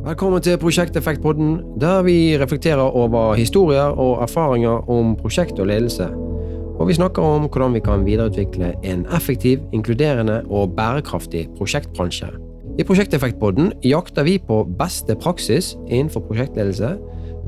Velkommen 0.00 0.40
til 0.40 0.56
Prosjekteffektpodden, 0.56 1.58
der 1.80 2.02
vi 2.02 2.32
reflekterer 2.40 2.96
over 2.96 3.34
historier 3.36 3.92
og 4.00 4.22
erfaringer 4.24 4.88
om 4.90 5.10
prosjekt 5.16 5.58
og 5.60 5.66
ledelse. 5.68 6.06
Og 6.80 6.88
vi 6.88 6.96
snakker 6.96 7.22
om 7.22 7.44
hvordan 7.44 7.74
vi 7.76 7.82
kan 7.84 8.06
videreutvikle 8.06 8.70
en 8.82 9.04
effektiv, 9.16 9.58
inkluderende 9.76 10.38
og 10.48 10.72
bærekraftig 10.76 11.48
prosjektbransje. 11.58 12.30
I 12.78 12.86
Prosjekteffektpodden 12.88 13.72
jakter 13.84 14.24
vi 14.24 14.38
på 14.38 14.62
beste 14.78 15.14
praksis 15.20 15.74
innenfor 15.88 16.24
prosjektledelse, 16.30 16.96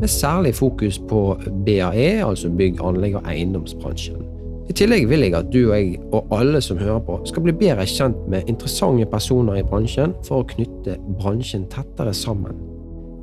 med 0.01 0.09
særlig 0.09 0.55
fokus 0.55 1.01
på 1.09 1.41
BAE, 1.65 2.21
altså 2.21 2.53
bygg, 2.53 2.85
anlegg 2.85 3.17
og 3.17 3.33
eiendomsbransjen. 3.33 4.32
I 4.71 4.75
tillegg 4.79 5.09
vil 5.11 5.25
jeg 5.27 5.35
at 5.35 5.49
du 5.51 5.59
og 5.65 5.73
jeg, 5.75 5.97
og 6.15 6.31
alle 6.37 6.61
som 6.63 6.79
hører 6.79 7.01
på, 7.07 7.17
skal 7.27 7.43
bli 7.47 7.55
bedre 7.65 7.87
kjent 7.89 8.19
med 8.31 8.49
interessante 8.51 9.09
personer 9.11 9.59
i 9.59 9.65
bransjen 9.67 10.15
for 10.27 10.43
å 10.43 10.49
knytte 10.53 10.99
bransjen 11.19 11.67
tettere 11.73 12.15
sammen. 12.15 12.61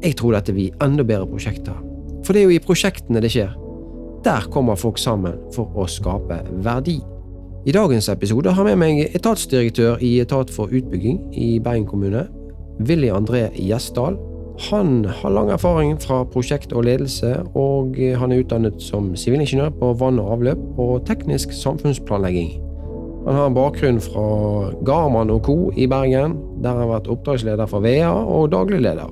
Jeg 0.03 0.17
tror 0.19 0.35
dette 0.35 0.55
blir 0.55 0.75
enda 0.83 1.05
bedre 1.07 1.27
prosjekter, 1.29 1.79
for 2.23 2.35
det 2.35 2.43
er 2.43 2.49
jo 2.49 2.57
i 2.57 2.63
prosjektene 2.63 3.23
det 3.23 3.31
skjer. 3.33 3.55
Der 4.25 4.49
kommer 4.51 4.79
folk 4.79 4.99
sammen 4.99 5.39
for 5.55 5.71
å 5.79 5.87
skape 5.87 6.41
verdi. 6.63 6.99
I 7.67 7.75
dagens 7.75 8.07
episode 8.11 8.51
har 8.55 8.67
jeg 8.67 8.79
med 8.79 8.99
meg 8.99 9.15
etatsdirektør 9.15 9.99
i 10.03 10.17
Etat 10.23 10.51
for 10.51 10.71
utbygging 10.71 11.21
i 11.35 11.53
Bergen 11.63 11.87
kommune, 11.87 12.25
Willy 12.87 13.11
André 13.11 13.49
Gjesdal, 13.55 14.15
han 14.59 15.05
har 15.05 15.31
lang 15.31 15.49
erfaring 15.53 15.93
fra 16.03 16.23
prosjekt 16.27 16.73
og 16.75 16.83
ledelse, 16.83 17.31
og 17.55 17.95
han 17.95 18.33
er 18.33 18.41
utdannet 18.43 18.81
som 18.83 19.13
sivilingeniør 19.15 19.71
på 19.79 19.93
vann 20.01 20.19
og 20.19 20.33
avløp 20.35 20.81
og 20.81 21.05
teknisk 21.07 21.53
samfunnsplanlegging. 21.55 22.57
Han 23.27 23.37
har 23.37 23.47
en 23.47 23.55
bakgrunn 23.55 24.01
fra 24.03 24.25
Garman 24.87 25.31
Co. 25.45 25.71
i 25.75 25.87
Bergen, 25.87 26.35
der 26.63 26.75
han 26.75 26.83
har 26.83 26.91
vært 26.91 27.07
oppdragsleder 27.13 27.69
for 27.71 27.83
VEA 27.85 28.11
og 28.11 28.51
daglig 28.51 28.81
leder. 28.83 29.11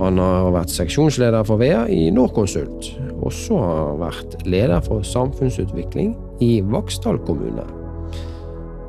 Han 0.00 0.18
har 0.18 0.50
vært 0.54 0.72
seksjonsleder 0.72 1.44
for 1.46 1.60
VEA 1.60 1.84
i 1.92 2.08
Norconsult, 2.10 2.88
og 3.20 3.30
så 3.36 3.58
har 3.60 3.82
han 3.82 4.00
vært 4.02 4.46
leder 4.48 4.82
for 4.86 5.06
samfunnsutvikling 5.06 6.16
i 6.42 6.56
Vaksdal 6.72 7.20
kommune. 7.28 7.66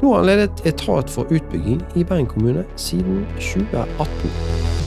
Nå 0.02 0.10
har 0.10 0.24
han 0.24 0.32
ledet 0.32 0.66
etat 0.68 1.12
for 1.14 1.30
utbygging 1.30 1.84
i 1.96 2.08
Bergen 2.08 2.32
kommune 2.32 2.66
siden 2.76 3.22
2018. 3.38 4.83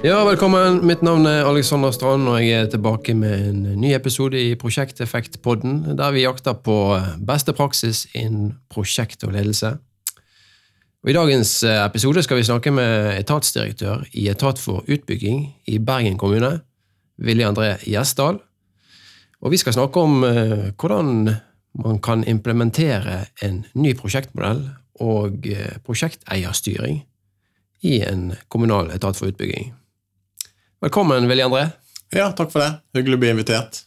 Ja, 0.00 0.22
velkommen. 0.24 0.78
Mitt 0.88 1.02
navn 1.04 1.26
er 1.28 1.44
Alexander 1.44 1.90
Strand, 1.92 2.24
og 2.24 2.38
jeg 2.40 2.56
er 2.56 2.68
tilbake 2.72 3.12
med 3.12 3.42
en 3.50 3.58
ny 3.82 3.90
episode 3.92 4.38
i 4.40 4.54
Prosjekteffektpodden, 4.56 5.82
der 5.98 6.14
vi 6.14 6.22
jakter 6.22 6.54
på 6.56 6.76
beste 7.28 7.52
praksis 7.52 8.06
innen 8.16 8.54
prosjekt 8.72 9.26
og 9.28 9.34
ledelse. 9.34 9.74
Og 11.04 11.10
I 11.12 11.14
dagens 11.18 11.50
episode 11.68 12.22
skal 12.24 12.40
vi 12.40 12.46
snakke 12.48 12.72
med 12.72 13.18
etatsdirektør 13.18 14.06
i 14.16 14.24
Etat 14.32 14.58
for 14.58 14.88
utbygging 14.88 15.42
i 15.68 15.76
Bergen 15.78 16.16
kommune, 16.16 16.62
Vilje 17.20 17.50
André 17.50 17.68
Gjesdal. 17.84 18.38
Og 19.44 19.52
vi 19.52 19.60
skal 19.60 19.76
snakke 19.76 20.00
om 20.00 20.24
uh, 20.24 20.70
hvordan 20.80 21.34
man 21.84 22.00
kan 22.00 22.24
implementere 22.24 23.26
en 23.44 23.66
ny 23.74 23.92
prosjektmodell 24.00 24.64
og 24.94 25.44
prosjekteierstyring 25.84 27.02
i 27.84 28.00
en 28.00 28.32
kommunal 28.48 28.88
etat 28.96 29.20
for 29.20 29.28
utbygging. 29.28 29.74
Velkommen, 30.80 31.28
Willy 31.28 31.42
André. 31.42 31.66
Ja, 32.08 32.30
takk 32.32 32.48
for 32.54 32.62
det. 32.62 32.70
Hyggelig 32.96 33.18
å 33.18 33.20
bli 33.20 33.28
invitert. 33.34 33.82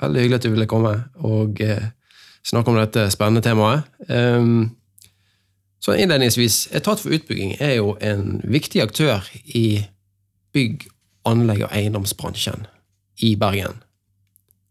Veldig 0.00 0.22
hyggelig 0.22 0.38
at 0.38 0.46
du 0.46 0.54
ville 0.54 0.64
komme 0.70 0.92
og 1.28 1.60
eh, 1.60 1.90
snakke 2.48 2.72
om 2.72 2.78
dette 2.80 3.04
spennende 3.12 3.42
temaet. 3.44 3.84
Um, 4.08 4.70
så 5.84 5.92
innledningsvis, 5.92 6.70
Etat 6.72 7.02
for 7.02 7.12
utbygging 7.12 7.58
er 7.60 7.74
jo 7.82 7.98
en 8.00 8.40
viktig 8.48 8.80
aktør 8.80 9.28
i 9.44 9.82
bygg-, 10.56 10.88
anlegg- 11.28 11.66
og 11.66 11.76
eiendomsbransjen 11.76 12.64
i 13.20 13.34
Bergen. 13.36 13.76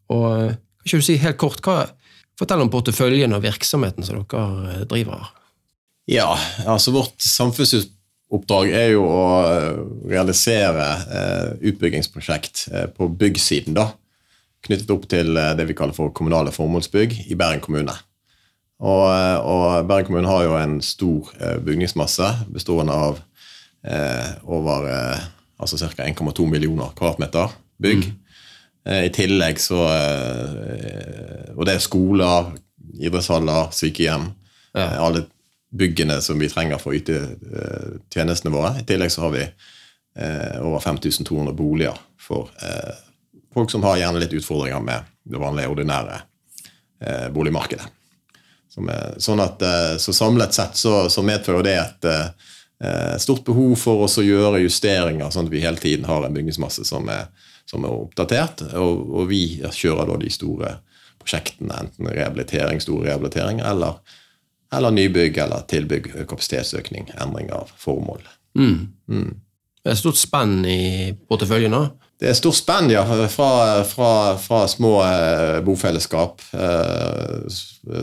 Og 0.10 0.28
eh, 0.32 0.58
kan 0.58 0.90
ikke 0.90 1.04
du 1.04 1.10
si 1.12 1.22
helt 1.22 1.42
kort, 1.46 1.62
hva, 1.62 1.92
Fortell 2.42 2.64
om 2.64 2.74
porteføljen 2.74 3.38
og 3.38 3.44
virksomheten 3.44 4.02
som 4.08 4.18
dere 4.18 4.82
driver 4.82 4.90
driver. 4.90 5.28
Ja, 6.10 6.32
altså 6.66 6.96
vårt 6.96 7.22
samfunnsutbygging 7.22 8.01
oppdrag 8.32 8.72
er 8.76 8.94
jo 8.94 9.06
å 9.08 9.24
eh, 9.46 9.82
realisere 10.12 10.86
eh, 11.08 11.50
utbyggingsprosjekt 11.72 12.68
eh, 12.72 12.88
på 12.96 13.10
byggsiden. 13.22 13.76
da, 13.78 13.92
Knyttet 14.62 14.94
opp 14.94 15.08
til 15.10 15.34
det 15.34 15.66
vi 15.66 15.74
kaller 15.74 15.96
for 15.98 16.14
kommunale 16.14 16.54
formålsbygg 16.54 17.16
i 17.34 17.36
Bergen 17.36 17.64
kommune. 17.66 17.96
Og, 18.82 19.06
og 19.50 19.88
Bergen 19.90 20.12
kommune 20.12 20.30
har 20.30 20.44
jo 20.46 20.54
en 20.58 20.76
stor 20.86 21.32
bygningsmasse 21.66 22.28
bestående 22.54 22.94
av 22.94 23.18
eh, 23.86 24.30
over 24.44 24.88
eh, 24.90 25.24
altså 25.62 25.78
ca. 25.78 26.06
1,2 26.06 26.46
millioner 26.50 26.94
kvadratmeter 26.96 27.54
bygg. 27.82 28.06
Mm. 28.06 28.18
Eh, 28.86 29.04
I 29.06 29.14
tillegg 29.14 29.60
så 29.62 29.82
Og 31.56 31.66
det 31.68 31.76
er 31.76 31.84
skoler, 31.84 32.54
idrettshaller, 33.00 33.72
sykehjem. 33.76 34.32
Ja. 34.72 35.04
alle 35.04 35.26
byggene 35.72 36.22
som 36.22 36.40
vi 36.40 36.50
trenger 36.50 36.80
for 36.82 36.92
å 36.92 36.98
yte 36.98 37.16
uh, 37.16 37.94
tjenestene 38.12 38.54
våre. 38.54 38.76
I 38.82 38.88
tillegg 38.88 39.12
så 39.14 39.26
har 39.26 39.34
vi 39.36 39.46
uh, 39.46 40.58
over 40.66 40.84
5200 40.84 41.56
boliger 41.56 41.98
for 42.20 42.52
uh, 42.64 42.94
folk 43.54 43.72
som 43.72 43.84
har 43.88 44.00
gjerne 44.02 44.20
litt 44.24 44.36
utfordringer 44.36 44.84
med 44.84 45.08
det 45.24 45.40
vanlige, 45.40 45.72
ordinære 45.72 46.22
boligmarkedet. 47.34 47.88
Sånn 48.70 49.42
at, 49.42 49.64
så 50.00 50.14
samlet 50.14 50.54
sett 50.54 50.78
så, 50.78 51.08
så 51.10 51.24
medfører 51.26 51.66
det 51.66 51.74
et 51.74 53.22
stort 53.22 53.42
behov 53.48 53.74
for 53.82 54.04
oss 54.06 54.20
å 54.22 54.26
gjøre 54.26 54.62
justeringer, 54.62 55.34
sånn 55.34 55.50
at 55.50 55.54
vi 55.54 55.64
hele 55.64 55.82
tiden 55.82 56.06
har 56.06 56.28
en 56.28 56.36
bygningsmasse 56.36 56.86
som 56.86 57.10
er, 57.10 57.32
som 57.66 57.88
er 57.90 57.96
oppdatert. 58.06 58.62
Og, 58.78 59.02
og, 59.10 59.26
vi 59.34 59.42
kjører 59.66 60.14
da 60.14 60.20
de 60.22 60.30
store 60.32 60.76
prosjektene, 61.18 61.82
enten 61.88 62.12
rehabilitering, 62.14 62.84
store 62.86 63.10
rehabiliteringer 63.10 63.66
eller 63.74 63.98
eller 64.76 64.92
nybygg 64.96 65.38
eller 65.38 65.66
tilbygg, 65.68 66.12
kapasitetsøkning, 66.30 67.12
endring 67.22 67.52
av 67.56 67.72
formål. 67.78 68.24
Mm. 68.58 68.78
Mm. 69.12 69.34
Det 69.82 69.92
er 69.92 69.98
stort 69.98 70.20
spenn 70.22 70.62
i 70.70 71.12
porteføljen 71.30 71.76
òg? 71.76 71.90
Det 72.22 72.30
er 72.30 72.38
stort 72.38 72.60
spenn, 72.60 72.92
ja. 72.94 73.02
Fra, 73.34 73.50
fra, 73.90 74.12
fra 74.38 74.60
små 74.70 74.92
eh, 75.08 75.58
bofellesskap 75.66 76.44
eh, 76.54 77.56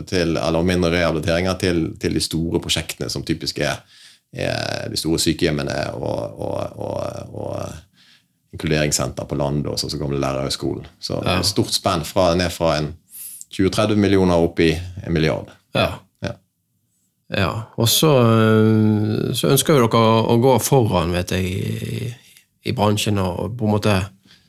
til, 0.09 0.35
eller 0.35 0.65
mindre 0.67 0.91
rehabiliteringer 0.97 1.55
til, 1.61 1.85
til, 2.01 2.17
de 2.17 2.23
store 2.23 2.59
prosjektene, 2.59 3.07
som 3.09 3.23
typisk 3.23 3.61
er, 3.63 3.79
er 4.35 4.89
de 4.91 4.99
store 4.99 5.21
sykehjemmene 5.23 5.77
og, 5.95 6.35
og, 6.35 6.81
og, 6.83 7.31
og 7.31 8.53
inkluderingssenter 8.53 9.29
på 9.29 9.39
landet 9.39 9.71
og 9.71 9.79
så 9.79 10.01
gamle 10.01 10.19
lærerhøgskolen. 10.19 10.91
Så 10.99 11.21
ja. 11.23 11.39
stort 11.47 11.71
spenn 11.71 12.03
fra, 12.03 12.33
ned 12.35 12.51
fra 12.51 12.75
20-30 13.55 13.95
millioner 13.95 14.43
opp 14.43 14.59
i 14.59 14.73
en 14.75 15.15
milliard. 15.15 15.55
Ja. 15.77 15.93
Ja, 17.29 17.49
og 17.77 17.89
så, 17.89 18.09
eh, 18.25 19.33
så 19.37 19.51
ønsker 19.53 19.77
jo 19.77 19.85
dere 19.85 20.13
å 20.33 20.37
gå 20.41 20.55
foran, 20.65 21.13
vet 21.13 21.35
jeg, 21.35 21.45
i, 21.45 22.09
i, 22.65 22.73
bransjen 22.73 23.21
og 23.21 23.53
på 23.57 23.67
en 23.67 23.75
måte 23.75 23.97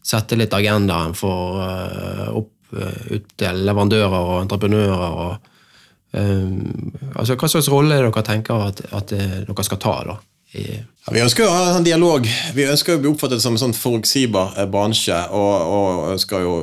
sette 0.01 0.39
litt 0.39 0.55
agendaen 0.57 1.13
for 1.15 1.61
uh, 1.61 2.31
opp 2.41 2.73
uh, 2.73 3.19
til 3.37 3.61
leverandører 3.69 4.17
og 4.17 4.39
entreprenører. 4.41 5.19
og 5.21 6.17
um, 6.17 6.95
altså 7.13 7.37
Hva 7.37 7.51
slags 7.53 7.69
rolle 7.69 7.99
er 7.99 8.07
det 8.07 8.15
dere 8.15 8.25
tenker 8.31 8.65
at, 8.71 8.81
at 8.97 9.13
dere 9.13 9.67
skal 9.69 9.83
ta? 9.85 9.95
da? 10.09 10.17
Ja, 10.51 11.13
vi 11.15 11.21
ønsker 11.23 11.45
jo 11.45 11.51
å 11.51 11.55
ha 11.55 11.75
en 11.79 11.85
dialog. 11.87 12.25
Vi 12.57 12.65
ønsker 12.67 12.97
å 12.97 13.01
bli 13.01 13.11
oppfattet 13.13 13.43
som 13.43 13.55
en 13.55 13.61
sånn 13.63 13.75
forutsigbar 13.77 14.57
eh, 14.59 14.67
bransje. 14.71 15.15
Og, 15.31 15.67
og 15.71 16.09
ønsker 16.11 16.43
jo 16.43 16.55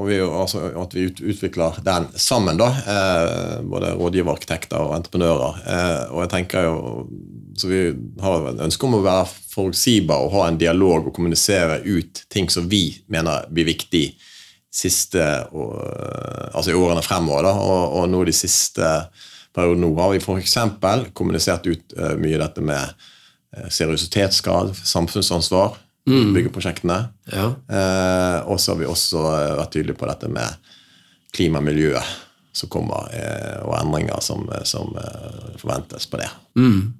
og 0.00 0.08
vi, 0.08 0.16
altså, 0.24 0.64
at 0.80 0.96
vi 0.96 1.06
utvikler 1.06 1.78
den 1.86 2.08
sammen, 2.18 2.58
da. 2.58 2.68
Eh, 2.80 3.52
både 3.70 3.92
rådgiverarkitekter 4.00 4.82
og 4.82 4.96
entreprenører. 4.98 5.60
Eh, 5.62 6.00
og 6.10 6.24
jeg 6.24 6.32
tenker 6.34 6.66
jo 6.66 6.80
så 7.60 7.68
Vi 7.68 7.80
har 8.22 8.46
et 8.48 8.60
ønske 8.64 8.86
om 8.86 8.94
å 8.96 9.02
være 9.04 9.26
forutsigbar 9.52 10.22
og 10.24 10.32
ha 10.32 10.46
en 10.48 10.58
dialog 10.58 11.10
og 11.10 11.14
kommunisere 11.14 11.80
ut 11.84 12.22
ting 12.32 12.48
som 12.48 12.68
vi 12.70 12.94
mener 13.12 13.46
blir 13.52 13.68
viktig 13.68 14.04
siste, 14.72 15.26
og, 15.52 15.74
altså 16.54 16.72
i 16.72 16.78
årene 16.78 17.04
fremover. 17.04 17.50
Da. 17.50 17.54
Og, 17.60 17.96
og 18.00 18.08
nå 18.08 18.24
de 18.24 18.34
siste 18.34 18.90
periodene 19.52 19.92
har 19.98 20.14
vi 20.14 20.22
f.eks. 20.22 20.56
kommunisert 21.12 21.66
ut 21.68 21.98
uh, 21.98 22.14
mye 22.22 22.40
dette 22.40 22.64
med 22.64 22.94
Eh, 22.94 23.19
seriøsitetsgrad, 23.70 24.74
samfunnsansvar, 24.86 25.76
mm. 26.08 26.32
byggeprosjektene. 26.36 26.98
Ja. 27.32 27.50
Eh, 27.50 28.38
og 28.50 28.60
så 28.60 28.74
har 28.74 28.80
vi 28.82 28.88
også 28.90 29.24
eh, 29.34 29.52
vært 29.60 29.74
tydelige 29.76 30.00
på 30.00 30.10
dette 30.10 30.30
med 30.32 30.72
klima 31.34 31.62
og 31.62 31.68
miljø 31.68 31.94
som 32.52 32.70
kommer, 32.72 33.10
eh, 33.14 33.60
og 33.62 33.76
endringer 33.78 34.22
som, 34.24 34.48
som 34.66 34.96
eh, 34.98 35.54
forventes 35.60 36.08
på 36.10 36.22
det. 36.22 36.30
Mm. 36.58 36.92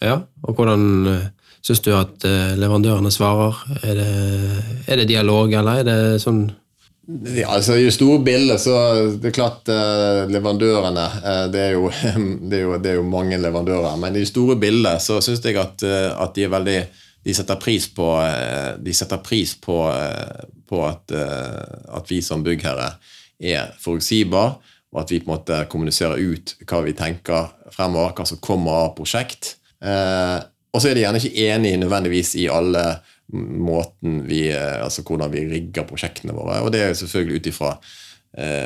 Ja, 0.00 0.22
og 0.46 0.56
hvordan 0.56 1.20
Syns 1.60 1.82
du 1.84 1.90
at 1.92 2.24
eh, 2.24 2.54
leverandørene 2.56 3.10
svarer? 3.12 3.58
Er 3.84 3.98
det, 3.98 4.12
er 4.88 5.00
det 5.00 5.10
dialog, 5.10 5.52
eller 5.52 5.82
er 5.82 5.88
det 5.88 6.22
sånn 6.22 6.46
Ja, 7.10 7.48
altså 7.56 7.74
I 7.74 7.88
det 7.88 7.94
store 7.96 8.20
bildet 8.22 8.60
så 8.62 8.74
det 9.18 9.30
er 9.30 9.34
klart 9.34 9.68
eh, 9.72 10.24
leverandørene 10.30 11.06
eh, 11.18 11.44
det, 11.50 11.62
er 11.64 11.72
jo, 11.74 11.88
det, 12.50 12.60
er 12.60 12.64
jo, 12.66 12.74
det 12.78 12.92
er 12.92 12.98
jo 13.00 13.06
mange 13.08 13.38
leverandører. 13.40 13.96
Men 13.98 14.14
i 14.14 14.22
det 14.22 14.30
store 14.30 14.58
bildet 14.60 15.02
så 15.02 15.18
syns 15.24 15.42
jeg 15.44 15.58
at, 15.58 15.82
eh, 15.82 16.10
at 16.14 16.36
de 16.36 16.46
er 16.46 16.52
veldig 16.54 16.80
de 17.22 17.34
setter 17.36 17.58
pris 17.60 17.88
på, 17.94 18.08
eh, 18.24 18.76
de 18.80 18.94
setter 18.96 19.20
pris 19.24 19.54
på, 19.60 19.76
eh, 19.92 20.44
på 20.68 20.84
at, 20.86 21.10
eh, 21.12 21.96
at, 21.96 22.10
vi 22.10 22.22
som 22.22 22.44
byggherre 22.44 22.94
er 23.40 23.74
forutsigbare, 23.80 24.56
og 24.92 25.00
at 25.02 25.10
vi 25.10 25.20
på 25.20 25.28
en 25.28 25.36
måte 25.36 25.58
kommuniserer 25.68 26.18
ut 26.18 26.54
hva 26.66 26.80
vi 26.84 26.96
tenker 26.96 27.52
fremover, 27.74 28.14
hva 28.16 28.26
som 28.26 28.40
kommer 28.42 28.86
av 28.86 28.94
prosjekt. 28.96 29.56
og 30.72 30.80
så 30.80 30.90
er 30.90 30.94
de 30.94 31.00
gjerne 31.00 31.18
ikke 31.18 31.46
enig 31.48 31.78
nødvendigvis 31.80 32.34
i 32.36 32.48
alle 32.52 33.00
måten 33.32 34.22
vi, 34.28 34.48
altså 34.52 35.04
hvordan 35.06 35.32
vi 35.32 35.46
rigger 35.50 35.86
prosjektene 35.88 36.34
våre. 36.36 36.60
Og 36.64 36.72
det 36.74 36.82
er 36.84 36.96
selvfølgelig 36.98 37.40
ut 37.40 37.50
ifra 37.52 37.74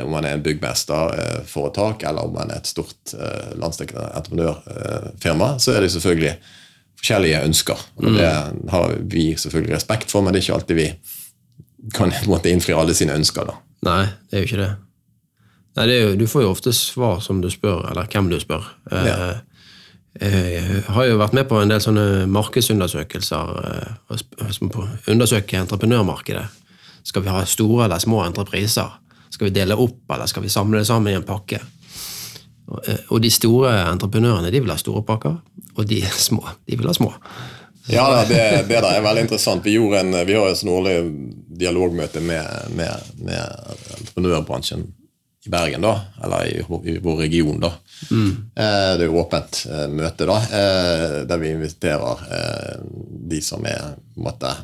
om 0.05 0.11
man 0.13 0.25
er 0.27 0.35
en 0.37 0.43
byggmesterforetak 0.45 2.03
eller 2.05 2.27
om 2.27 2.35
man 2.35 2.51
er 2.53 2.59
et 2.61 2.69
stort 2.69 3.15
eh, 3.17 3.55
landsdekkende 3.57 4.11
entreprenørfirma, 4.13 5.55
så 5.57 5.73
er 5.73 5.81
det 5.81 5.89
selvfølgelig 5.95 6.35
forskjellige 7.01 7.41
ønsker. 7.47 7.81
Og 7.97 8.13
Det 8.13 8.29
har 8.69 8.93
vi 9.01 9.25
selvfølgelig 9.37 9.75
respekt 9.75 10.13
for, 10.13 10.21
men 10.21 10.33
det 10.33 10.39
er 10.39 10.45
ikke 10.45 10.59
alltid 10.59 10.75
vi 10.75 10.89
kan 11.93 12.13
måte, 12.29 12.49
innfri 12.49 12.73
alle 12.77 12.93
sine 12.97 13.17
ønsker. 13.17 13.45
da. 13.49 13.57
Nei, 13.85 14.03
det 14.29 14.37
er 14.37 14.43
jo 14.43 14.49
ikke 14.49 14.61
det. 14.61 14.71
Nei, 15.75 15.87
det 15.89 15.97
jo, 16.01 16.15
Du 16.15 16.27
får 16.27 16.45
jo 16.45 16.53
ofte 16.53 16.73
svar 16.73 17.19
som 17.21 17.41
du 17.41 17.49
spør, 17.49 17.89
eller 17.91 18.07
hvem 18.11 18.29
du 18.31 18.39
spør. 18.39 18.69
Eh, 18.91 19.09
ja. 19.09 19.33
Jeg 20.15 20.83
har 20.95 21.07
jo 21.09 21.17
vært 21.19 21.33
med 21.35 21.47
på 21.49 21.57
en 21.59 21.71
del 21.71 21.81
sånne 21.83 22.25
markedsundersøkelser. 22.31 23.49
Som 24.55 24.71
undersøker 25.11 25.59
entreprenørmarkedet. 25.59 26.45
Skal 27.05 27.25
vi 27.25 27.33
ha 27.33 27.43
store 27.45 27.85
eller 27.85 27.99
små 28.01 28.23
entrepriser? 28.23 28.95
Skal 29.29 29.49
vi 29.49 29.57
dele 29.57 29.75
opp, 29.75 30.05
eller 30.13 30.29
skal 30.31 30.45
vi 30.45 30.49
samle 30.49 30.79
det 30.79 30.87
sammen 30.87 31.11
i 31.11 31.17
en 31.19 31.27
pakke? 31.27 31.59
Eh, 32.87 33.03
og 33.13 33.21
de 33.21 33.29
store 33.33 33.73
entreprenørene 33.91 34.49
de 34.53 34.61
vil 34.63 34.73
ha 34.73 34.77
store 34.79 35.03
pakker, 35.05 35.35
og 35.75 35.85
de 35.89 36.01
små 36.27 36.45
de 36.65 36.79
vil 36.79 36.89
ha 36.89 36.95
små. 36.95 37.11
Ja, 37.91 38.07
det, 38.25 38.65
det 38.65 38.79
er 38.81 39.03
veldig 39.05 39.27
interessant. 39.27 39.65
Vi, 39.65 39.75
en, 39.77 40.15
vi 40.25 40.33
har 40.33 40.49
et 40.49 40.57
sånn 40.57 40.73
årlig 40.73 40.95
dialogmøte 41.59 42.23
med, 42.23 42.71
med, 42.73 43.11
med, 43.21 43.75
entreprenørbransjen 43.99 44.87
i 45.45 45.51
Bergen, 45.53 45.85
da, 45.85 45.93
eller 46.25 46.47
i, 46.49 46.61
i 46.89 46.97
vår 47.03 47.19
region. 47.25 47.59
da. 47.61 47.71
Mm. 48.09 48.29
Eh, 48.55 48.91
det 48.97 49.05
er 49.05 49.09
jo 49.09 49.21
åpent 49.21 49.65
eh, 49.69 49.87
møte 49.93 50.27
da, 50.29 50.39
der 51.29 51.41
vi 51.41 51.53
inviterer 51.53 52.23
de 53.25 53.41
som 53.41 53.65
er 53.65 53.93
på 53.95 54.21
en 54.21 54.29
måte 54.29 54.55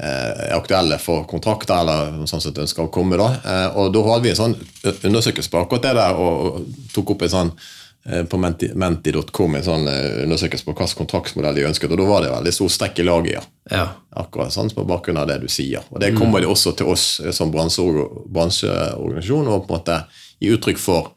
Eh, 0.00 0.46
er 0.46 0.54
aktuelle 0.56 0.96
for 1.02 1.26
kontrakter, 1.28 1.82
eller 1.82 2.22
sånn 2.30 2.40
sett 2.40 2.58
ønsker 2.62 2.86
å 2.86 2.92
komme. 2.94 3.18
da. 3.20 3.26
Eh, 3.44 3.76
og 3.76 3.92
Da 3.92 4.00
hadde 4.06 4.22
vi 4.22 4.30
en 4.30 4.36
sånn 4.36 4.56
undersøkelse 5.04 5.50
på 5.50 5.60
akkurat 5.60 5.82
det 5.82 5.94
der, 5.94 6.14
og 6.14 6.64
tok 6.94 7.10
opp 7.10 7.22
en 7.22 7.28
sånn 7.28 7.50
eh, 7.50 7.58
på 8.00 8.38
menti.com 8.40 9.54
en 9.58 9.64
sånn 9.64 9.88
undersøkelse 10.24 10.64
på 10.64 10.72
hvilken 10.72 10.98
kontraktsmodell 11.02 11.58
de 11.58 11.66
ønsket. 11.68 11.92
og 11.92 12.00
Da 12.00 12.06
var 12.08 12.24
det 12.24 12.30
veldig 12.32 12.52
stor 12.56 12.70
strekk 12.72 13.02
i 13.02 13.04
laget. 13.04 13.36
Ja. 13.36 13.76
ja. 13.76 13.86
Akkurat 14.22 14.54
sånn 14.54 14.72
på 14.72 14.86
bakgrunn 14.88 15.20
av 15.20 15.28
det 15.28 15.36
du 15.42 15.48
sier. 15.52 15.84
Og 15.92 16.00
Det 16.00 16.14
kommer 16.16 16.40
mm. 16.40 16.46
de 16.46 16.52
også 16.54 16.72
til 16.78 16.88
oss 16.88 17.06
som 17.36 17.52
bransjeorganisasjon 17.52 19.50
og 19.52 19.66
på 19.66 19.74
en 19.74 19.76
måte 19.76 19.98
gi 20.40 20.48
uttrykk 20.54 20.80
for, 20.80 21.12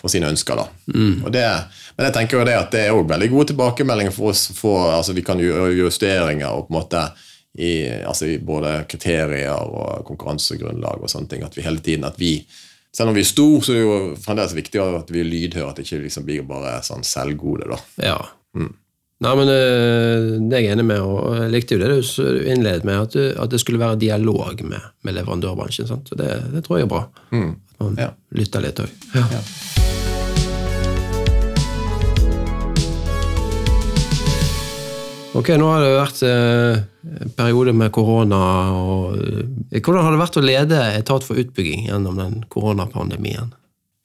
for 0.00 0.12
sine 0.12 0.32
ønsker. 0.32 0.56
da. 0.62 0.66
Mm. 0.96 1.28
Det, 1.28 1.44
men 1.98 2.08
jeg 2.08 2.16
tenker 2.16 2.40
jo 2.40 2.48
det 2.48 2.56
at 2.56 2.72
det 2.72 2.86
er 2.86 2.96
også 2.96 3.12
veldig 3.12 3.30
gode 3.36 3.50
tilbakemeldinger 3.52 4.16
for 4.16 4.32
oss. 4.32 4.48
For, 4.56 4.90
altså 4.96 5.12
Vi 5.12 5.26
kan 5.26 5.42
gjøre 5.42 5.76
justeringer 5.76 6.50
og 6.50 6.66
på 6.66 6.74
en 6.74 6.80
måte 6.80 7.06
i, 7.54 7.86
altså 8.02 8.26
i 8.32 8.38
både 8.42 8.80
kriterier 8.90 9.54
og 9.54 10.06
konkurransegrunnlag 10.08 11.04
og 11.04 11.10
sånne 11.10 11.30
ting. 11.30 11.44
At 11.46 11.54
vi 11.56 11.66
hele 11.66 11.84
tiden 11.84 12.08
at 12.08 12.18
vi 12.18 12.38
selv 12.94 13.10
om 13.10 13.16
vi 13.16 13.24
er 13.24 13.28
stor, 13.28 13.58
så 13.64 13.74
er 13.74 13.80
det 13.80 13.84
jo 13.84 13.98
fremdeles 14.22 14.54
viktig 14.54 14.80
at 14.82 15.12
vi 15.12 15.22
er 15.22 15.28
lydhøre. 15.28 15.68
At 15.70 15.80
det 15.80 15.86
ikke 15.88 16.04
liksom 16.04 16.26
blir 16.28 16.46
bare 16.48 16.78
sånn 16.86 17.04
selvgode. 17.06 17.66
da. 17.72 17.80
Ja. 18.06 18.18
Mm. 18.54 18.72
Nei, 19.24 19.34
men 19.38 19.50
eh, 19.50 20.26
Det 20.42 20.58
er 20.58 20.64
jeg 20.64 20.74
enig 20.74 20.86
med, 20.88 21.00
og 21.00 21.36
jeg 21.38 21.52
likte 21.54 21.76
jo 21.76 21.82
det 21.82 21.90
du 21.94 22.40
innledet 22.50 22.86
med, 22.86 23.06
at, 23.06 23.14
du, 23.14 23.30
at 23.40 23.50
det 23.50 23.62
skulle 23.62 23.82
være 23.82 24.00
dialog 24.02 24.62
med, 24.66 24.90
med 25.02 25.18
leverandørbransjen. 25.18 25.88
Sant? 25.90 26.10
Så 26.10 26.18
det, 26.18 26.30
det, 26.54 26.64
tror 26.66 26.80
jeg 26.80 26.88
er 26.88 26.92
bra. 26.94 27.06
Mm. 27.34 27.54
At 27.74 27.86
man 27.86 28.04
ja. 28.06 28.12
lytter 28.36 28.66
litt 28.66 28.84
òg. 28.84 29.00
Ja. 29.14 29.26
ja. 29.38 29.46
Ok, 35.34 35.48
nå 35.58 35.66
har 35.66 35.82
det 35.82 35.94
vært 35.96 36.20
eh, 36.28 36.76
en 37.24 37.32
periode 37.34 37.72
med 37.74 37.90
korona. 37.94 38.40
Og, 38.78 39.18
eh, 39.18 39.80
hvordan 39.80 40.06
har 40.06 40.14
det 40.14 40.20
vært 40.22 40.38
å 40.38 40.44
lede 40.44 40.82
etat 40.94 41.26
for 41.26 41.40
utbygging 41.42 41.88
gjennom 41.88 42.20
den 42.20 42.36
koronapandemien? 42.52 43.50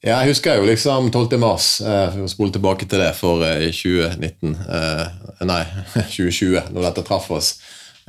Ja, 0.02 0.22
jeg 0.24 0.32
husker 0.32 0.58
jo 0.58 0.66
liksom 0.66 1.10
12. 1.12 1.36
mars, 1.38 1.68
eh, 1.84 2.08
for 2.10 2.26
å 2.26 2.32
spole 2.32 2.54
tilbake 2.56 2.88
til 2.90 3.02
det, 3.04 3.12
for 3.18 3.44
2019 3.44 4.56
Nei, 5.46 5.62
2020, 6.16 6.72
når 6.74 6.88
dette 6.88 7.06
traff 7.06 7.30
oss. 7.36 7.54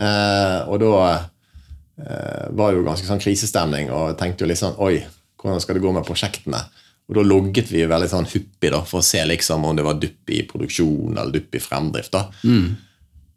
Og 0.02 0.82
da 0.82 0.92
var 0.98 2.72
det 2.72 2.80
jo 2.80 2.86
ganske 2.88 3.06
sånn 3.06 3.22
krisestemning, 3.22 3.92
og 3.94 4.10
jeg 4.10 4.18
tenkte 4.20 4.44
jo 4.44 4.50
litt 4.50 4.60
sånn 4.60 4.80
Oi, 4.82 5.04
hvordan 5.38 5.62
skal 5.62 5.78
det 5.78 5.84
gå 5.84 5.92
med 5.94 6.08
prosjektene? 6.08 6.64
Og 7.12 7.18
Da 7.20 7.24
logget 7.28 7.70
vi 7.70 7.84
veldig 7.86 8.10
sånn 8.10 8.30
hyppig 8.32 8.72
da, 8.74 8.82
for 8.88 9.04
å 9.04 9.06
se 9.06 9.22
liksom 9.28 9.68
om 9.68 9.78
det 9.78 9.86
var 9.86 10.00
dupp 10.02 10.32
i 10.32 10.42
produksjon 10.48 11.12
eller 11.12 11.36
dupp 11.36 11.60
i 11.60 11.62
fremdrift. 11.62 12.16
da. 12.16 12.26
Mm. 12.48 12.72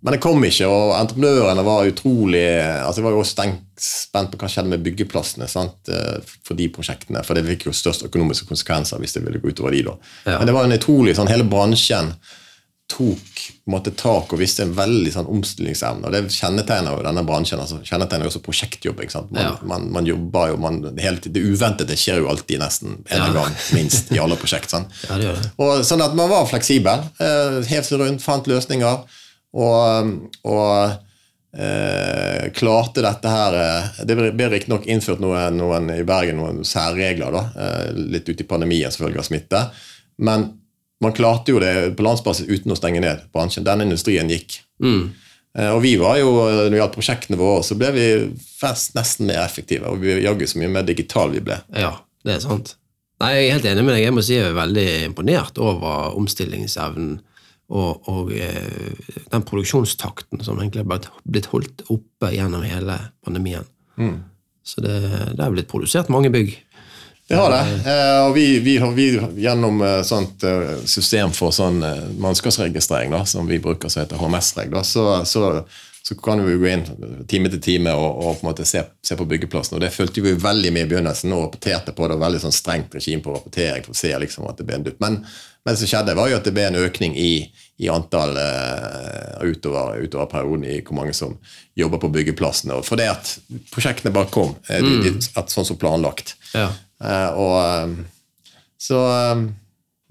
Men 0.05 0.13
det 0.13 0.21
kom 0.21 0.43
ikke, 0.45 0.69
og 0.69 0.93
entreprenørene 0.99 1.63
var 1.65 1.89
utrolig 1.89 2.45
altså 2.61 3.01
Jeg 3.01 3.07
var 3.07 3.15
jo 3.15 3.23
også 3.23 3.47
spent 3.81 4.35
på 4.35 4.41
hva 4.41 4.51
skjedde 4.53 4.75
med 4.75 4.85
byggeplassene 4.85 5.49
sant, 5.49 5.89
eh, 5.89 6.35
for 6.45 6.59
de 6.59 6.69
prosjektene. 6.73 7.25
For 7.25 7.37
det 7.39 7.47
fikk 7.49 7.71
jo 7.71 7.77
størst 7.77 8.05
økonomiske 8.11 8.47
konsekvenser 8.51 9.01
hvis 9.01 9.17
det 9.17 9.25
ville 9.25 9.41
gå 9.41 9.55
utover 9.55 9.73
de 9.73 9.81
da. 9.89 9.97
Ja. 10.29 10.39
Men 10.39 10.51
det 10.51 10.57
var 10.57 10.69
en 10.69 10.77
utrolig 10.77 11.17
sånn, 11.17 11.33
Hele 11.33 11.49
bransjen 11.49 12.13
tok 12.95 13.41
måtte, 13.73 13.95
tak 13.97 14.35
og 14.35 14.39
viste 14.39 14.67
en 14.67 14.75
veldig 14.77 15.13
sånn 15.15 15.29
omstillingsevne. 15.33 16.05
og 16.05 16.13
Det 16.13 16.37
kjennetegner 16.37 16.99
jo 16.99 17.07
denne 17.07 17.25
bransjen. 17.25 17.63
altså 17.65 17.81
kjennetegner 17.81 18.29
jo 18.29 18.33
også 18.35 18.43
prosjektjobbing. 18.45 19.11
Man, 19.31 19.41
ja. 19.41 19.57
man, 19.65 19.89
man 19.97 20.07
jobber 20.07 20.53
jo, 20.53 20.61
man, 20.61 20.81
helt, 21.01 21.33
Det 21.33 21.41
uventede 21.41 21.97
skjer 21.97 22.21
jo 22.21 22.29
alltid 22.29 22.61
nesten 22.61 22.99
en 23.09 23.25
ja. 23.25 23.33
gang, 23.33 23.57
minst, 23.73 24.13
i 24.13 24.21
alle 24.21 24.37
prosjekt. 24.37 24.71
sant? 24.71 24.93
Ja, 25.09 25.17
det 25.17 25.31
gjør 25.31 25.41
det. 25.41 25.51
Og 25.65 25.85
Sånn 25.89 26.05
at 26.05 26.17
man 26.19 26.29
var 26.29 26.45
fleksibel. 26.51 27.09
Eh, 27.17 27.63
Hev 27.73 27.89
seg 27.89 28.05
rundt, 28.05 28.23
fant 28.23 28.53
løsninger. 28.53 29.23
Og, 29.55 30.15
og 30.51 30.71
eh, 31.55 32.51
klarte 32.59 33.05
dette 33.05 33.31
her 33.31 33.55
eh, 33.61 34.05
Det 34.09 34.17
ble 34.19 34.49
riktignok 34.51 34.89
innført 34.91 35.23
noen, 35.23 35.61
noen, 35.61 35.91
i 35.95 36.07
Bergen 36.07 36.41
noen 36.41 36.63
særregler, 36.67 37.35
da, 37.35 37.45
eh, 37.55 37.91
litt 38.17 38.29
ut 38.29 38.43
i 38.43 38.49
pandemien 38.49 38.91
selvfølgelig 38.91 39.23
av 39.23 39.29
smitte. 39.29 39.65
Men 40.27 40.49
man 41.03 41.15
klarte 41.15 41.55
jo 41.55 41.61
det 41.63 41.95
på 41.99 42.07
landsbasis 42.07 42.49
uten 42.49 42.75
å 42.75 42.79
stenge 42.79 43.03
ned 43.05 43.29
bransjen. 43.35 43.67
Denne 43.67 43.87
industrien 43.87 44.31
gikk. 44.31 44.59
Mm. 44.83 45.13
Eh, 45.59 45.71
og 45.71 45.83
vi 45.85 45.95
var 46.01 46.19
jo, 46.19 46.33
Når 46.35 46.71
det 46.73 46.81
gjaldt 46.81 46.97
prosjektene 46.97 47.39
våre, 47.39 47.63
så 47.67 47.77
ble 47.79 47.91
vi 47.95 48.07
fast 48.59 48.97
nesten 48.99 49.31
mer 49.31 49.45
effektive. 49.45 49.91
Og 49.91 50.03
vi 50.03 50.19
jaggu 50.25 50.47
så 50.51 50.63
mye 50.63 50.73
mer 50.73 50.89
digital 50.89 51.35
vi 51.35 51.45
ble. 51.45 51.61
Ja, 51.77 51.97
det 52.27 52.39
er 52.39 52.43
sant. 52.47 52.77
Nei, 53.23 53.35
Jeg 53.37 53.47
er 53.47 53.53
helt 53.59 53.71
enig 53.71 53.85
med 53.87 53.95
deg. 53.95 54.03
Jeg 54.09 54.17
må 54.17 54.25
si 54.27 54.35
jeg 54.35 54.49
er 54.51 54.59
veldig 54.59 54.89
imponert 55.05 55.59
over 55.63 56.17
omstillingsevnen 56.19 57.21
og, 57.73 58.09
og 58.09 58.33
eh, 58.37 58.93
den 59.33 59.45
produksjonstakten 59.47 60.43
som 60.45 60.59
egentlig 60.61 60.85
har 60.85 61.09
blitt 61.25 61.49
holdt 61.53 61.87
oppe 61.93 62.33
gjennom 62.35 62.65
hele 62.67 62.99
pandemien. 63.25 63.65
Mm. 63.97 64.19
Så 64.65 64.85
det, 64.85 64.99
det 65.37 65.41
er 65.41 65.55
blitt 65.55 65.71
produsert 65.71 66.13
mange 66.13 66.33
bygg. 66.33 66.55
Det 67.29 67.39
har 67.41 67.55
det. 67.55 67.63
Eh, 67.89 68.19
og 68.27 68.35
vi, 68.37 68.47
vi, 68.61 68.77
vi 68.99 69.09
gjennom 69.47 69.81
eh, 69.81 70.03
sånt 70.05 70.45
system 70.85 71.33
for 71.33 71.57
sånn 71.57 71.81
mannskapsregistrering, 72.21 73.17
da, 73.17 73.25
som 73.29 73.49
vi 73.49 73.63
bruker 73.65 73.89
som 73.89 74.05
heter 74.05 74.21
HMS-reg, 74.21 74.77
så, 74.85 75.07
så, 75.25 75.47
så, 76.05 76.19
kan 76.21 76.45
vi 76.45 76.59
gå 76.61 76.69
inn 76.69 76.85
time 77.31 77.49
til 77.55 77.65
time 77.65 77.97
og, 77.97 78.21
og 78.21 78.37
på 78.37 78.45
en 78.45 78.51
måte 78.51 78.69
se, 78.69 78.85
se, 79.01 79.17
på 79.17 79.29
byggeplassen. 79.31 79.79
og 79.79 79.87
Det 79.87 79.93
fulgte 79.95 80.21
vi 80.21 80.37
veldig 80.37 80.75
med 80.77 80.85
i 80.85 80.93
begynnelsen 80.93 81.33
og 81.33 81.47
rapporterte 81.47 81.97
på 81.97 82.13
det. 82.13 82.21
Veldig 82.21 82.45
sånn 82.45 82.61
strengt 82.61 83.01
regime 83.01 83.25
på 83.25 83.33
rapportering 83.39 83.89
for 83.89 83.97
å 83.97 84.03
se 84.05 84.13
liksom 84.21 84.53
at 84.53 84.61
det 84.61 84.69
ble 84.69 84.83
en 84.83 84.89
dupp. 84.91 85.01
Men 85.01 85.23
men 85.65 85.75
det 85.75 85.81
som 85.81 85.89
skjedde, 85.89 86.15
var 86.15 86.29
jo 86.29 86.37
at 86.37 86.45
det 86.45 86.53
ble 86.53 86.67
en 86.69 86.77
økning 86.77 87.15
i, 87.17 87.47
i 87.81 87.89
antall 87.89 88.37
uh, 88.37 89.41
utover, 89.41 89.97
utover, 90.05 90.29
perioden 90.29 90.67
i 90.69 90.81
hvor 90.85 90.99
mange 90.99 91.15
som 91.17 91.39
jobber 91.75 92.03
på 92.03 92.11
byggeplassene. 92.13 92.77
For 92.85 93.01
det 93.01 93.09
at 93.09 93.31
prosjektene 93.73 94.13
bare 94.13 94.29
kom, 94.35 94.53
uh, 94.69 94.77
de, 94.77 94.99
de, 95.07 95.15
mm. 95.17 95.23
at, 95.41 95.55
sånn 95.55 95.65
som 95.65 95.81
planlagt. 95.81 96.37
Ja. 96.53 96.69
Uh, 97.01 97.31
og 97.41 98.03
Så 98.81 99.01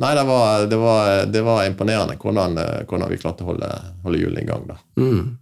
Nei, 0.01 0.09
det 0.17 0.23
var, 0.25 0.63
det 0.65 0.77
var, 0.81 1.09
det 1.29 1.41
var 1.45 1.67
imponerende 1.69 2.15
hvordan, 2.17 2.57
hvordan, 2.89 3.05
vi 3.11 3.19
klarte 3.21 3.45
å 3.45 3.51
holde, 3.51 3.67
holde 4.03 4.19
hjulene 4.19 4.41
i 4.41 4.47
gang. 4.47 4.63
da. 4.65 4.79
Mm. 4.97 5.35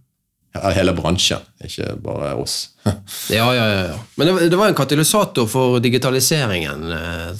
Hele 0.76 0.92
bransjen, 0.92 1.40
ikke 1.64 1.94
bare 2.04 2.34
oss. 2.36 2.74
ja, 3.32 3.46
ja, 3.56 3.64
ja. 3.88 3.96
Men 4.20 4.28
det, 4.28 4.50
det, 4.52 4.58
var 4.60 4.68
en 4.68 4.76
katalysator 4.76 5.48
for 5.48 5.80
digitaliseringen, 5.82 6.84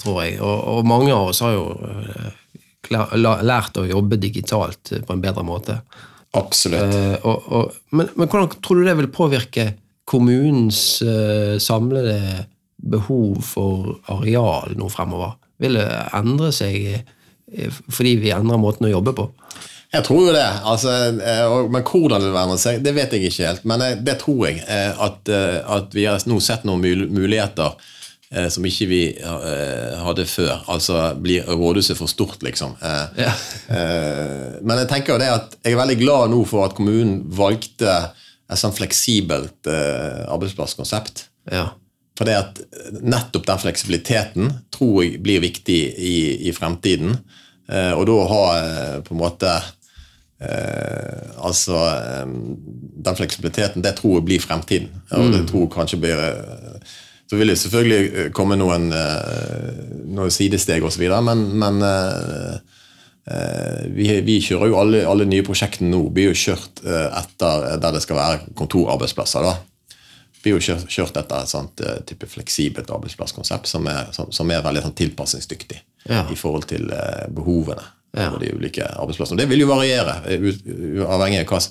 tror 0.01 0.23
jeg. 0.25 0.39
Og, 0.41 0.57
og 0.73 0.89
mange 0.89 1.13
av 1.13 1.29
oss 1.29 1.43
har 1.45 1.53
jo 1.53 1.67
lært 2.91 3.77
å 3.79 3.85
jobbe 3.87 4.17
digitalt 4.19 4.91
på 5.07 5.13
en 5.15 5.21
bedre 5.23 5.43
måte. 5.47 5.79
Absolutt. 6.35 6.93
Uh, 6.93 7.15
og, 7.29 7.47
og, 7.53 7.75
men, 7.93 8.09
men 8.17 8.27
hvordan 8.27 8.49
tror 8.65 8.81
du 8.81 8.87
det 8.89 8.97
vil 8.99 9.11
påvirke 9.13 9.67
kommunens 10.09 11.01
uh, 11.05 11.55
samlede 11.61 12.47
behov 12.83 13.39
for 13.47 13.93
areal 14.11 14.73
nå 14.75 14.89
fremover? 14.91 15.37
Vil 15.63 15.77
det 15.77 15.85
endre 16.17 16.49
seg 16.51 16.75
eh, 16.91 17.69
fordi 17.93 18.17
vi 18.19 18.33
endrer 18.35 18.59
måten 18.59 18.89
å 18.89 18.91
jobbe 18.91 19.13
på? 19.15 19.27
Jeg 19.93 20.03
tror 20.07 20.25
jo 20.25 20.33
det. 20.35 20.47
Altså, 20.67 20.91
eh, 21.21 21.53
men 21.71 21.85
hvordan 21.85 22.19
det 22.19 22.31
vil 22.33 22.39
endre 22.41 22.57
seg, 22.59 22.81
det 22.83 22.93
vet 22.97 23.13
jeg 23.13 23.29
ikke 23.29 23.45
helt. 23.47 23.63
Men 23.69 23.83
eh, 23.85 23.93
det 24.03 24.17
tror 24.25 24.41
jeg. 24.49 24.63
eh, 24.65 24.89
At, 25.05 25.29
eh, 25.31 25.59
at 25.77 25.93
vi 25.95 26.07
har 26.09 26.19
nå 26.27 26.39
sett 26.43 26.65
noen 26.67 26.81
mul- 26.83 27.05
muligheter 27.13 27.77
eh, 28.33 28.49
som 28.49 28.65
ikke 28.65 28.87
vi 28.89 29.01
eh, 29.17 29.93
hadde 30.03 30.25
før. 30.29 30.63
Altså 30.73 31.13
blir 31.21 31.45
rådhuset 31.47 31.97
for 31.99 32.11
stort, 32.11 32.41
liksom. 32.43 32.75
Eh, 32.81 33.05
Ja. 33.25 33.33
eh, 33.69 34.59
Men 34.63 34.77
jeg 34.83 34.89
tenker 34.89 35.13
jo 35.13 35.19
det 35.21 35.29
at 35.31 35.55
jeg 35.63 35.73
er 35.73 35.81
veldig 35.85 35.99
glad 36.01 36.29
nå 36.33 36.41
for 36.49 36.65
at 36.65 36.75
kommunen 36.75 37.21
valgte 37.27 37.93
et 38.49 38.59
sånn 38.59 38.73
fleksibelt 38.75 39.67
eh, 39.71 40.25
arbeidsplasskonsept. 40.33 41.27
Ja. 41.51 41.69
For 42.17 42.25
det 42.29 42.35
at 42.37 42.59
nettopp 43.01 43.47
den 43.47 43.57
fleksibiliteten 43.63 44.51
tror 44.75 44.99
jeg 45.03 45.21
blir 45.25 45.41
viktig 45.41 45.79
i, 45.97 46.17
i 46.49 46.51
fremtiden. 46.53 47.15
Eh, 47.69 47.93
og 47.97 48.05
da 48.05 48.17
ha 48.29 48.43
på 49.07 49.15
en 49.15 49.21
måte 49.23 49.49
eh, 50.43 51.31
Altså 51.43 51.79
Den 53.03 53.15
fleksibiliteten, 53.17 53.81
det 53.83 53.95
tror 53.97 54.19
jeg 54.19 54.25
blir 54.27 54.39
fremtiden. 54.43 54.89
Og 55.11 55.31
det 55.33 55.41
tror 55.49 55.65
jeg 55.65 55.73
kanskje 55.73 55.99
blir 56.03 56.21
Så 57.29 57.39
vil 57.39 57.47
det 57.49 57.57
selvfølgelig 57.61 58.13
eh, 58.13 58.29
komme 58.35 58.57
noen, 58.59 58.89
eh, 58.93 59.83
noen 60.13 60.31
sidesteg 60.33 60.83
osv., 60.85 61.05
men, 61.23 61.45
men 61.57 61.81
eh, 61.87 62.57
vi, 63.95 64.09
vi 64.27 64.39
kjører 64.43 64.67
jo 64.67 64.79
alle, 64.81 65.03
alle 65.07 65.25
nye 65.29 65.45
prosjektene 65.47 65.87
nå 65.93 66.01
blir 66.11 66.33
jo 66.33 66.39
kjørt 66.41 66.81
etter 66.83 67.77
der 67.79 67.95
det 67.95 68.01
skal 68.03 68.17
være 68.19 68.49
kontorarbeidsplasser. 68.59 69.45
da 69.47 69.53
blir 70.43 70.57
jo 70.57 70.63
kjørt, 70.65 70.89
kjørt 70.91 71.15
etter 71.21 71.39
et 71.45 71.47
sånt 71.53 71.81
type 72.09 72.27
fleksibelt 72.27 72.89
arbeidsplasskonsept 72.91 73.69
som 73.71 73.87
er, 73.87 74.09
som, 74.11 74.27
som 74.35 74.51
er 74.51 74.59
veldig 74.65 74.81
sånn 74.89 74.97
tilpasningsdyktig 74.99 75.79
Ja. 76.11 76.25
i 76.27 76.35
forhold 76.35 76.67
til 76.67 76.89
eh, 76.91 77.29
behovene 77.31 77.85
Ja. 78.13 78.27
på 78.29 78.41
de 78.43 78.51
ulike 78.53 78.83
arbeidsplassene. 78.91 79.39
Det 79.39 79.47
vil 79.49 79.63
jo 79.63 79.69
variere, 79.71 80.17
avhengig 80.27 80.99
uavhengig 81.07 81.45
av 81.45 81.53
hva 81.55 81.61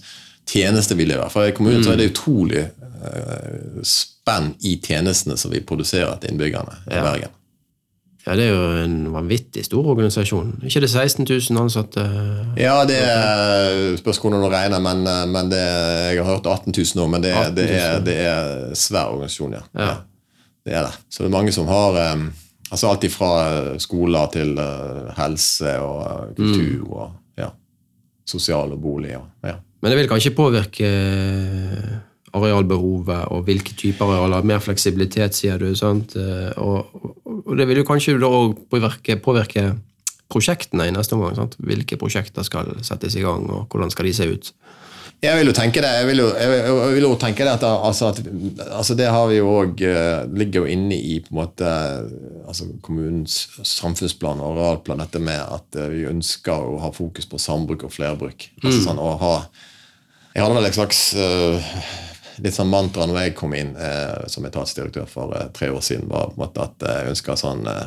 tjeneste 0.48 0.96
vi 0.98 1.04
leverer. 1.06 1.28
For 1.30 1.46
i 1.46 1.52
kommunen 1.54 1.84
så 1.84 1.92
er 1.92 2.00
det 2.00 2.08
utrolig 2.14 2.64
eh, 2.64 3.84
spenn 4.22 4.52
i 4.62 4.76
tjenestene 4.78 5.36
som 5.36 5.50
vi 5.50 5.60
produserer 5.66 6.18
til 6.22 6.30
innbyggerne 6.32 6.76
i 6.90 6.94
Ja. 6.94 7.02
Bergen. 7.02 7.30
ja, 8.26 8.36
det 8.38 8.44
er 8.46 8.52
jo 8.54 8.84
en 8.84 9.12
vanvittig 9.12 9.64
stor 9.66 9.86
organisasjon. 9.96 10.52
ikke 10.62 10.80
det 10.84 10.90
16 10.90 11.26
000 11.26 11.58
ansatte? 11.64 12.04
Ja, 12.56 12.84
det 12.86 13.00
er, 13.02 13.96
spørs 13.98 14.18
hvordan 14.22 14.42
du 14.44 14.48
regner, 14.52 14.78
men, 14.78 15.02
eh, 15.06 15.26
men 15.26 15.50
det, 15.50 15.58
jeg 16.14 16.22
har 16.24 16.30
hørt 16.36 16.46
18 16.46 16.72
000 16.72 17.00
nå, 17.02 17.06
men 17.10 17.22
det, 17.22 17.32
18 17.34 17.50
000. 17.50 17.56
det, 17.56 17.80
er, 17.82 17.98
det 18.06 18.16
er 18.20 18.74
svær 18.78 19.10
organisasjon, 19.10 19.52
ja. 19.58 19.64
Ja. 19.74 19.96
Det 20.64 20.72
er 20.78 20.82
det. 20.86 20.94
Så 21.10 21.24
det 21.24 21.26
er 21.32 21.34
mange 21.34 21.50
som 21.52 21.66
har 21.66 21.98
eh, 21.98 22.22
altså 22.70 22.92
alt 22.92 23.08
fra 23.10 23.32
skoler 23.82 24.30
til 24.30 24.54
eh, 24.58 25.10
helse 25.18 25.74
og 25.82 25.98
eh, 26.06 26.34
kultur 26.38 26.86
Mm. 26.86 26.92
og 26.92 27.10
ja, 27.42 27.48
sosial 28.24 28.70
og 28.72 28.78
bolig. 28.80 29.16
Og, 29.18 29.26
ja. 29.42 29.56
Men 29.82 29.90
det 29.90 29.98
vil 29.98 30.08
kanskje 30.08 30.30
påvirke 30.38 30.92
arealbehovet 32.32 33.28
og 33.32 33.44
hvilke 33.48 33.76
typer 33.78 34.08
arealer. 34.08 34.44
Mer 34.46 34.62
fleksibilitet, 34.64 35.36
sier 35.36 35.58
du. 35.60 35.70
Eh, 35.72 36.52
Og, 36.56 36.86
og 37.46 37.56
det 37.58 37.68
vil 37.68 37.82
jo 37.82 37.88
kanskje 37.88 38.16
også 38.18 38.54
påvirke, 38.70 39.16
påvirke 39.20 39.72
prosjektene 40.32 40.88
i 40.88 40.94
neste 40.94 41.14
omgang. 41.14 41.36
sant? 41.36 41.56
Hvilke 41.58 41.98
prosjekter 42.00 42.42
skal 42.42 42.72
settes 42.82 43.16
i 43.16 43.24
gang, 43.24 43.48
og 43.50 43.68
hvordan 43.68 43.90
skal 43.92 44.08
de 44.08 44.14
se 44.16 44.28
ut? 44.28 44.52
Jeg 45.22 45.38
vil 45.38 45.46
jo 45.46 45.54
tenke 45.54 45.78
det 45.78 45.90
jeg 46.00 46.06
vil 46.08 46.18
jo, 46.18 46.28
jeg 46.34 46.94
vil, 46.96 47.04
jo 47.04 47.12
tenke 47.14 47.44
det 47.46 47.52
at, 47.52 47.62
altså, 47.62 48.08
at 48.10 48.18
altså 48.74 48.96
det 48.98 49.06
har 49.06 49.28
vi 49.30 49.36
jo 49.36 49.52
òg 49.54 49.82
ligger 50.34 50.64
jo 50.64 50.72
inne 50.72 50.96
i 50.98 51.20
på 51.22 51.30
en 51.30 51.38
måte 51.38 51.68
altså 52.48 52.66
kommunens 52.82 53.36
samfunnsplan 53.62 54.42
og 54.42 54.56
arealplan, 54.56 54.98
dette 54.98 55.22
med 55.22 55.38
at 55.38 55.78
eh, 55.78 55.92
vi 55.94 56.08
ønsker 56.10 56.66
å 56.66 56.80
ha 56.82 56.90
fokus 56.90 57.30
på 57.30 57.38
sambruk 57.38 57.86
og 57.86 57.94
flerbruk. 57.94 58.48
Altså 58.64 58.80
sånn 58.88 58.98
å 58.98 59.12
ha 59.22 59.34
Jeg 60.34 60.42
hadde 60.42 60.58
vel 60.58 60.66
et 60.72 60.80
slags 60.80 61.04
eh, 61.14 61.70
litt 62.42 62.54
sånn 62.56 62.70
mantra 62.72 63.06
når 63.06 63.20
jeg 63.26 63.34
kom 63.38 63.54
inn 63.54 63.74
eh, 63.78 64.24
som 64.30 64.44
etatsdirektør 64.48 65.06
for 65.10 65.34
eh, 65.38 65.48
tre 65.54 65.68
år 65.70 65.80
siden, 65.84 66.08
var 66.10 66.32
på 66.32 66.38
en 66.38 66.42
måte 66.46 66.64
at 66.66 66.86
jeg 66.88 67.12
ønska 67.14 67.36
sånn 67.38 67.62
eh, 67.70 67.86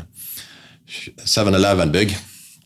7-Eleven-bygg. 1.25 2.15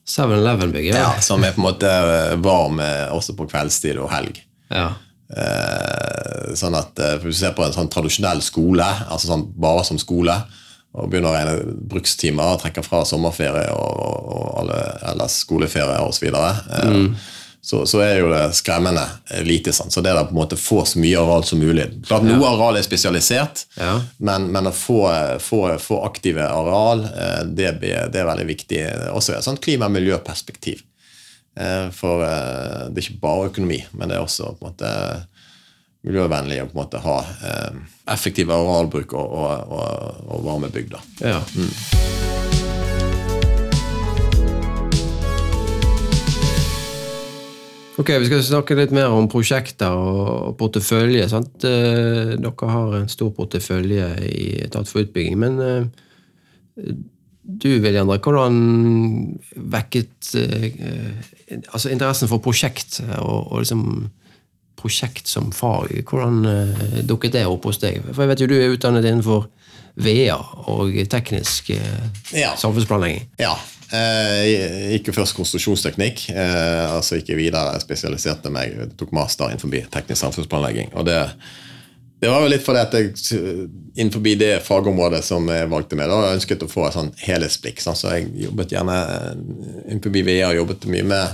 7-Eleven-bygg, 0.09 0.85
Ja, 0.91 0.95
ja. 1.15 1.21
som 1.21 1.43
er 1.45 1.53
på 1.55 1.61
en 1.61 1.67
måte 1.69 1.89
eh, 1.89 2.35
varm 2.43 2.79
eh, 2.83 3.07
også 3.13 3.35
på 3.37 3.47
kveldstid 3.51 3.99
og 4.01 4.11
helg. 4.13 4.41
ja. 4.73 4.91
Eh, 5.29 6.55
sånn 6.57 6.73
at 6.73 6.97
eh, 7.05 7.19
Hvis 7.21 7.37
du 7.37 7.43
ser 7.43 7.51
på 7.53 7.61
en 7.61 7.73
sånn 7.75 7.89
tradisjonell 7.93 8.39
skole, 8.41 8.81
altså 9.13 9.29
sånn 9.29 9.43
bare 9.61 9.83
som 9.85 9.99
skole, 10.01 10.33
og 10.97 11.11
begynner 11.11 11.29
å 11.29 11.35
regne 11.35 11.75
brukstimer, 11.91 12.55
og 12.55 12.63
trekke 12.63 12.81
fra 12.81 13.03
sommerferie 13.05 13.67
og, 13.75 13.99
og 14.33 14.47
alle 14.63 14.79
ellers 15.11 15.35
skoleferie 15.43 15.99
osv., 16.01 16.25
eh, 16.33 16.97
så 17.61 17.81
så 17.85 17.99
er 18.05 18.19
jo 18.21 18.29
det 18.31 18.43
skremmende 18.55 19.03
lite. 19.43 19.73
Sant? 19.75 19.91
Så 19.93 20.01
det 20.01 20.09
er 20.13 20.15
da 20.19 20.23
på 20.25 20.31
en 20.35 20.39
måte 20.39 20.57
få 20.59 20.85
så 20.87 20.99
mye 21.01 21.17
areal 21.19 21.43
som 21.43 21.59
mulig. 21.59 21.87
Klart 22.07 22.23
Noe 22.23 22.47
areal 22.47 22.77
er 22.79 22.85
spesialisert, 22.87 23.65
Ja. 23.77 23.97
men, 24.17 24.47
men 24.51 24.69
å 24.69 24.71
få, 24.73 25.01
få, 25.43 25.63
få 25.83 25.99
aktive 26.07 26.45
areal, 26.47 27.03
eh, 27.09 27.41
det, 27.45 27.73
det 27.81 28.21
er 28.21 28.29
veldig 28.31 28.47
viktig. 28.47 28.79
Også 29.11 29.33
i 29.33 29.37
et 29.41 29.43
sånt 29.47 29.61
klima- 29.61 29.89
og 29.91 29.97
miljøperspektiv. 29.97 30.85
Eh, 31.59 31.89
For 31.91 32.23
eh, 32.23 32.87
det 32.93 33.03
er 33.03 33.09
ikke 33.09 33.19
bare 33.27 33.49
økonomi, 33.51 33.81
men 33.91 34.07
det 34.09 34.17
er 34.17 34.23
også 34.23 34.53
på 34.55 34.63
en 34.65 34.71
måte 34.71 34.93
miljøvennlig 36.07 36.61
å 36.63 36.69
på 36.69 36.77
en 36.77 36.79
måte 36.85 37.01
ha 37.03 37.17
eh, 37.43 37.81
effektiv 38.15 38.49
arealbruk 38.55 39.11
og, 39.19 39.35
og, 39.35 39.75
og, 39.81 40.23
og 40.31 40.45
varme 40.47 40.71
bygg. 40.71 40.95
da. 40.95 41.03
ja. 41.35 42.58
Ok, 47.99 48.09
Vi 48.21 48.29
skal 48.29 48.43
snakke 48.47 48.77
litt 48.79 48.93
mer 48.95 49.11
om 49.11 49.27
prosjekter 49.27 49.91
og 49.91 50.53
portefølje. 50.59 51.25
sant? 51.29 51.65
Eh, 51.67 52.35
Dere 52.39 52.69
har 52.71 52.93
en 52.95 53.09
stor 53.11 53.33
portefølje 53.35 54.05
i 54.23 54.45
Etat 54.63 54.87
for 54.87 55.03
utbygging. 55.03 55.35
Men 55.39 55.89
du, 56.79 56.93
du, 57.43 57.69
Viljandre, 57.83 58.19
hvordan 58.23 58.55
vekket 59.55 60.31
eh, 60.39 60.79
altså 61.73 61.91
interessen 61.91 62.29
for 62.31 62.41
prosjekt 62.43 63.01
og, 63.19 63.51
og 63.51 63.63
liksom 63.63 63.83
prosjekt 64.79 65.27
som 65.27 65.51
fag? 65.51 65.91
Hvordan 66.07 66.45
eh, 66.47 66.99
dukket 67.09 67.35
det 67.35 67.47
opp 67.49 67.67
hos 67.67 67.81
deg? 67.83 67.99
For 68.13 68.23
jeg 68.23 68.31
vet 68.31 68.43
jo 68.45 68.49
du 68.51 68.55
er 68.59 68.75
utdannet 68.75 69.07
innenfor 69.09 69.49
VEA 69.99 70.37
og 70.71 70.95
teknisk 71.11 71.73
eh, 71.75 72.47
samfunnsplanlegging. 72.55 73.27
Ja. 73.41 73.57
Eh, 73.89 74.43
jeg 74.45 74.89
gikk 74.93 75.07
jo 75.09 75.15
først 75.17 75.33
konstruksjonsteknikk, 75.37 76.27
eh, 76.29 76.85
altså 76.93 77.17
ikke 77.17 77.37
videre 77.39 77.79
spesialiserte 77.81 78.51
meg. 78.53 78.75
Jeg 78.77 78.89
tok 78.99 79.11
master 79.15 79.49
innenfor 79.49 79.73
teknisk 79.89 80.21
samfunnsplanlegging. 80.21 80.89
og 80.93 81.05
det 81.09 81.17
det 82.19 82.27
var 82.27 82.43
jo 82.43 82.51
litt 82.51 82.65
fordi 82.65 82.81
at 82.83 82.91
jeg 82.97 83.13
innenfor 83.95 84.19
det 84.35 84.59
fagområdet 84.65 85.23
som 85.23 85.47
jeg 85.47 85.69
valgte 85.71 85.95
med, 85.95 86.09
da 86.11 86.15
jeg 86.25 86.35
ønsket 86.35 86.63
å 86.65 86.67
få 86.67 86.87
et 86.87 86.93
sånn 86.97 87.13
helhetsblikk. 87.15 87.79
Sånn, 87.79 87.95
så 87.95 88.11
jeg 88.17 88.27
jobbet 88.43 88.71
gjerne 88.75 88.97
innenfor 89.87 90.11
VR 90.11 90.51
jobbet 90.57 90.85
mye 90.91 91.05
med 91.07 91.25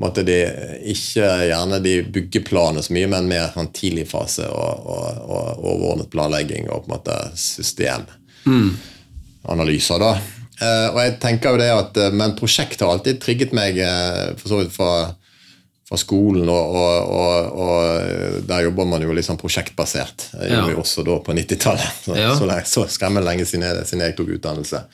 måtte 0.00 0.24
de, 0.24 0.48
ikke 0.88 1.20
gjerne 1.50 1.76
de 1.84 2.02
byggeplanene 2.14 2.80
så 2.82 2.92
mye, 2.96 3.08
men 3.12 3.28
mer 3.28 3.52
sånn 3.52 3.68
tidlig 3.76 4.08
fase 4.08 4.48
og, 4.48 4.72
og, 4.88 5.04
og 5.28 5.60
overordnet 5.60 6.08
planlegging 6.14 6.64
og 6.70 6.86
på 6.86 6.88
en 6.88 6.96
måte 6.96 7.16
systemanalyser. 7.36 10.00
da. 10.00 10.16
Eh, 10.60 10.88
og 10.92 10.98
jeg 11.00 11.16
tenker 11.22 11.54
jo 11.54 11.58
det 11.62 11.70
at, 11.72 11.96
eh, 11.96 12.10
Men 12.12 12.34
prosjekt 12.38 12.80
har 12.84 12.92
alltid 12.92 13.20
trigget 13.22 13.52
meg 13.56 13.78
eh, 13.78 14.34
for 14.36 14.48
så 14.52 14.58
vidt 14.60 14.72
fra, 14.74 14.90
fra 15.88 15.96
skolen, 15.98 16.48
og, 16.48 16.76
og, 16.76 17.56
og, 17.62 18.42
der 18.48 18.66
jobber 18.68 18.86
man 18.88 19.02
jo 19.02 19.12
litt 19.16 19.26
sånn 19.26 19.40
prosjektbasert. 19.40 20.28
Jeg 20.36 20.50
Ja. 20.52 20.60
gjorde 20.60 20.74
jo 20.76 20.82
også 20.84 21.04
da 21.08 21.16
på 21.24 21.34
90-tallet. 21.34 21.96
Så, 22.06 22.16
Ja. 22.18 22.34
så, 22.38 22.46
lenge- 22.46 22.68
så 22.68 22.84
skremmende 22.88 23.26
lenge 23.30 23.44
siden 23.48 23.64
jeg, 23.66 23.86
siden 23.88 24.04
jeg 24.06 24.16
tok 24.16 24.34
utdannelse. 24.36 24.84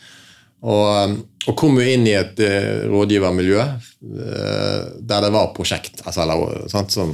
Og, 0.62 1.18
og 1.46 1.54
kom 1.56 1.76
jo 1.78 1.84
inn 1.86 2.06
i 2.10 2.16
et 2.18 2.40
uh, 2.42 2.88
rådgivermiljø 2.90 3.60
uh, 3.62 4.80
der 5.06 5.20
det 5.22 5.30
var 5.30 5.52
prosjekt, 5.54 6.00
altså, 6.04 6.24
eller, 6.24 6.64
sant, 6.72 6.90
som 6.90 7.12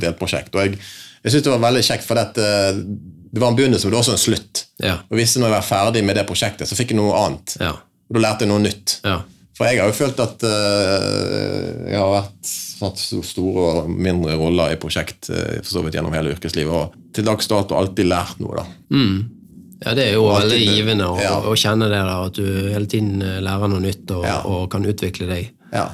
delprosjekt. 0.00 0.54
Og 0.56 0.62
jeg, 0.64 0.78
jeg 1.24 1.32
syntes 1.34 1.44
det 1.44 1.52
var 1.52 1.64
veldig 1.66 1.82
kjekt, 1.84 2.06
for 2.08 2.16
det, 2.16 2.30
det 2.36 3.42
var 3.42 3.50
en 3.52 3.58
begynnelse, 3.58 3.84
men 3.84 3.92
det 3.92 3.98
var 3.98 4.04
også 4.06 4.16
en 4.16 4.22
slutt. 4.24 4.62
Ja. 4.80 4.94
Og 5.10 5.18
hvis 5.20 5.34
jeg 5.36 5.42
når 5.44 5.50
jeg 5.52 5.56
var 5.58 5.68
ferdig 5.68 6.04
med 6.08 6.16
det 6.16 6.24
prosjektet, 6.28 6.68
så 6.70 6.78
fikk 6.78 6.94
jeg 6.94 7.00
noe 7.02 7.12
annet. 7.20 7.56
Ja. 7.60 7.74
Og 8.08 8.16
da 8.18 8.22
lærte 8.22 8.46
jeg 8.46 8.52
noe 8.52 8.62
nytt. 8.66 9.00
ja. 9.06 9.22
For 9.56 9.64
jeg 9.64 9.80
har 9.80 9.88
jo 9.88 9.94
følt 9.96 10.18
at 10.20 10.42
uh, 10.44 11.86
jeg 11.88 11.96
har 11.96 12.10
vært 12.12 12.48
hatt 12.82 12.98
så 13.00 13.22
store 13.24 13.62
og 13.70 13.86
mindre 13.88 14.34
roller 14.36 14.74
i 14.74 14.76
prosjekt 14.80 15.30
uh, 15.32 15.54
for 15.62 15.70
så 15.78 15.82
vidt 15.86 15.96
gjennom 15.96 16.12
hele 16.12 16.34
yrkeslivet, 16.34 16.74
og 16.76 17.14
til 17.16 17.24
dags 17.24 17.48
dato 17.48 17.78
alltid 17.78 18.04
lært 18.10 18.36
noe. 18.44 18.58
da. 18.60 18.66
Ja, 19.80 19.94
det 19.96 20.10
er 20.10 20.12
jo 20.18 20.26
alltid, 20.28 20.58
veldig 20.58 20.74
givende 20.76 21.06
å, 21.08 21.16
ja. 21.24 21.32
å 21.40 21.54
kjenne 21.56 21.88
det 21.88 22.02
da, 22.04 22.18
at 22.28 22.36
du 22.36 22.44
hele 22.72 22.84
tiden 22.88 23.20
eh, 23.24 23.38
lærer 23.44 23.72
noe 23.72 23.80
nytt 23.84 24.12
og, 24.12 24.22
Ja. 24.28 24.36
og 24.48 24.68
kan 24.72 24.84
utvikle 24.88 25.28
deg. 25.28 25.48
Ja. 25.72 25.86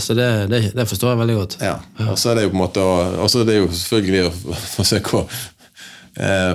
Så 0.00 0.14
det, 0.16 0.28
det, 0.48 0.60
det 0.72 0.86
forstår 0.88 1.10
jeg 1.12 1.18
veldig 1.20 1.34
godt. 1.36 1.56
Ja. 1.60 1.74
Og 2.08 2.16
så 2.20 2.30
er 2.30 2.38
det 2.38 2.46
jo 2.46 2.52
på 2.54 2.56
en 2.56 2.62
måte 2.62 2.80
og 2.84 3.26
så 3.28 3.42
er 3.42 3.48
det 3.50 3.58
jo 3.58 3.66
selvfølgelig 3.68 4.22
å 4.30 4.54
forsøke 4.78 5.18
å 5.20 5.24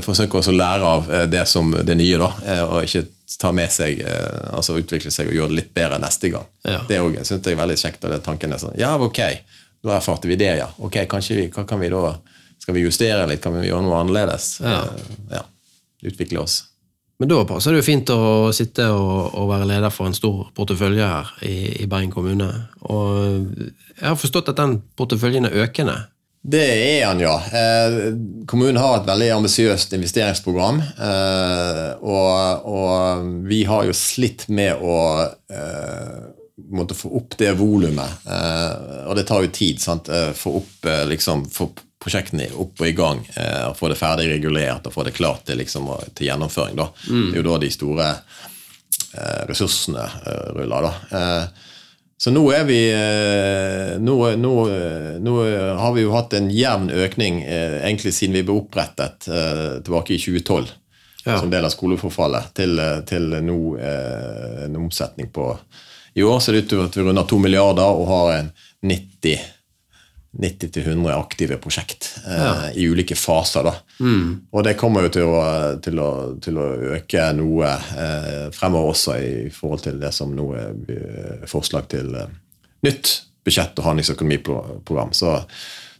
forsøke 0.06 0.40
også 0.40 0.54
å 0.54 0.58
lære 0.60 0.84
av 0.88 1.10
eh, 1.12 1.26
det 1.28 1.46
som 1.48 1.72
det 1.72 1.96
nye, 2.00 2.18
da. 2.22 2.30
Eh, 2.46 2.62
og 2.64 2.84
ikke 2.88 3.06
ta 3.40 3.52
med 3.54 3.70
seg 3.72 4.00
eh, 4.02 4.56
altså 4.56 4.78
utvikle 4.80 5.12
seg 5.14 5.28
og 5.30 5.36
gjøre 5.36 5.52
det 5.54 5.58
litt 5.60 5.74
bedre 5.78 6.00
neste 6.02 6.32
gang. 6.34 6.46
Ja. 6.66 6.80
Det 6.88 6.98
er 6.98 7.04
også- 7.06 7.38
jeg 7.44 7.54
er 7.54 7.62
veldig 7.62 7.78
kjekt. 7.78 8.04
Og 8.04 8.12
det 8.12 8.24
tanken 8.24 8.54
er 8.54 8.58
sånn 8.58 8.78
Ja, 8.80 8.96
ok, 8.98 9.20
da 9.84 9.98
erfarte 10.00 10.28
vi 10.28 10.36
det, 10.36 10.58
ja. 10.58 10.70
Ok, 10.80 10.96
kanskje 11.08 11.36
vi, 11.36 11.48
hva 11.50 11.66
kan 11.68 11.80
vi 11.80 11.90
da 11.90 12.18
Skal 12.60 12.74
vi 12.76 12.82
justere 12.84 13.26
litt? 13.28 13.42
Kan 13.42 13.54
vi 13.56 13.68
gjøre 13.70 13.82
noe 13.86 14.02
annerledes? 14.04 14.60
Ja. 14.62 14.82
Eh, 14.84 15.14
ja. 15.32 15.44
Utvikle 16.04 16.40
oss. 16.42 16.64
Men 17.20 17.28
da 17.30 17.44
passer 17.46 17.72
det 17.72 17.80
jo 17.82 17.86
fint 17.88 18.10
å 18.14 18.52
sitte 18.56 18.86
og, 18.92 19.34
og 19.36 19.50
være 19.50 19.66
leder 19.68 19.90
for 19.92 20.08
en 20.08 20.14
stor 20.16 20.52
portefølje 20.56 21.04
her 21.08 21.32
i, 21.44 21.84
i 21.84 21.88
Bergen 21.92 22.12
kommune. 22.12 22.48
Og 22.88 23.48
jeg 24.00 24.06
har 24.08 24.16
forstått 24.16 24.50
at 24.54 24.56
den 24.60 24.78
porteføljen 25.00 25.46
er 25.50 25.58
økende. 25.66 25.98
Det 26.42 26.64
er 26.64 27.06
han, 27.06 27.20
ja. 27.20 27.36
Eh, 27.52 28.14
kommunen 28.48 28.80
har 28.80 29.02
et 29.02 29.08
veldig 29.10 29.28
ambisiøst 29.36 29.92
investeringsprogram. 29.98 30.80
Eh, 30.80 31.90
og, 32.00 32.70
og 32.70 33.28
vi 33.50 33.66
har 33.68 33.90
jo 33.90 33.96
slitt 33.98 34.48
med 34.48 34.80
å 34.80 35.00
eh, 35.52 36.16
måtte 36.72 36.96
få 36.96 37.12
opp 37.20 37.36
det 37.40 37.52
volumet. 37.60 38.24
Og 39.08 39.14
det 39.18 39.26
tar 39.28 39.44
jo 39.46 39.52
tid. 39.56 39.80
sant? 39.82 40.10
Få 40.36 40.58
opp 40.60 40.90
liksom, 41.10 41.46
få 41.50 41.70
prosjektene 42.04 42.50
opp 42.60 42.84
og 42.84 42.88
i 42.88 42.96
gang. 42.96 43.22
Og 43.70 43.78
Få 43.80 43.90
det 43.90 43.98
ferdig 43.98 44.28
regulert 44.30 44.86
og 44.86 44.94
få 44.94 45.06
det 45.08 45.16
klart 45.18 45.48
til, 45.48 45.58
liksom, 45.64 45.88
til 46.14 46.28
gjennomføring. 46.28 46.76
da. 46.78 46.90
Det 47.08 47.32
er 47.32 47.40
jo 47.40 47.46
da 47.48 47.56
de 47.64 47.72
store 47.74 48.10
ressursene 49.50 50.04
ruller. 50.60 50.92
da. 50.92 51.48
Eh, 52.20 52.24
så 52.24 52.32
nå 52.36 52.42
er 52.52 52.66
vi 52.68 52.80
eh, 52.92 53.98
nå, 54.00 54.16
nå, 54.36 54.54
eh, 54.70 55.20
nå 55.24 55.36
har 55.80 55.94
vi 55.96 56.02
jo 56.04 56.12
hatt 56.12 56.34
en 56.36 56.50
jevn 56.52 56.90
økning 56.92 57.42
eh, 57.44 57.80
egentlig 57.88 58.12
siden 58.14 58.36
vi 58.36 58.44
ble 58.44 58.58
opprettet 58.60 59.28
eh, 59.32 59.80
tilbake 59.84 60.14
i 60.14 60.20
2012 60.20 60.76
Ja. 61.26 61.36
som 61.40 61.50
del 61.52 61.66
av 61.68 61.70
skoleforfallet, 61.74 62.54
til, 62.56 62.80
eh, 62.80 63.02
til 63.06 63.26
nå 63.44 63.78
eh, 63.78 64.66
en 64.66 64.76
omsetning 64.80 65.28
på 65.36 65.50
I 66.16 66.24
år 66.24 66.40
ser 66.40 66.54
det 66.56 66.62
ut 66.64 66.70
til 66.70 66.84
at 66.84 66.96
vi 66.96 67.04
runder 67.04 67.28
to 67.28 67.38
milliarder 67.40 67.84
og 67.92 68.08
har 68.08 68.30
en 68.38 68.52
90 68.82 69.38
90-100 70.38 71.10
aktive 71.16 71.58
prosjekt 71.58 72.20
eh, 72.28 72.78
i 72.78 72.86
ulike 72.90 73.16
faser. 73.18 73.66
da. 73.66 73.74
Og 74.52 74.64
det 74.64 74.76
kommer 74.78 75.08
jo 75.08 75.12
til 75.16 75.26
å, 75.26 75.42
til 75.82 76.00
å, 76.00 76.10
til 76.44 76.60
å 76.62 76.68
øke 76.96 77.26
noe 77.38 77.72
eh, 77.98 78.46
fremover 78.54 78.94
også 78.94 79.18
i 79.18 79.50
forhold 79.54 79.84
til 79.88 80.00
det 80.02 80.14
som 80.16 80.36
nå 80.38 80.46
er 80.54 80.78
eh, 80.94 81.48
forslag 81.50 81.90
til 81.90 82.14
eh, 82.16 82.30
nytt 82.86 83.16
budsjett- 83.46 83.82
og 83.82 83.90
handlingsøkonomiprogram. 83.90 85.16
Så, 85.18 85.34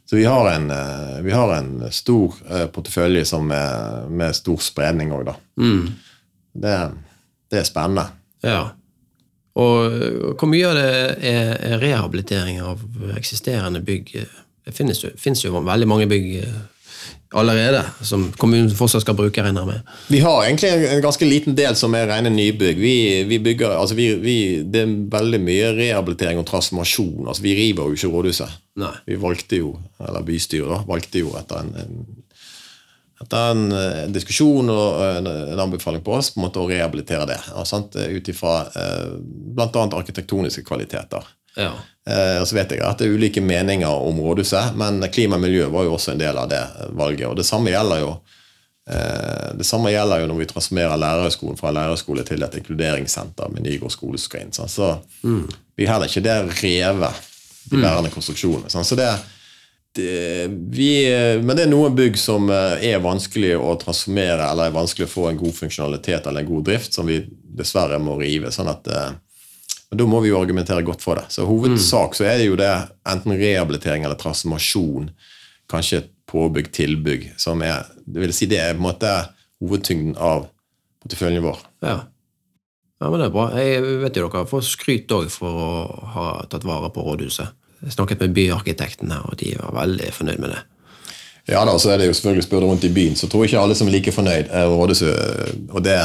så 0.06 0.16
vi, 0.16 0.24
har 0.30 0.52
en, 0.52 0.70
eh, 0.70 1.18
vi 1.26 1.34
har 1.34 1.56
en 1.58 1.74
stor 1.90 2.38
portefølje 2.72 3.26
som 3.34 3.50
er, 3.50 4.06
med 4.06 4.38
stor 4.38 4.62
spredning 4.62 5.10
òg, 5.16 5.26
da. 5.32 5.36
Det, 6.54 6.76
det 7.50 7.64
er 7.64 7.66
spennende. 7.66 8.06
Ja. 8.46 8.68
Og 9.58 10.36
hvor 10.38 10.48
mye 10.48 10.66
av 10.70 10.76
det 10.78 10.90
er, 11.26 11.54
er 11.72 11.80
rehabilitering 11.82 12.60
av 12.62 12.82
eksisterende 13.16 13.80
bygg? 13.84 14.12
Det 14.66 14.74
finnes 14.76 15.00
jo, 15.02 15.10
finnes 15.18 15.42
jo 15.44 15.58
veldig 15.66 15.88
mange 15.90 16.06
bygg 16.10 16.28
eh, 16.44 16.60
allerede 17.34 17.80
som 18.06 18.28
kommunen 18.38 18.70
fortsatt 18.74 19.02
skal 19.04 19.16
bruke, 19.18 19.42
regner 19.42 19.66
med. 19.66 19.80
Vi 20.10 20.18
har 20.22 20.44
egentlig 20.44 20.70
en- 20.70 20.84
en 20.96 21.02
ganske 21.02 21.26
liten 21.26 21.54
del 21.56 21.74
som 21.76 21.94
er 21.94 22.06
rene 22.10 22.30
nybygg. 22.30 22.76
Vi, 22.78 23.24
vi 23.24 23.38
bygger, 23.38 23.70
altså 23.78 23.94
vi, 23.94 24.14
vi, 24.22 24.36
det 24.62 24.82
er 24.82 24.94
veldig 25.10 25.40
mye 25.40 25.72
rehabilitering 25.78 26.38
og 26.38 26.46
transformasjon. 26.46 27.26
Altså 27.28 27.42
vi 27.42 27.54
river 27.58 27.90
jo 27.90 27.92
ikke 27.98 28.12
rådhuset. 28.14 28.48
Nei. 28.76 28.94
Vi 29.06 29.16
valgte 29.22 29.56
jo, 29.62 29.74
eller 30.00 30.22
bystyret 30.26 30.86
valgte 30.88 31.18
jo 31.24 31.34
etter 31.38 31.62
en, 31.64 31.74
en, 31.74 32.19
etter 33.20 33.50
en 33.52 33.66
eh, 33.76 34.06
diskusjon 34.12 34.70
og 34.72 35.02
en, 35.04 35.28
en 35.28 35.62
anbefaling 35.66 36.02
på 36.04 36.14
oss 36.16 36.32
på 36.32 36.40
en 36.40 36.46
måte 36.46 36.62
å 36.62 36.68
rehabilitere 36.70 37.28
det. 37.28 37.40
Ut 38.16 38.32
ifra 38.32 38.54
eh, 38.68 39.06
bl.a. 39.20 39.84
arkitektoniske 39.84 40.64
kvaliteter. 40.64 41.26
Ja. 41.58 41.72
Eh, 42.08 42.40
og 42.40 42.48
så 42.48 42.56
vet 42.56 42.74
jeg 42.74 42.82
at 42.86 43.00
det 43.00 43.08
er 43.08 43.16
ulike 43.16 43.42
meninger 43.44 44.04
om 44.08 44.20
rådhuset, 44.24 44.76
men 44.78 45.02
klima 45.12 45.38
og 45.38 45.44
miljø 45.44 45.68
var 45.72 45.86
jo 45.86 45.96
også 45.96 46.14
en 46.14 46.22
del 46.22 46.38
av 46.40 46.50
det 46.50 46.62
valget. 46.96 47.26
Og 47.28 47.36
det 47.38 47.46
samme 47.48 47.72
gjelder 47.72 48.04
jo 48.04 48.12
eh, 48.90 49.50
det 49.58 49.66
samme 49.68 49.92
gjelder 49.92 50.22
jo 50.22 50.30
når 50.30 50.40
vi 50.40 50.48
transformerer 50.54 51.02
lærerhøgskolen 51.02 51.60
fra 51.60 51.74
lærerhøgskole 51.76 52.24
til 52.28 52.46
et 52.46 52.56
inkluderingssenter 52.62 53.52
med 53.52 53.66
Nygård 53.66 53.92
skole 53.94 54.20
som 54.20 54.30
skal 54.30 54.46
inn. 54.46 54.54
sant? 54.56 54.72
Så 54.72 54.94
vi 55.76 55.86
er 55.86 55.92
heller 55.92 56.08
ikke 56.08 56.24
det 56.24 56.38
revet, 56.62 57.28
de 57.70 57.78
bærende 57.78 58.10
konstruksjonene. 58.10 58.70
Så 58.72 58.96
det, 58.98 59.10
det, 59.96 60.46
vi, 60.70 60.90
men 61.42 61.56
det 61.56 61.64
er 61.64 61.72
noen 61.72 61.96
bygg 61.98 62.18
som 62.20 62.46
eh, 62.52 62.84
er 62.92 63.02
vanskelig 63.02 63.56
å 63.58 63.72
transformere, 63.80 64.46
eller 64.52 64.70
er 64.70 64.76
vanskelig 64.76 65.08
å 65.08 65.12
få 65.14 65.26
en 65.30 65.40
god 65.40 65.56
funksjonalitet 65.56 66.28
eller 66.30 66.44
en 66.44 66.52
god 66.52 66.68
drift, 66.68 66.94
som 66.94 67.10
vi 67.10 67.18
dessverre 67.58 67.98
må 68.02 68.14
rive. 68.20 68.52
sånn 68.54 68.70
at 68.70 68.86
og 68.90 69.18
men 69.90 69.98
da 69.98 70.06
må 70.06 70.20
vi 70.22 70.30
jo 70.30 70.38
argumentere 70.38 70.84
godt 70.86 71.02
for 71.02 71.18
det. 71.18 71.26
Så 71.34 71.42
hovedsak 71.48 72.14
så 72.14 72.28
er 72.30 72.36
det 72.38 72.46
jo 72.46 72.58
det 72.58 72.70
enten 73.10 73.34
rehabilitering 73.34 74.04
eller 74.06 74.18
transformasjon, 74.20 75.08
kanskje 75.70 75.98
et 76.04 76.12
påbygg, 76.30 76.70
tilbygg, 76.70 77.32
som 77.42 77.62
er 77.66 77.88
Det 78.06 78.22
vil 78.22 78.32
si 78.34 78.46
det 78.46 78.60
er 78.62 78.76
på 78.76 78.78
en 78.78 78.86
måte 78.86 79.10
hovedtyngden 79.58 80.14
av 80.16 80.46
porteføljen 81.02 81.42
vår. 81.42 81.58
ja. 81.82 81.98
Ja, 83.00 83.08
men 83.08 83.22
det 83.22 83.30
er 83.30 83.32
bra. 83.32 83.46
Jeg 83.56 83.80
vet 84.02 84.16
jo 84.18 84.28
dere 84.28 84.44
får 84.44 84.64
skryt 84.68 85.12
òg 85.16 85.30
for 85.32 85.48
å 85.56 85.68
ha 86.12 86.24
tatt 86.52 86.66
vare 86.68 86.90
på 86.92 87.00
rådhuset. 87.00 87.48
Jeg 87.84 87.92
snakket 87.96 88.20
med 88.20 88.34
byarkitektene, 88.36 89.22
og 89.24 89.38
de 89.40 89.54
var 89.60 89.72
veldig 89.82 90.10
fornøyd 90.12 90.42
med 90.42 90.52
det. 90.56 90.60
Ja 91.48 91.62
da, 91.66 91.72
så 91.80 91.90
er 91.94 91.98
det 91.98 92.10
jo 92.10 92.12
selvfølgelig 92.14 92.44
Spør 92.46 92.60
du 92.60 92.66
rundt 92.68 92.84
i 92.84 92.92
byen, 92.94 93.16
så 93.16 93.26
tror 93.26 93.42
jeg 93.44 93.50
ikke 93.54 93.62
alle 93.64 93.74
som 93.78 93.88
er 93.88 93.94
like 93.96 94.12
fornøyd. 94.12 94.50
eh, 94.52 94.66
Rådhuset, 94.68 95.56
og 95.72 95.82
det, 95.84 95.96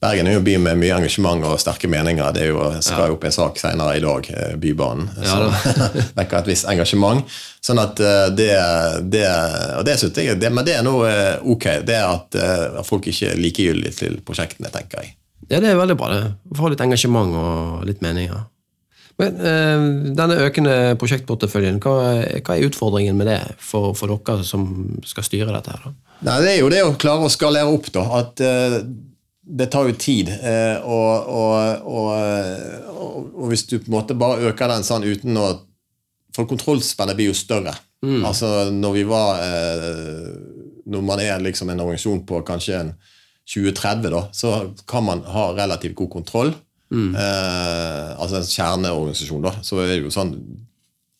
Bergen 0.00 0.26
er 0.26 0.32
jo 0.32 0.38
en 0.40 0.44
by 0.46 0.54
med 0.64 0.78
mye 0.80 0.94
engasjement 0.96 1.42
og 1.44 1.58
sterke 1.60 1.88
meninger. 1.92 2.30
Det 2.32 2.46
er 2.46 2.54
jo, 2.54 2.62
skal 2.80 3.10
jo 3.10 3.18
opp 3.18 3.24
en 3.28 3.34
sak 3.36 3.58
senere 3.60 3.98
i 3.98 4.00
dag, 4.00 4.30
Bybanen, 4.56 5.10
Bybanen, 5.10 5.10
Ja, 5.20 5.28
som 5.28 5.98
vekker 6.18 6.38
et 6.38 6.48
visst 6.48 6.64
engasjement. 6.72 7.28
Sånn 7.60 7.82
at 7.82 8.00
eh, 8.00 8.30
det, 8.32 8.48
det 9.12 9.26
Og 9.76 9.84
det 9.84 9.98
synes 10.00 10.16
jeg, 10.16 10.38
det, 10.40 10.48
men 10.56 10.64
det 10.64 10.78
er 10.78 10.86
nå 10.86 10.94
eh, 11.04 11.36
ok. 11.44 11.66
Det 11.84 11.98
er 11.98 12.06
at 12.08 12.38
eh, 12.40 12.80
folk 12.88 13.10
ikke 13.12 13.34
er 13.34 13.42
likegyldige 13.44 13.92
til 13.98 14.16
prosjektene, 14.24 14.72
tenker 14.72 15.04
jeg. 15.04 15.12
Ja, 15.50 15.60
det 15.60 15.68
er 15.74 15.76
veldig 15.76 15.98
bra. 16.00 16.08
det. 16.16 16.32
Få 16.56 16.72
litt 16.72 16.80
engasjement 16.80 17.36
og 17.36 17.84
litt 17.84 18.00
meninger. 18.00 18.46
Men 19.20 19.36
eh, 19.44 19.84
denne 20.16 20.38
økende 20.46 20.76
prosjektporteføljen, 21.00 21.80
hva, 21.84 21.96
hva 22.40 22.56
er 22.56 22.66
utfordringen 22.70 23.18
med 23.18 23.28
det 23.30 23.40
for, 23.60 23.92
for 23.98 24.12
dere 24.16 24.46
som 24.46 24.66
skal 25.06 25.26
styre 25.26 25.52
dette? 25.52 25.76
her 25.76 25.90
da? 25.90 25.94
Nei, 26.26 26.40
Det 26.44 26.50
er 26.54 26.58
jo 26.60 26.72
det 26.72 26.82
å 26.84 26.96
klare 27.00 27.28
å 27.28 27.32
skalere 27.32 27.70
opp, 27.72 27.88
da. 27.94 28.04
At 28.20 28.42
eh, 28.44 28.80
det 29.50 29.70
tar 29.72 29.88
jo 29.88 29.96
tid. 29.98 30.30
eh, 30.30 30.78
og, 30.84 31.28
og, 31.28 31.86
og, 31.90 33.10
og, 33.34 33.44
hvis 33.50 33.66
du 33.66 33.78
på 33.78 33.88
en 33.90 33.96
måte 33.98 34.16
bare 34.18 34.50
øker 34.50 34.70
den 34.70 34.86
sånn 34.86 35.06
uten 35.08 35.36
å 35.40 35.50
For 36.30 36.46
kontrollspennet 36.46 37.16
blir 37.18 37.32
jo 37.32 37.34
større. 37.34 37.72
Altså 38.24 38.70
når 38.72 38.92
vi 38.94 39.02
var 39.04 39.40
eh, 39.44 40.28
Når 40.88 41.02
man 41.04 41.20
er 41.20 41.42
liksom 41.42 41.68
en 41.68 41.82
organisasjon 41.82 42.22
på 42.28 42.38
kanskje 42.46 42.78
en 42.78 42.92
2030, 43.50 44.10
da, 44.14 44.20
så 44.32 44.50
kan 44.86 45.02
man 45.04 45.24
ha 45.26 45.48
relativt 45.56 45.96
god 45.98 46.10
kontroll. 46.12 46.52
Eh, 46.90 48.10
altså 48.18 48.40
en 48.40 48.50
kjerneorganisasjon, 48.50 49.46
da. 49.46 49.54
Så 49.62 49.78
er 49.82 49.92
det 49.92 50.00
jo 50.02 50.10
sånn 50.14 50.34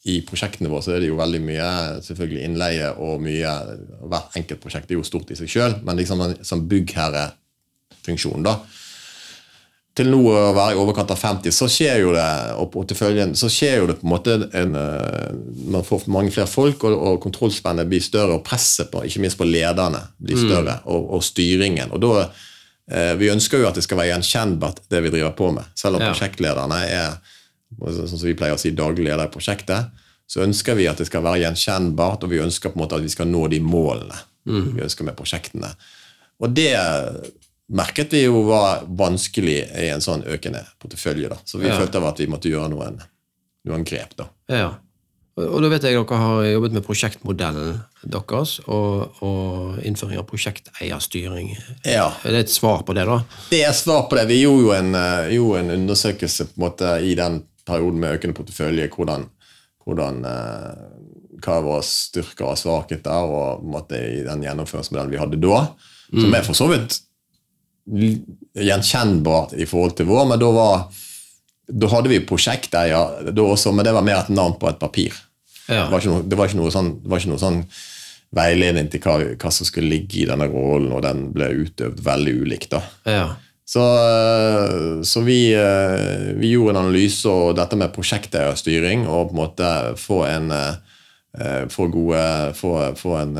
i 0.08 0.20
prosjektene 0.24 0.70
våre 0.72 0.84
så 0.84 0.94
er 0.94 1.02
det 1.02 1.10
jo 1.10 1.18
veldig 1.18 1.40
mye 1.44 1.70
selvfølgelig 2.06 2.44
innleie 2.46 2.88
og 3.04 3.20
mye 3.20 3.50
Hvert 4.08 4.38
enkelt 4.40 4.62
prosjekt 4.62 4.88
er 4.88 4.96
jo 4.96 5.04
stort 5.04 5.28
i 5.28 5.36
seg 5.36 5.50
sjøl, 5.52 5.74
men 5.84 5.98
liksom 6.00 6.22
en, 6.24 6.38
sånn 6.40 6.62
byggherrefunksjon, 6.70 8.46
da 8.46 8.56
Til 10.00 10.08
nå 10.08 10.22
å 10.24 10.54
være 10.56 10.72
i 10.72 10.80
overkant 10.80 11.12
av 11.12 11.20
50, 11.20 11.52
så 11.52 11.68
skjer 11.68 12.00
jo 12.06 12.14
det 12.16 12.26
og 12.56 12.70
porteføljen, 12.72 13.36
så 13.36 13.52
skjer 13.52 13.82
jo 13.82 13.90
det 13.90 13.98
på 14.00 14.08
en 14.08 14.14
måte 14.14 14.38
en, 14.56 14.76
eh, 14.80 15.34
Man 15.76 15.84
får 15.84 16.08
mange 16.08 16.32
flere 16.32 16.48
folk, 16.48 16.88
og, 16.88 16.96
og 16.96 17.20
kontrollspennet 17.26 17.90
blir 17.90 18.00
større, 18.00 18.38
og 18.38 18.46
presset 18.46 18.88
på, 18.88 19.04
ikke 19.04 19.20
minst 19.26 19.36
på 19.36 19.48
lederne 19.50 20.00
blir 20.16 20.40
større, 20.40 20.80
og, 20.88 21.10
og 21.18 21.26
styringen. 21.26 21.92
og 21.92 22.00
da 22.06 22.30
Vi 22.90 23.28
ønsker 23.30 23.60
jo 23.62 23.68
at 23.68 23.74
det 23.78 23.84
skal 23.84 23.98
være 24.00 24.10
gjenkjennbart, 24.16 24.80
det 24.90 25.02
vi 25.04 25.10
driver 25.14 25.30
på 25.38 25.52
med. 25.54 25.64
Selv 25.78 25.96
om 25.96 26.02
Ja. 26.02 26.08
prosjektlederne 26.12 26.78
er 26.90 27.18
sånn 27.78 28.08
som 28.08 28.26
vi 28.26 28.34
pleier 28.34 28.54
å 28.54 28.58
si, 28.58 28.72
daglig 28.74 29.04
leder 29.04 29.24
i 29.28 29.30
prosjektet, 29.30 29.90
så 30.26 30.42
ønsker 30.42 30.74
vi 30.74 30.88
at 30.90 30.96
det 30.98 31.06
skal 31.06 31.22
være 31.22 31.40
gjenkjennbart, 31.44 32.24
og 32.24 32.30
vi 32.30 32.38
ønsker 32.42 32.70
på 32.72 32.76
en 32.80 32.82
måte 32.84 32.96
at 32.96 33.02
vi 33.02 33.08
skal 33.08 33.26
nå 33.30 33.48
de 33.50 33.60
målene 33.60 34.18
vi 34.44 34.80
ønsker 34.82 35.04
med 35.04 35.14
prosjektene. 35.16 35.70
Og 36.40 36.52
det 36.54 36.74
merket 37.70 38.10
vi 38.10 38.24
jo 38.24 38.42
var 38.48 38.82
vanskelig 38.86 39.58
i 39.78 39.88
en 39.92 40.00
sånn 40.02 40.24
økende 40.26 40.64
portefølje. 40.82 41.28
da. 41.28 41.36
Så 41.44 41.58
vi 41.60 41.68
Ja. 41.68 41.78
følte 41.78 42.02
at 42.04 42.18
vi 42.18 42.26
måtte 42.26 42.50
gjøre 42.50 42.70
noen, 42.70 43.00
noen 43.66 43.84
grep. 43.84 44.16
da. 44.16 44.26
Ja. 44.48 44.74
Og, 45.48 45.58
da 45.62 45.70
vet 45.72 45.84
jeg 45.86 45.96
dere 45.96 46.20
har 46.20 46.44
jobbet 46.46 46.76
med 46.76 46.84
prosjektmodellen 46.86 47.80
deres, 48.02 48.56
og, 48.66 49.20
og 49.24 49.80
innføring 49.86 50.20
av 50.20 50.26
prosjekteierstyring. 50.30 51.52
Ja, 51.84 52.10
Er 52.24 52.36
det 52.36 52.46
et 52.46 52.54
svar 52.54 52.84
på 52.86 52.96
det, 52.96 53.06
da? 53.08 53.20
Det 53.50 53.62
er 53.66 53.76
svar 53.76 54.06
på 54.10 54.18
det. 54.18 54.28
Vi 54.30 54.40
gjorde 54.42 54.64
jo 54.64 54.72
en, 54.76 54.94
eh, 54.94 55.34
gjorde 55.36 55.64
en 55.64 55.74
undersøkelse 55.78 56.50
på 56.50 56.58
en 56.58 56.64
måte 56.66 56.94
i 57.04 57.14
den 57.18 57.42
perioden 57.68 58.00
med 58.02 58.18
økende 58.18 58.36
portefølje, 58.38 58.88
hvordan 58.94 59.28
hvordan 59.90 60.24
eh, 60.28 60.80
hva 61.40 61.56
er 61.56 61.64
våre 61.64 61.84
styrker 61.86 62.50
og 62.50 62.58
svakheter 62.60 63.32
og 63.32 63.62
måte, 63.64 63.96
i 63.96 64.24
den 64.26 64.44
gjennomføringsmodellen 64.44 65.14
vi 65.14 65.20
hadde 65.20 65.40
da. 65.40 65.62
Som 66.10 66.34
er 66.34 66.44
for 66.44 66.58
så 66.58 66.66
vidt 66.70 66.98
gjenkjennbart 68.60 69.54
i 69.58 69.66
forhold 69.66 69.96
til 69.98 70.08
vår, 70.10 70.26
men 70.30 70.42
da 70.42 70.50
var 70.54 70.82
da 71.70 71.86
hadde 71.92 72.10
vi 72.10 72.18
prosjekteier 72.26 73.30
da 73.30 73.42
også, 73.46 73.72
men 73.72 73.86
det 73.86 73.94
var 73.94 74.06
mer 74.06 74.24
et 74.24 74.32
navn 74.34 74.56
på 74.58 74.68
et 74.70 74.80
papir. 74.80 75.14
Ja. 75.70 75.86
Det 75.86 75.94
var 75.94 76.06
noe, 76.10 76.26
det 76.26 76.38
var 76.38 76.52
sånn, 76.52 76.92
det 77.02 77.10
var 77.10 77.22
ikke 77.22 77.32
noe 77.32 77.42
sånn 77.42 77.62
veiledning 78.36 78.90
til 78.90 79.02
hva, 79.02 79.16
hva 79.34 79.52
som 79.54 79.66
skulle 79.66 79.90
ligge 79.90 80.22
i 80.22 80.26
denne 80.28 80.46
rollen, 80.50 80.92
og 80.94 81.02
den 81.06 81.30
ble 81.34 81.50
utøvd 81.64 82.02
veldig 82.06 82.34
ulikt. 82.44 82.76
da. 82.76 82.82
Ja. 83.06 83.24
Så, 83.70 83.82
eh, 83.82 85.02
så 85.06 85.22
vi, 85.22 85.52
eh, 85.54 86.30
vi 86.38 86.52
gjorde 86.52 86.74
en 86.74 86.84
analyse 86.84 87.30
og 87.30 87.56
dette 87.58 87.78
med 87.78 87.92
prosjekteierstyring, 87.94 89.06
og 89.06 89.30
på 89.30 89.36
en 89.36 89.40
måte 89.40 89.68
få 89.98 90.24
en 90.26 90.50
eh, 90.50 91.66
få, 91.70 91.86
gode, 91.86 92.22
få, 92.58 92.72
få, 92.98 93.14
en, 93.20 93.36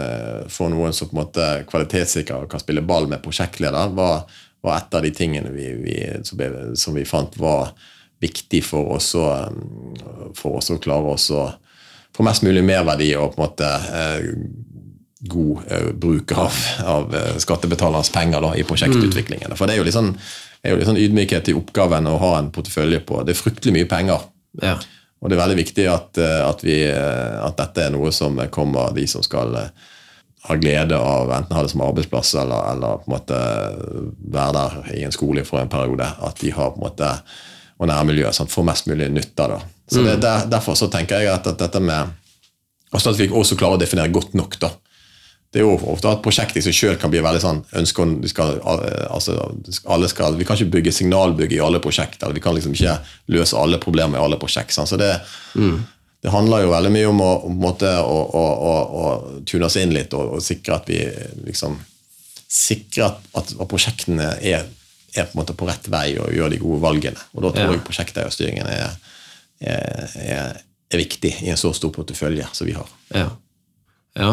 få 0.46 0.68
noen 0.70 0.94
som 0.94 1.10
på 1.10 1.16
en 1.16 1.22
måte 1.24 1.48
kvalitetssikrer 1.70 2.44
og 2.44 2.52
kan 2.52 2.62
spille 2.62 2.84
ball 2.86 3.10
med 3.10 3.22
prosjektleder, 3.24 3.90
var, 3.98 4.22
var 4.62 4.78
et 4.78 4.94
av 4.94 5.02
de 5.02 5.10
tingene 5.14 5.50
vi, 5.50 5.72
vi, 5.82 5.96
som, 6.22 6.38
ble, 6.38 6.52
som 6.78 6.94
vi 6.94 7.06
fant 7.08 7.34
var 7.40 7.74
viktig 8.20 8.62
for 8.66 8.94
oss 8.96 9.14
å, 9.18 9.26
eh, 9.34 10.30
for 10.38 10.60
oss 10.60 10.70
å 10.70 10.78
klare 10.82 11.16
oss 11.16 11.30
å 11.34 11.48
få 12.16 12.26
mest 12.26 12.44
mulig 12.46 12.62
merverdi 12.66 13.12
og 13.18 13.34
på 13.34 13.40
en 13.40 13.46
måte 13.46 13.70
eh, 14.00 14.28
god 15.30 15.66
eh, 15.70 15.90
bruk 16.02 16.32
av, 16.32 16.60
av 16.84 17.16
eh, 17.16 17.36
skattebetalernes 17.42 18.12
penger 18.14 18.44
da, 18.44 18.54
i 18.56 18.64
prosjektutviklingen. 18.66 19.54
For 19.58 19.68
det 19.68 19.76
er 19.76 19.82
jo 19.82 19.88
litt 19.88 19.96
sånn, 19.96 20.14
er 20.62 20.74
jo 20.74 20.80
litt 20.80 20.90
sånn 20.90 21.00
ydmykhet 21.00 21.52
i 21.52 21.56
oppgaven 21.58 22.08
å 22.10 22.16
ha 22.22 22.32
en 22.38 22.50
portefølje 22.54 23.02
på. 23.06 23.22
Det 23.26 23.34
er 23.34 23.42
fryktelig 23.42 23.76
mye 23.78 23.90
penger. 23.90 24.26
Ja. 24.62 24.78
Og 25.20 25.28
det 25.28 25.36
er 25.36 25.42
veldig 25.42 25.60
viktig 25.60 25.84
at, 25.92 26.16
at, 26.16 26.62
vi, 26.64 26.78
at 26.88 27.58
dette 27.58 27.82
er 27.84 27.90
noe 27.92 28.08
som 28.16 28.38
kommer 28.48 28.94
de 28.96 29.04
som 29.04 29.20
skal 29.20 29.52
ha 30.48 30.56
glede 30.56 30.96
av 30.96 31.28
enten 31.36 31.52
ha 31.52 31.64
det 31.66 31.72
som 31.74 31.82
arbeidsplass 31.84 32.30
eller, 32.40 32.70
eller 32.72 33.02
på 33.02 33.10
en 33.10 33.12
måte 33.12 33.40
være 34.32 34.54
der 34.56 34.78
i 34.96 35.02
en 35.04 35.12
skole 35.12 35.44
for 35.44 35.60
en 35.60 35.68
periode. 35.68 36.08
At 36.24 36.40
de 36.40 36.54
har 36.56 36.72
på 36.72 36.80
en 36.80 36.86
måte 36.86 37.10
og 37.80 37.88
nærmiljøet 37.88 38.36
sant, 38.36 38.52
får 38.52 38.66
mest 38.68 38.88
mulig 38.90 39.08
nytte 39.12 39.44
av 39.44 39.54
det. 39.54 39.60
Så 39.90 40.05
det, 40.07 40.20
der, 40.22 40.46
Derfor 40.50 40.76
så 40.79 40.87
tenker 40.92 41.18
jeg 41.18 41.33
at, 41.33 41.46
at 41.50 41.59
dette 41.59 41.81
med 41.83 42.16
også 42.94 43.12
at 43.12 43.18
vi 43.20 43.29
også 43.29 43.59
klarer 43.59 43.79
å 43.79 43.81
definere 43.81 44.11
godt 44.11 44.35
nok. 44.35 44.57
da. 44.62 44.72
Det 45.50 45.61
er 45.61 45.66
jo 45.66 45.76
ofte 45.90 46.11
at 46.11 46.22
prosjektet 46.22 46.61
i 46.61 46.64
seg 46.68 46.76
selv 46.76 46.98
kan 47.03 47.11
bli 47.11 47.22
veldig 47.22 47.42
sånn 47.42 47.61
ønske 47.81 48.03
om 48.05 48.16
vi 48.22 48.31
skal, 48.31 48.61
altså, 49.11 49.35
alle 49.90 50.11
skal, 50.11 50.37
Vi 50.38 50.46
kan 50.46 50.59
ikke 50.59 50.76
bygge 50.76 50.92
signalbygg 50.94 51.57
i 51.57 51.62
alle 51.62 51.81
prosjekter. 51.83 52.31
Vi 52.35 52.42
kan 52.42 52.55
liksom 52.55 52.74
ikke 52.74 52.98
løse 53.35 53.59
alle 53.59 53.81
problemer 53.83 54.18
i 54.18 54.22
alle 54.22 54.38
prosjekter. 54.38 54.76
Sånn. 54.79 54.90
Så 54.90 54.98
det, 55.00 55.11
det 56.22 56.35
handler 56.35 56.64
jo 56.66 56.74
veldig 56.74 56.92
mye 56.94 57.11
om 57.11 57.22
å, 57.24 57.31
måte, 57.50 57.90
å, 57.98 58.18
å, 58.42 58.74
å, 59.03 59.05
tune 59.46 59.66
oss 59.66 59.79
inn 59.81 59.94
litt 59.94 60.14
og, 60.14 60.37
og 60.37 60.44
sikre 60.44 60.79
at 60.79 60.90
vi 60.90 61.03
liksom 61.46 61.79
sikre 62.50 63.07
at, 63.11 63.20
at, 63.38 63.55
prosjektene 63.70 64.33
er, 64.42 64.66
er 65.14 65.26
på 65.26 65.35
en 65.35 65.42
måte 65.42 65.55
på 65.59 65.66
rett 65.66 65.87
vei 65.90 66.12
og 66.18 66.35
gjør 66.35 66.50
de 66.55 66.62
gode 66.62 66.83
valgene. 66.83 67.26
Og 67.35 67.46
Da 67.46 67.55
tror 67.55 67.70
Ja. 67.70 67.74
jeg 67.74 67.87
prosjekteierstyringen 67.87 68.70
er, 68.70 68.94
er, 69.60 70.56
er, 70.90 70.98
viktig 70.98 71.36
i 71.44 71.50
en 71.52 71.60
så 71.60 71.72
stor 71.76 71.92
portefølje 71.94 72.48
som 72.52 72.66
vi 72.66 72.74
har. 72.74 72.88
Ja. 73.14 73.28
ja. 74.18 74.30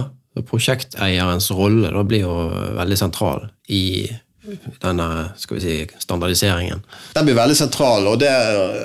Prosjekteierens 0.48 1.52
rolle 1.54 1.92
da 1.94 2.06
blir 2.08 2.26
jo 2.26 2.38
veldig 2.78 2.98
sentral 2.98 3.50
i 3.74 4.08
denne 4.82 5.08
skal 5.38 5.58
vi 5.58 5.62
si, 5.64 5.76
standardiseringen. 6.00 6.82
Den 7.16 7.28
blir 7.28 7.38
veldig 7.38 7.58
sentral, 7.60 8.08
og, 8.08 8.20
det, 8.22 8.32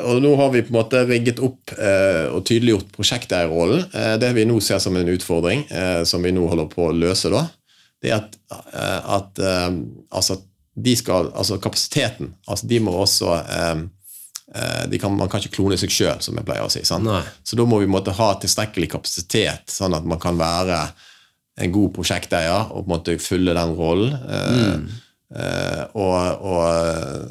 og 0.02 0.22
nå 0.24 0.34
har 0.40 0.50
vi 0.54 0.64
på 0.64 0.72
en 0.72 0.78
måte 0.80 1.02
rigget 1.06 1.42
opp 1.44 1.74
eh, 1.76 2.26
og 2.32 2.42
tydeliggjort 2.48 2.90
prosjekteierrollen. 2.96 3.84
Eh, 3.94 4.14
det 4.22 4.32
vi 4.36 4.46
nå 4.48 4.58
ser 4.64 4.82
som 4.82 4.96
en 4.98 5.12
utfordring, 5.12 5.64
eh, 5.70 6.02
som 6.08 6.24
vi 6.24 6.34
nå 6.34 6.48
holder 6.50 6.70
på 6.72 6.88
å 6.88 6.96
løse, 6.96 7.30
da, 7.32 7.46
det 8.02 8.10
er 8.10 8.18
at, 8.18 8.38
eh, 8.50 9.14
at 9.18 9.42
eh, 9.42 9.68
altså, 10.10 10.40
de 10.74 10.94
skal, 10.96 11.28
altså 11.36 11.58
kapasiteten 11.60 12.30
altså 12.48 12.64
De 12.70 12.78
må 12.80 12.94
også 12.96 13.34
eh, 13.36 13.66
eh, 13.68 13.82
kan, 15.00 15.16
Man 15.16 15.28
kan 15.28 15.40
ikke 15.40 15.56
klone 15.56 15.78
seg 15.80 15.90
sjøl, 15.90 16.20
som 16.24 16.36
jeg 16.36 16.44
pleier 16.48 16.66
å 16.66 16.70
si. 16.72 16.82
Så 16.84 17.56
da 17.56 17.64
må 17.68 17.78
vi 17.82 17.90
måtte 17.90 18.14
ha 18.16 18.32
tilstrekkelig 18.42 18.90
kapasitet, 18.96 19.70
sånn 19.70 19.94
at 19.94 20.04
man 20.04 20.20
kan 20.22 20.38
være 20.40 20.82
en 21.60 21.72
god 21.72 21.92
prosjekteier 21.94 22.70
og 22.72 22.82
på 22.82 22.86
en 22.86 22.92
måte 22.94 23.16
fylle 23.20 23.54
den 23.56 23.74
rollen. 23.76 24.14
Mm. 24.16 24.86
eh, 25.36 25.82
og, 25.94 26.44
og 26.48 26.62
eh, 26.68 27.26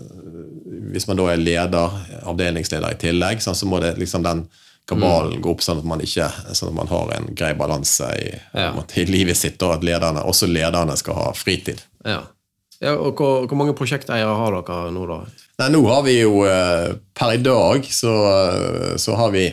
hvis 0.94 1.08
man 1.10 1.18
da 1.18 1.30
er 1.32 1.42
leder, 1.42 1.96
avdelingsleder 2.30 2.94
i 2.94 3.00
tillegg, 3.02 3.42
sånn, 3.42 3.58
så 3.58 3.70
må 3.70 3.80
det 3.82 3.96
liksom 4.00 4.26
den 4.26 4.46
kabalen 4.90 5.42
gå 5.42 5.54
opp 5.54 5.62
sånn 5.64 5.80
at 5.82 5.88
man 5.88 6.02
ikke 6.04 6.28
sånn 6.58 6.72
at 6.74 6.78
man 6.82 6.90
har 6.92 7.12
en 7.16 7.30
grei 7.38 7.54
balanse 7.58 8.10
i, 8.20 8.30
Ja. 8.58 8.74
i 8.98 9.06
livet 9.08 9.38
sitt, 9.38 9.62
og 9.64 9.78
at 9.78 9.86
lederne, 9.88 10.24
også 10.28 10.50
lederne 10.50 10.98
skal 11.00 11.18
ha 11.18 11.28
fritid. 11.38 11.82
Ja. 12.06 12.24
Ja 12.82 12.96
og 12.98 13.16
hvor, 13.20 13.46
hvor 13.48 13.60
mange 13.60 13.76
prosjekteiere 13.78 14.32
har 14.38 14.56
dere 14.58 14.92
nå, 14.96 15.04
da? 15.10 15.20
Nei, 15.62 15.70
nå 15.76 15.82
har 15.90 16.02
vi 16.08 16.16
jo 16.20 16.42
eh, 16.50 16.96
Per 17.18 17.36
i 17.36 17.42
dag 17.46 17.86
så, 17.94 18.16
så 18.98 19.16
har 19.20 19.32
vi 19.36 19.46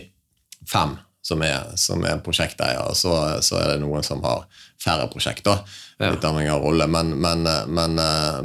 fem 0.68 0.96
som 1.28 1.42
er, 1.44 1.74
som 1.76 2.00
er 2.08 2.22
prosjekteiere. 2.24 2.94
Så, 2.96 3.12
så 3.44 3.58
er 3.60 3.74
det 3.74 3.80
noen 3.82 4.04
som 4.06 4.22
har 4.24 4.46
færre 4.80 5.08
prosjekter. 5.12 5.58
Ja. 6.00 6.12
Litt 6.14 6.24
avhengig 6.24 6.52
av 6.54 6.62
rolle, 6.64 6.86
men, 6.88 7.10
men, 7.20 7.42
men, 7.68 7.98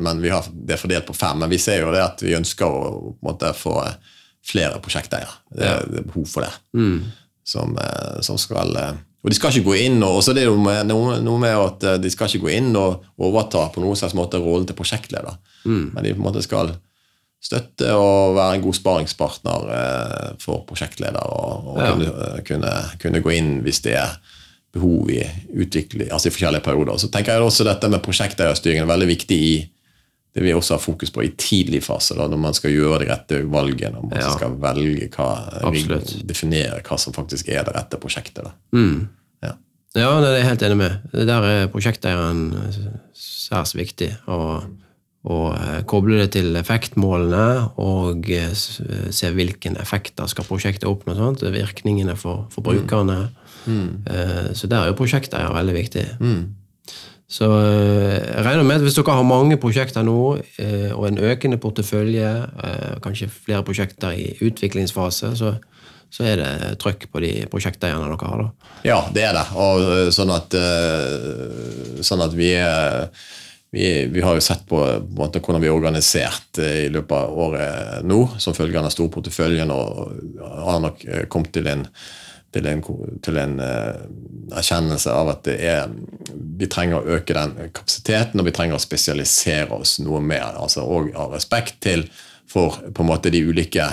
men 0.03 0.19
vi 0.23 0.31
har 0.33 0.43
det 0.51 0.75
er 0.75 0.81
fordelt 0.81 1.07
på 1.07 1.15
fem. 1.15 1.39
Men 1.39 1.51
vi 1.53 1.61
ser 1.63 1.85
jo 1.85 1.93
det 1.95 2.01
at 2.03 2.23
vi 2.25 2.33
ønsker 2.35 2.67
å 2.67 3.13
måte 3.23 3.53
få 3.55 3.77
flere 4.43 4.81
prosjekteiere. 4.83 5.31
Det, 5.53 5.63
Ja. 5.63 5.77
det 5.87 6.01
er 6.01 6.09
behov 6.09 6.27
for 6.27 6.43
det. 6.43 6.51
Som, 7.47 7.77
eh, 7.79 8.19
som 8.25 8.39
skal 8.41 8.75
eh, 8.75 8.99
Og 9.23 9.31
de 9.31 9.35
skal 9.37 9.53
ikke 9.55 9.69
gå 9.69 9.75
inn 9.85 10.01
og, 10.03 10.17
så 10.19 10.25
så 10.25 10.31
er 10.33 10.35
det 10.41 10.47
jo 10.49 10.57
noe, 10.59 11.19
noe 11.23 11.39
med 11.39 11.55
at 11.55 11.83
eh, 11.87 11.97
de 12.03 12.09
skal 12.11 12.27
ikke 12.27 12.43
gå 12.43 12.51
inn 12.57 12.73
og 12.75 13.05
overta 13.23 13.69
på 13.71 13.79
noen 13.83 13.95
slags 13.95 14.13
måte 14.17 14.41
rollen 14.43 14.65
til 14.67 14.75
prosjektleder. 14.75 15.37
Men 15.65 16.03
de 16.03 16.11
på 16.11 16.19
en 16.19 16.25
måte 16.27 16.43
skal 16.43 16.73
støtte 17.43 17.91
og 17.95 18.35
være 18.37 18.55
en 18.57 18.61
god 18.63 18.75
sparingspartner 18.77 19.65
eh, 19.77 20.29
for 20.43 20.63
prosjektleder. 20.67 21.23
Og, 21.23 21.67
og 21.73 21.79
Ja. 21.79 21.91
kunne, 21.93 22.43
kunne, 22.47 22.73
kunne 22.99 23.21
gå 23.23 23.33
inn 23.35 23.53
hvis 23.63 23.81
det 23.83 23.95
er 23.99 24.17
behov 24.73 25.09
i 25.13 25.21
utvikling, 25.53 26.09
altså 26.11 26.27
i 26.31 26.33
forskjellige 26.33 26.63
perioder. 26.65 26.97
Så 26.97 27.07
tenker 27.13 27.33
jeg 27.35 27.41
også 27.45 27.63
dette 27.67 27.89
med 27.93 28.01
prosjekteierstyring 28.03 28.81
er 28.81 28.89
veldig 28.89 29.07
viktig 29.07 29.37
i 29.37 29.55
det 30.33 30.41
vi 30.43 30.53
også 30.53 30.73
har 30.77 30.81
fokus 30.81 31.11
på 31.13 31.21
i 31.23 31.29
tidlig 31.37 31.83
fase, 31.85 32.15
da, 32.17 32.25
når 32.27 32.39
man 32.41 32.53
skal 32.57 32.71
gjøre 32.73 32.99
de 33.03 33.09
rette 33.11 33.41
valgene. 33.53 33.93
Når 33.99 34.07
man 34.09 34.19
Ja. 34.19 34.31
skal 34.33 34.55
velge 34.57 35.09
hva, 35.13 35.27
definere 36.25 36.81
hva 36.81 36.97
som 36.99 37.13
faktisk 37.13 37.49
er 37.49 37.63
det 37.67 37.75
rette 37.75 37.99
prosjektet. 38.01 38.47
Mm. 38.73 39.07
Ja. 39.43 39.51
Ja, 39.95 40.19
det 40.21 40.29
er 40.31 40.37
jeg 40.39 40.47
helt 40.49 40.63
enig 40.63 40.77
med. 40.77 40.99
Der 41.13 41.43
er 41.51 41.67
prosjekteieren 41.67 42.47
særs 43.13 43.75
viktig. 43.77 44.15
Å 44.27 44.63
og 45.23 45.53
eh, 45.55 45.83
koble 45.87 46.17
det 46.19 46.33
til 46.33 46.49
effektmålene 46.59 47.69
og 47.79 48.25
eh, 48.29 48.51
se 48.53 49.29
hvilken 49.31 49.77
effekter 49.79 50.27
skal 50.27 50.43
prosjektet 50.43 50.83
oppnå. 50.89 51.15
Sant? 51.15 51.45
Virkningene 51.47 52.17
for, 52.19 52.47
for 52.51 52.59
brukerne. 52.65 53.29
Eh, 53.63 54.49
Så 54.51 54.67
der 54.67 54.81
er 54.81 54.91
jo 54.91 54.97
prosjekteier 54.99 55.53
veldig 55.55 55.73
viktig. 55.77 56.03
Så 57.33 57.47
eh, 57.49 58.19
jeg 58.21 58.45
regner 58.45 58.65
med 58.67 58.77
at 58.77 58.85
hvis 58.85 58.97
dere 58.97 59.17
har 59.17 59.25
mange 59.25 59.57
prosjekter 59.61 60.05
nå, 60.05 60.17
eh, 60.61 60.91
og 60.93 61.07
en 61.07 61.21
økende 61.31 61.57
portefølje, 61.61 62.31
eh, 62.67 62.97
kanskje 63.03 63.31
flere 63.33 63.65
prosjekter 63.65 64.13
i 64.13 64.27
utviklingsfase, 64.45 65.31
så, 65.39 65.55
så 66.13 66.27
er 66.29 66.43
det 66.43 66.73
trøkk 66.83 67.07
på 67.09 67.23
de 67.23 67.31
prosjekteierne 67.49 68.11
dere 68.11 68.29
har. 68.29 68.43
da. 68.43 68.75
Ja, 68.85 68.99
det 69.15 69.25
er 69.31 69.37
det. 69.39 69.47
Og 69.57 70.13
sånn 70.13 70.33
at, 70.35 70.53
sånn 72.05 72.21
at 72.21 72.35
vi, 72.37 72.51
vi, 73.73 73.87
vi 74.13 74.25
har 74.25 74.37
jo 74.37 74.45
sett 74.45 74.67
på, 74.69 74.83
på 75.01 75.29
hvordan 75.33 75.63
vi 75.63 75.71
er 75.71 75.73
organisert 75.73 76.61
i 76.61 76.91
løpet 76.93 77.17
av 77.17 77.39
året 77.47 78.05
nå, 78.05 78.27
som 78.37 78.53
følge 78.53 78.77
av 78.77 78.85
den 78.85 78.93
store 78.93 79.15
porteføljen, 79.15 79.73
og 79.73 80.37
har 80.67 80.85
nok 80.85 81.01
kommet 81.33 81.55
til 81.55 81.71
en, 81.71 81.87
til 82.53 82.67
en, 82.69 82.83
til 83.25 83.37
en 83.41 83.59
uh, 83.59 84.57
erkjennelse 84.57 85.11
av 85.11 85.29
at 85.33 85.43
det 85.47 85.55
er, 85.65 85.89
vi 86.59 86.67
trenger 86.71 86.99
å 86.99 87.17
øke 87.17 87.33
den 87.35 87.55
kapasiteten, 87.73 88.39
og 88.39 88.45
vi 88.47 88.53
trenger 88.55 88.77
å 88.77 88.83
spesialisere 88.83 89.71
oss 89.73 89.97
noe 90.03 90.21
mer. 90.21 90.53
altså 90.61 90.85
Og 90.85 91.11
av 91.15 91.33
respekt 91.33 91.81
til 91.83 92.05
for 92.49 92.79
på 92.93 93.03
en 93.03 93.09
måte 93.09 93.31
de 93.33 93.41
ulike 93.43 93.85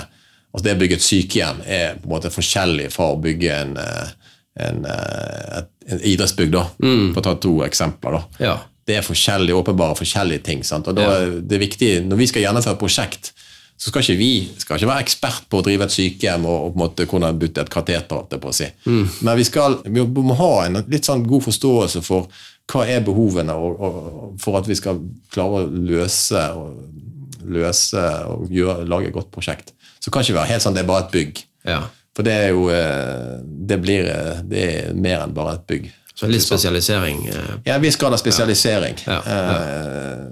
altså 0.51 0.65
Det 0.65 0.73
å 0.75 0.79
bygge 0.81 0.95
et 0.97 1.03
sykehjem 1.05 1.61
er 1.63 1.93
på 2.01 2.09
en 2.09 2.11
måte 2.11 2.29
forskjellig 2.33 2.89
fra 2.91 3.05
å 3.13 3.19
bygge 3.23 3.51
en, 3.55 3.77
eh, 3.79 4.09
en, 4.65 4.81
eh, 4.85 5.61
en 5.87 6.01
idrettsbygg, 6.03 6.51
da, 6.51 6.65
for 7.13 7.21
å 7.21 7.23
ta 7.23 7.35
to 7.39 7.53
eksempler. 7.63 8.17
da. 8.17 8.21
Ja. 8.45 8.57
Det 8.85 8.97
er 8.97 9.05
forskjellige, 9.07 9.55
åpenbare 9.55 9.95
forskjellige 9.95 10.43
ting. 10.43 10.63
sant? 10.63 10.89
Og 10.89 10.95
da 10.95 11.01
Ja. 11.01 11.21
er 11.21 11.39
det 11.39 11.59
viktig, 11.61 12.05
Når 12.05 12.17
vi 12.17 12.27
skal 12.27 12.41
gjennomføre 12.41 12.73
et 12.73 12.79
prosjekt, 12.79 13.31
så 13.81 13.89
skal 13.89 14.03
ikke 14.05 14.17
vi 14.19 14.31
skal 14.61 14.77
ikke 14.77 14.89
være 14.91 15.01
ekspert 15.07 15.47
på 15.49 15.57
å 15.57 15.63
drive 15.65 15.87
et 15.87 15.93
sykehjem 15.95 16.43
og, 16.45 16.57
og 16.67 16.73
på 16.73 16.77
en 16.77 16.81
måte 16.83 17.05
kunne 17.09 17.31
bytte 17.41 17.63
et 17.65 17.71
kateter. 17.73 18.27
på 18.37 18.51
å 18.51 18.53
si. 18.53 18.67
Men 18.85 19.33
vi, 19.39 19.45
skal, 19.47 19.79
vi 19.89 20.03
må 20.05 20.35
ha 20.37 20.51
en 20.67 20.83
litt 20.91 21.07
sånn 21.09 21.23
god 21.25 21.47
forståelse 21.47 22.03
for 22.05 22.27
hva 22.71 22.83
er 22.87 23.01
behovene, 23.03 23.55
og, 23.57 23.81
og, 23.83 24.35
for 24.39 24.59
at 24.61 24.69
vi 24.69 24.77
skal 24.77 25.01
klare 25.33 25.63
å 25.63 25.71
løse 25.89 26.43
og, 26.55 26.77
løse 27.51 28.03
og 28.29 28.51
gjøre, 28.53 28.85
lage 28.87 29.09
et 29.09 29.15
godt 29.17 29.31
prosjekt. 29.33 29.73
Så 29.99 30.11
kan 30.13 30.21
det 30.21 30.29
ikke 30.29 30.37
være 30.39 30.51
helt 30.53 30.63
sånn 30.63 30.77
det 30.77 30.83
er 30.85 30.91
bare 30.91 31.07
et 31.07 31.15
bygg. 31.17 31.41
Ja. 31.67 31.79
For 32.15 32.27
det 32.27 32.33
er 32.37 32.47
jo 32.51 32.63
eh, 32.73 33.41
Det 33.71 33.77
blir 33.79 34.07
eh, 34.11 34.39
det 34.51 34.61
er 34.67 34.93
mer 34.97 35.21
enn 35.25 35.33
bare 35.35 35.57
et 35.57 35.65
bygg. 35.69 35.89
Så 36.13 36.27
litt 36.29 36.43
spesialisering. 36.45 37.21
eh, 37.33 37.51
Ja, 37.69 37.77
viss 37.81 37.97
grad 37.97 38.13
av 38.13 38.21
spesialisering. 38.21 38.97
Ja, 39.07 39.19
Eh, 39.25 40.25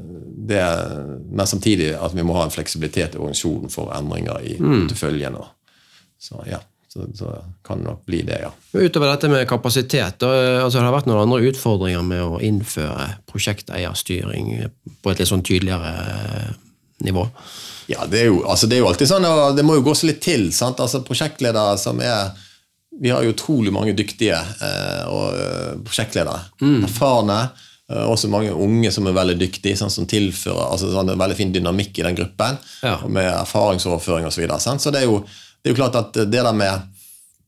Det 0.50 0.58
er, 0.58 0.98
men 1.30 1.46
samtidig 1.48 1.92
at 1.94 2.16
vi 2.18 2.24
må 2.26 2.34
ha 2.40 2.48
en 2.48 2.54
fleksibilitet 2.54 3.14
i 3.16 3.22
organisasjonen 3.22 3.70
for 3.70 3.92
endringer 3.94 4.42
i 4.42 4.56
Mm. 4.60 4.88
porteføljen. 4.88 5.36
Mm. 5.38 5.76
Så 6.20 6.42
ja, 6.50 6.58
så, 6.90 7.06
så 7.16 7.36
kan 7.64 7.84
det 7.84 7.86
nok 7.92 8.02
bli 8.10 8.24
det, 8.26 8.40
ja. 8.42 8.50
Utover 8.74 9.12
dette 9.14 9.30
med 9.30 9.46
kapasitet, 9.48 10.24
altså 10.26 10.80
det 10.80 10.88
har 10.88 10.96
vært 10.96 11.06
noen 11.12 11.22
andre 11.28 11.52
utfordringer 11.52 12.02
med 12.04 12.24
å 12.26 12.40
innføre 12.42 13.12
prosjekteierstyring 13.30 14.50
på 15.04 15.12
et 15.14 15.22
litt 15.22 15.30
sånn 15.30 15.46
tydeligere 15.46 15.92
eh, 15.94 16.50
nivå. 17.06 17.28
Ja, 17.90 18.06
det 18.10 18.24
er 18.24 18.28
jo, 18.32 18.42
altså 18.50 18.68
det 18.70 18.78
er 18.78 18.84
jo 18.84 18.90
alltid 18.90 19.10
sånn, 19.10 19.26
og 19.30 19.56
det 19.58 19.64
må 19.66 19.78
jo 19.80 19.86
gå 19.86 19.96
seg 19.98 20.12
litt 20.12 20.22
til. 20.26 20.50
sant? 20.54 20.82
Altså 20.82 21.02
Prosjektledere 21.06 21.78
som 21.82 22.02
er 22.06 22.34
Vi 23.00 23.10
har 23.14 23.24
jo 23.24 23.32
utrolig 23.32 23.72
mange 23.72 23.94
dyktige 23.96 24.36
eh, 24.36 25.06
og, 25.08 25.38
prosjektledere. 25.86 26.40
prosjektledere. 26.60 26.84
Erfarne. 26.90 27.40
Eh, 27.89 28.06
også 28.10 28.30
mange 28.30 28.52
unge 28.54 28.91
som 28.91 29.08
er 29.08 29.13
veldig 29.17 29.38
dyktige, 29.39 29.75
sånn, 29.78 29.89
som 29.93 30.06
tilfører 30.06 30.71
altså 30.71 30.91
sånn, 30.93 31.10
er 31.10 31.15
veldig 31.19 31.38
fin 31.38 31.52
dynamikk 31.54 31.99
i 31.99 32.06
den 32.08 32.15
gruppen. 32.15 32.58
Ja. 32.84 32.97
Med 33.08 33.25
erfaringsoverføring 33.34 34.25
osv. 34.30 34.36
Så, 34.39 34.41
videre, 34.45 34.60
sant? 34.60 34.82
så 34.82 34.91
det 34.91 35.02
er, 35.04 35.10
jo, 35.12 35.19
det 35.63 35.69
er 35.71 35.75
jo 35.75 35.82
klart 35.84 35.95
at 35.99 36.13
det 36.13 36.32
der 36.32 36.54
med 36.54 36.88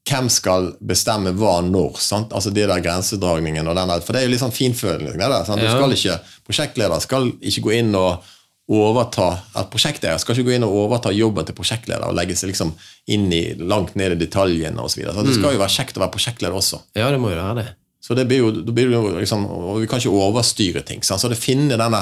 hvem 0.09 0.27
skal 0.33 0.71
bestemme 0.81 1.29
hva 1.37 1.59
når? 1.61 1.99
sant? 2.01 2.31
Altså 2.33 2.49
de 2.51 2.65
der 2.67 2.81
grensedragningen 2.81 3.67
og 3.69 3.75
den 3.77 3.87
der, 3.93 4.01
For 4.01 4.13
det 4.13 4.21
er 4.23 4.25
jo 4.25 4.31
litt 4.33 4.41
sånn 4.41 4.51
finfølelse. 4.55 5.13
Det? 5.13 5.57
Du 5.61 5.63
Ja. 5.63 5.71
skal 5.77 5.93
ikke, 5.93 6.19
Prosjektleder 6.47 6.99
skal 7.01 7.31
ikke 7.39 7.61
gå 7.67 7.71
inn 7.77 7.93
og 7.95 8.23
overta 8.71 9.27
at 9.59 9.69
prosjekteier 9.71 10.17
skal 10.21 10.35
ikke 10.35 10.47
gå 10.47 10.53
inn 10.55 10.63
og 10.65 10.73
overta 10.85 11.11
jobben 11.13 11.45
til 11.45 11.55
prosjektleder 11.57 12.07
og 12.07 12.15
legge 12.15 12.35
seg 12.39 12.49
liksom 12.51 12.71
inn 13.11 13.25
i 13.35 13.53
langt 13.59 13.95
ned 13.99 14.13
i 14.15 14.19
detaljene 14.25 14.79
osv. 14.81 15.03
Det 15.03 15.15
Mm. 15.15 15.33
skal 15.37 15.53
jo 15.53 15.59
være 15.59 15.75
kjekt 15.77 15.97
å 15.97 16.03
være 16.05 16.11
prosjektleder 16.15 16.55
også. 16.55 16.79
Ja, 16.95 17.11
det 17.11 17.19
må 17.19 17.29
jo 17.29 17.35
være 17.35 17.55
det. 17.63 17.75
Så 18.01 18.15
det 18.17 18.25
blir 18.29 18.41
jo, 18.41 18.51
det 18.51 18.73
blir 18.73 18.89
jo 18.91 19.01
liksom, 19.19 19.45
og 19.45 19.79
Vi 19.83 19.87
kan 19.87 20.01
ikke 20.01 20.09
overstyre 20.17 20.81
ting. 20.87 21.03
Sant? 21.05 21.21
Så 21.21 21.29
det 21.29 21.37
finne 21.39 21.77
denne 21.77 22.01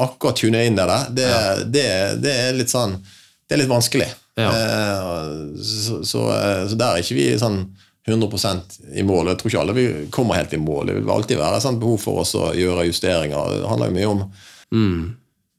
akkurat 0.00 0.38
tune 0.38 0.60
inn 0.64 0.76
det 0.78 0.86
der, 0.88 1.08
det, 1.12 1.30
det, 1.74 1.86
det 2.22 2.34
er 2.46 2.54
litt 2.56 2.70
sånn 2.72 2.94
Det 3.02 3.56
er 3.56 3.60
litt 3.64 3.72
vanskelig. 3.72 4.06
Ja. 4.40 4.48
Eh, 4.48 5.32
så, 5.60 5.98
så, 6.08 6.22
eh, 6.32 6.62
så 6.70 6.78
der 6.78 6.94
er 6.94 7.02
ikke 7.02 7.18
vi 7.18 7.26
sånn 7.40 7.58
100% 8.08 8.78
i 8.98 9.02
mål. 9.06 9.28
Jeg 9.30 9.38
tror 9.38 9.50
ikke 9.50 9.60
alle 9.60 9.74
vi 9.76 9.86
kommer 10.10 10.38
helt 10.38 10.54
i 10.56 10.58
mål. 10.58 10.88
Det 10.88 10.94
vil 10.96 11.10
alltid 11.12 11.38
være 11.38 11.60
sånn 11.62 11.78
behov 11.82 12.00
for 12.02 12.22
oss 12.22 12.32
å 12.38 12.48
gjøre 12.56 12.86
justeringer. 12.88 13.58
Det 13.60 13.68
handler 13.70 13.92
jo 13.92 13.98
mye 13.98 14.14
om 14.14 14.24
Mm. 14.72 15.16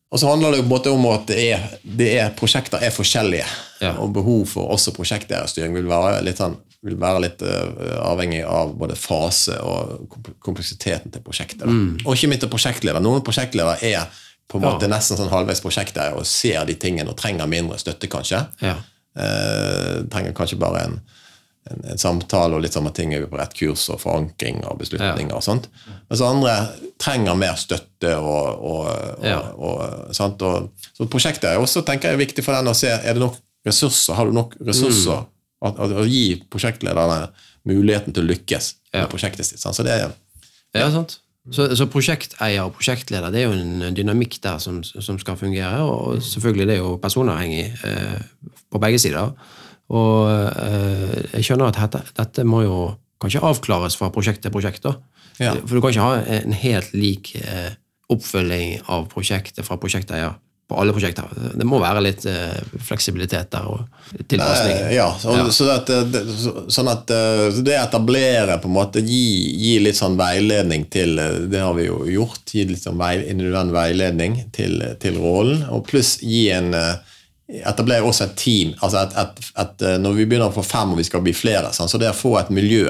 og 0.09 0.17
så 0.19 0.25
handler 0.31 0.51
det 0.55 0.63
jo 0.63 0.69
måte 0.71 0.89
om 0.89 1.03
at 1.11 1.27
det 1.29 1.35
er, 1.53 1.65
det 1.85 2.07
er, 2.17 2.31
prosjekter 2.33 2.81
er 2.81 2.89
forskjellige. 2.89 3.45
Ja. 3.81 3.91
Og 4.01 4.09
behov 4.15 4.47
for 4.49 4.71
også 4.73 4.89
prosjektstyring 4.95 5.75
vil 5.77 5.85
være 5.85 6.23
litt, 6.25 6.41
sånn, 6.41 6.55
vil 6.83 6.97
være 6.99 7.21
litt 7.23 7.41
uh, 7.41 8.01
avhengig 8.09 8.41
av 8.43 8.73
både 8.79 8.95
fase 8.99 9.55
og 9.63 10.09
kompleksiteten 10.43 11.11
til 11.13 11.21
prosjektet. 11.23 11.63
Mm. 11.69 12.01
Og 12.05 12.15
ikke 12.17 12.27
minst 12.31 12.43
til 12.43 12.51
prosjektleder. 12.51 12.99
Noen 13.03 13.23
prosjektledere 13.23 13.77
er 13.87 14.07
på 14.51 14.59
en 14.59 14.65
Ja. 14.67 14.73
måte 14.73 14.89
nesten 14.91 15.17
sånn 15.17 15.31
halvveis 15.31 15.61
prosjekteier 15.63 16.17
og 16.19 16.25
ser 16.27 16.65
de 16.67 16.75
tingene 16.75 17.09
og 17.09 17.15
trenger 17.17 17.47
mindre 17.47 17.77
støtte, 17.79 18.09
kanskje. 18.11 18.43
Ja. 18.61 18.75
Uh, 19.17 20.03
trenger 20.11 20.33
kanskje 20.35 20.57
bare 20.59 20.81
en, 20.89 20.95
en, 21.71 21.83
en 21.93 21.97
samtale 22.01 22.57
og 22.57 22.63
litt 22.65 22.73
samme 22.75 22.91
ting 22.93 23.13
er 23.13 23.21
vi 23.23 23.29
på 23.31 23.37
rett 23.39 23.53
kurs 23.55 23.85
og 23.93 24.01
forankring 24.01 24.63
og 24.67 24.79
beslutninger. 24.81 25.33
og 25.37 25.43
sånt. 25.45 25.69
Mens 26.09 26.21
andre 26.25 26.55
trenger 26.99 27.37
mer 27.39 27.55
støtte 27.61 28.15
og, 28.17 28.59
og, 28.59 28.87
og, 28.89 29.25
Ja. 29.25 29.39
og, 29.55 30.09
sant? 30.17 30.41
og 30.41 30.71
Så 30.97 31.07
prosjektet 31.07 31.51
er 31.53 31.61
også 31.63 31.85
tenker 31.87 32.09
jeg, 32.11 32.19
viktig 32.25 32.43
for 32.43 32.57
den 32.59 32.67
å 32.67 32.75
se 32.75 32.89
er 32.91 33.13
det 33.13 33.21
nok 33.23 33.37
ressurser. 33.65 34.17
Har 34.19 34.25
du 34.27 34.33
nok 34.35 34.57
ressurser? 34.59 35.23
At, 35.63 35.77
at, 35.79 35.93
å 35.95 36.05
gi 36.07 36.41
prosjektlederne 36.51 37.29
muligheten 37.69 38.13
til 38.15 38.25
å 38.25 38.29
lykkes 38.33 38.73
Ja. 38.93 39.03
med 39.03 39.11
prosjektet 39.13 39.47
sitt. 39.47 39.61
Så 39.63 39.83
det 39.85 39.93
er 39.95 40.11
Ja, 40.73 40.89
sant. 40.91 41.19
Så, 41.51 41.65
så 41.75 41.85
prosjekteier 41.91 42.63
og 42.63 42.75
prosjektleder, 42.77 43.31
det 43.33 43.41
er 43.41 43.49
jo 43.49 43.55
en 43.57 43.95
dynamikk 43.95 44.37
der 44.43 44.61
som, 44.63 44.77
som 44.83 45.17
skal 45.19 45.35
fungere, 45.35 45.81
og 45.83 46.21
selvfølgelig 46.23 46.67
det 46.69 46.75
er 46.77 46.79
jo 46.79 46.93
personavhengig 47.03 47.65
eh, 47.83 48.21
på 48.71 48.79
begge 48.79 48.99
sider. 49.03 49.33
Og 49.91 50.29
eh, 50.31 51.17
jeg 51.33 51.49
skjønner 51.49 51.73
at 51.73 51.79
dette, 51.81 52.03
dette 52.15 52.45
må 52.47 52.61
jo 52.63 52.77
kanskje 53.23 53.43
avklares 53.43 53.97
fra 53.99 54.09
prosjekt 54.15 54.43
til 54.43 54.53
prosjekt, 54.55 54.87
da. 54.87 54.95
Ja. 55.41 55.53
For 55.65 55.75
du 55.75 55.81
kan 55.83 55.91
ikke 55.91 56.07
ha 56.07 56.21
en 56.39 56.55
helt 56.63 56.93
lik 56.95 57.33
eh, 57.41 57.75
oppfølging 58.13 58.83
av 58.93 59.09
prosjektet 59.11 59.67
fra 59.67 59.77
prosjekteier 59.81 60.35
på 60.69 60.77
alle 60.79 60.93
prosjekter. 60.95 61.27
Det 61.59 61.65
må 61.67 61.77
være 61.81 62.01
litt 62.01 62.25
eh, 62.25 62.55
fleksibilitet 62.87 63.49
der 63.51 63.65
og 63.67 63.81
tilpasning. 64.31 64.77
Eh, 64.87 64.93
Ja, 64.95 65.09
så, 65.19 65.35
Ja. 65.37 65.45
Så 65.51 65.67
at, 65.73 65.89
eh, 65.89 66.03
det- 66.03 66.23
så- 66.39 66.65
sånn 66.71 66.89
at 66.91 67.11
eh, 67.11 67.61
det 67.61 67.75
etablerer 67.81 68.57
på 68.61 68.65
en 68.71 68.73
måte, 68.77 69.01
gi, 69.05 69.53
gi 69.59 69.79
litt 69.79 69.95
sånn 69.99 70.15
veiledning 70.17 70.85
til 70.89 71.19
eh, 71.19 71.39
Det 71.51 71.59
har 71.59 71.73
vi 71.73 71.85
jo 71.87 71.99
gjort. 72.07 72.45
Gi 72.53 72.65
litt 72.65 72.81
sånn 72.83 72.97
vei, 72.97 73.27
individuell 73.29 73.71
veiledning 73.75 74.51
til, 74.53 74.79
til 74.99 75.15
rollen. 75.19 75.67
Og 75.69 75.85
pluss 75.87 76.17
gi 76.21 76.49
en 76.51 76.73
Etablere 77.53 78.01
også 78.07 78.23
et 78.23 78.35
team. 78.39 78.73
altså 78.81 79.01
at, 79.03 79.37
at, 79.55 79.81
eh, 79.81 79.97
Når 79.99 80.13
vi 80.15 80.25
begynner 80.25 80.49
å 80.49 80.53
få 80.55 80.63
fem 80.65 80.91
og 80.91 80.97
vi 80.97 81.03
skal 81.03 81.21
bli 81.21 81.33
flere, 81.33 81.73
sånn, 81.75 81.89
så 81.91 81.99
det 81.99 82.09
å 82.09 82.15
få 82.15 82.39
et 82.39 82.49
miljø 82.49 82.87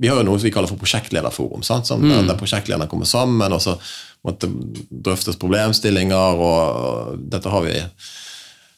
vi 0.00 0.08
har 0.08 0.16
jo 0.16 0.24
noe 0.26 0.38
som 0.40 0.48
vi 0.48 0.50
kaller 0.50 0.66
for 0.66 0.76
prosjektlederforum. 0.80 1.62
Sant? 1.62 1.86
Som 1.86 2.02
Mm. 2.02 2.26
Der 2.26 2.34
prosjektlederne 2.34 2.88
kommer 2.88 3.04
sammen, 3.06 3.52
og 3.52 3.60
så 3.60 3.78
måtte 4.24 4.48
drøftes 4.90 5.36
problemstillinger. 5.40 6.38
og, 6.40 7.18
Dette 7.30 7.50
har 7.52 7.62
vi 7.66 7.74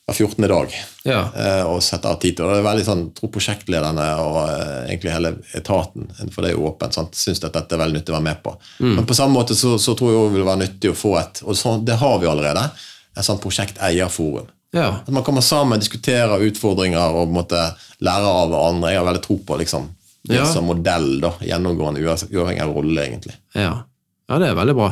hver 0.07 0.15
14. 0.15 0.47
dag 0.49 0.71
Ja. 1.05 1.21
eh, 1.35 1.63
og 1.67 1.81
setter 1.83 2.09
av 2.13 2.21
tid 2.23 2.37
til. 2.37 2.47
Det 2.47 2.59
er 2.61 2.67
veldig 2.67 2.85
sånn, 2.87 3.05
tror 3.15 3.31
prosjektlederne 3.35 4.05
og 4.23 4.37
eh, 4.49 4.85
egentlig 4.93 5.11
hele 5.17 5.33
etaten 5.59 6.07
for 6.31 6.43
det 6.43 6.53
er 6.53 6.55
jo 6.57 6.69
åpent, 6.69 6.95
sant, 6.95 7.15
syns 7.19 7.43
at 7.43 7.53
dette 7.57 7.75
er 7.75 7.81
veldig 7.83 7.99
nyttig 7.99 8.15
å 8.15 8.19
være 8.19 8.29
med 8.29 8.43
på. 8.45 8.53
Men 8.85 9.07
på 9.07 9.17
samme 9.19 9.35
måte 9.35 9.57
så, 9.59 9.75
så 9.83 9.97
tror 9.99 10.13
jeg 10.13 10.29
det 10.31 10.37
vil 10.39 10.47
være 10.47 10.63
nyttig 10.63 10.93
å 10.93 10.99
få 10.99 11.17
et 11.19 11.43
og 11.43 11.57
så, 11.59 11.77
Det 11.83 11.97
har 11.99 12.19
vi 12.23 12.27
allerede. 12.31 12.71
Et 13.17 13.25
sånt 13.25 13.41
prosjekteierforum. 13.43 14.47
ja. 14.77 14.89
At 15.01 15.09
man 15.11 15.25
kommer 15.25 15.41
sammen, 15.43 15.81
diskuterer 15.81 16.39
utfordringer 16.51 17.15
og 17.17 17.29
måte 17.33 17.59
lærer 18.05 18.29
av 18.29 18.51
hverandre. 18.53 18.91
Jeg 18.93 18.99
har 19.01 19.07
veldig 19.09 19.23
tro 19.25 19.39
på 19.39 19.59
liksom, 19.59 19.89
det 20.29 20.37
Ja. 20.37 20.45
som 20.53 20.67
modell. 20.67 21.21
da, 21.21 21.33
Gjennomgående, 21.41 22.03
uavhengig 22.05 22.61
av 22.63 22.75
rolle, 22.77 23.01
egentlig. 23.09 23.35
Ja. 23.55 23.83
ja, 24.29 24.39
det 24.39 24.49
er 24.51 24.55
veldig 24.55 24.75
bra. 24.77 24.91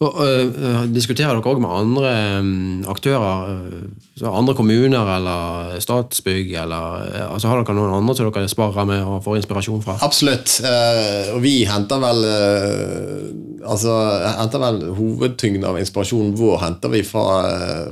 Og, 0.00 0.14
øh, 0.24 0.86
diskuterer 0.94 1.36
dere 1.36 1.44
òg 1.44 1.58
med 1.60 1.68
andre 1.76 2.10
øh, 2.40 2.84
aktører? 2.88 3.50
øh, 3.52 4.38
andre 4.38 4.54
kommuner 4.54 5.16
eller 5.16 5.80
Statsbygg? 5.80 6.54
eller 6.62 6.94
øh, 7.04 7.32
altså 7.34 7.48
Har 7.48 7.60
dere 7.60 7.74
noen 7.76 7.92
andre 7.98 8.14
som 8.16 8.30
dere 8.32 8.48
sparer 8.48 8.88
med 8.88 9.02
og 9.04 9.24
får 9.24 9.36
inspirasjon 9.36 9.82
fra? 9.84 9.98
Absolutt. 10.00 10.54
Eh, 10.64 11.34
og 11.34 11.42
vi 11.44 11.66
henter 11.68 12.00
vel 12.00 12.24
altså 13.60 13.98
henter 14.40 14.64
vel 14.64 14.80
Hovedtyngden 14.96 15.68
av 15.68 15.76
inspirasjonen 15.82 16.32
vår 16.38 16.62
henter 16.64 16.94
vi 16.96 17.02
fra, 17.04 17.26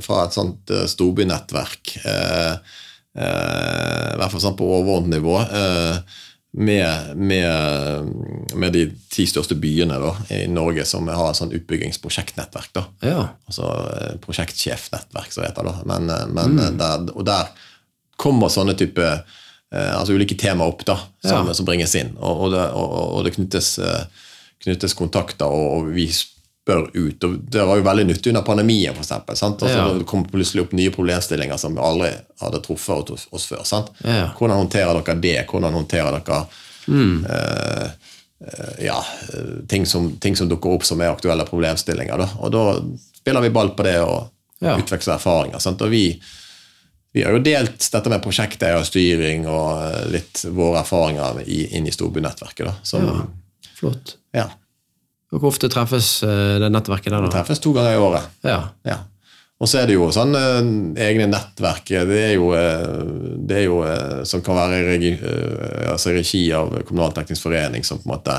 fra 0.01 0.23
et 0.25 0.33
sånt 0.33 0.73
storbynettverk. 0.89 1.93
Eh, 2.09 2.55
eh, 3.21 4.09
I 4.15 4.17
hvert 4.17 4.33
fall 4.33 4.45
sånn 4.47 4.57
på 4.57 4.71
overordnet 4.79 5.19
nivå. 5.19 5.37
Med, 6.51 7.11
med, 7.15 8.07
med 8.57 8.73
de 8.73 8.87
ti 9.13 9.27
største 9.29 9.53
byene 9.61 9.99
da, 10.01 10.15
i 10.33 10.47
Norge 10.49 10.81
som 10.89 11.05
har 11.05 11.29
et 11.29 11.37
sånn 11.37 11.53
utbyggingsprosjektnettverk. 11.53 12.71
da. 12.73 12.83
Ja. 13.05 13.19
Altså 13.45 13.67
eh, 13.93 14.15
prosjektsjefnettverk, 14.23 15.29
som 15.29 15.43
det 15.43 15.51
heter. 15.51 15.69
da. 15.69 15.75
Men, 15.85 16.09
eh, 16.09 16.25
men 16.33 16.57
mm. 16.57 16.79
der, 16.79 17.05
og 17.13 17.27
der 17.29 17.51
kommer 18.17 18.49
sånne 18.49 18.73
type 18.79 19.05
eh, 19.05 19.93
altså 19.93 20.17
ulike 20.17 20.39
temaer 20.41 20.73
opp 20.73 20.81
da, 20.89 20.97
som, 21.21 21.51
Ja. 21.51 21.53
som 21.53 21.69
bringes 21.69 21.93
inn. 22.01 22.15
Og, 22.17 22.47
og, 22.47 22.51
det, 22.57 22.65
og, 22.73 22.97
og 23.19 23.29
det 23.29 23.35
knyttes, 23.37 23.75
knyttes 24.65 24.97
kontakter, 24.97 25.53
og 25.53 25.93
vi 25.93 26.09
spør 26.69 26.89
ut. 26.93 27.23
og 27.23 27.37
Det 27.49 27.65
var 27.65 27.77
jo 27.79 27.83
veldig 27.83 28.05
nyttig 28.07 28.29
under 28.31 28.41
pandemien, 28.45 28.95
sant? 29.03 29.27
Altså, 29.29 29.55
Ja. 29.67 29.93
Det 29.93 30.05
kom 30.05 30.25
plutselig 30.25 30.61
opp 30.63 30.71
nye 30.73 30.91
problemstillinger 30.91 31.57
som 31.57 31.75
vi 31.75 31.81
aldri 31.81 32.11
hadde 32.41 32.61
truffet 32.61 33.09
oss- 33.11 33.47
før. 33.47 33.63
sant? 33.65 33.89
Ja. 34.03 34.29
Hvordan 34.37 34.57
håndterer 34.67 35.03
dere 35.03 35.19
det? 35.21 35.47
Hvordan 35.47 35.73
håndterer 35.73 36.21
dere 36.23 36.45
eh, 36.89 37.85
eh, 38.41 38.85
ja, 38.85 39.05
ting 39.67 39.85
som, 39.85 40.11
ting 40.17 40.35
som 40.35 40.49
dukker 40.49 40.69
opp 40.77 40.83
som 40.85 41.01
er 41.01 41.09
aktuelle 41.11 41.45
problemstillinger. 41.45 42.17
Da. 42.17 42.29
Og 42.39 42.51
da 42.51 42.63
spiller 43.15 43.41
vi 43.41 43.49
ball 43.49 43.69
på 43.75 43.83
det 43.83 43.99
og 44.01 44.29
Ja. 44.61 44.77
utveksler 44.77 45.15
erfaringer. 45.15 45.59
Sant? 45.59 45.81
Og 45.81 45.89
vi, 45.89 46.19
vi 47.13 47.23
har 47.23 47.31
jo 47.31 47.39
delt 47.39 47.79
dette 47.91 48.09
med 48.09 48.21
prosjekteierstyring 48.21 49.47
og 49.47 49.83
eh, 49.83 50.09
litt 50.11 50.41
våre 50.51 50.81
erfaringer 50.81 51.43
i, 51.47 51.65
inn 51.77 51.87
i 51.87 51.91
storbynettverket. 51.91 52.65
Da. 52.65 52.73
Som, 52.83 53.05
ja. 53.07 53.21
Flott. 53.79 54.17
ja. 54.35 54.49
Hvor 55.29 55.51
ofte 55.51 55.69
treffes 55.69 56.19
øh, 56.25 56.57
det 56.63 56.71
nettverket 56.73 57.13
der, 57.13 57.21
da? 57.21 57.29
Det 57.29 57.37
treffes 57.37 57.61
to 57.61 57.73
ganger 57.75 57.95
i 57.95 58.01
året. 58.01 58.29
Ja. 58.45 58.61
Ja. 58.87 59.03
Og 59.59 59.67
så 59.67 59.81
er 59.81 59.89
det 59.89 59.97
jo 59.97 60.07
sånn 60.15 60.31
eh, 60.39 60.59
egne 61.03 61.27
nettverk 61.27 61.91
Det 62.07 62.19
er 62.29 62.33
jo, 62.37 62.53
eh, 62.55 63.03
det 63.49 63.61
er 63.61 63.65
jo 63.65 63.81
eh, 63.83 64.21
som 64.27 64.43
kan 64.45 64.55
være 64.55 64.79
i 64.79 64.87
regi, 64.87 65.13
eh, 65.19 65.85
altså 65.91 66.15
regi 66.15 66.45
av 66.55 66.71
Kommunal 66.87 67.13
forening, 67.35 67.83
som 67.83 67.99
på 67.99 68.07
en 68.07 68.13
måte 68.13 68.37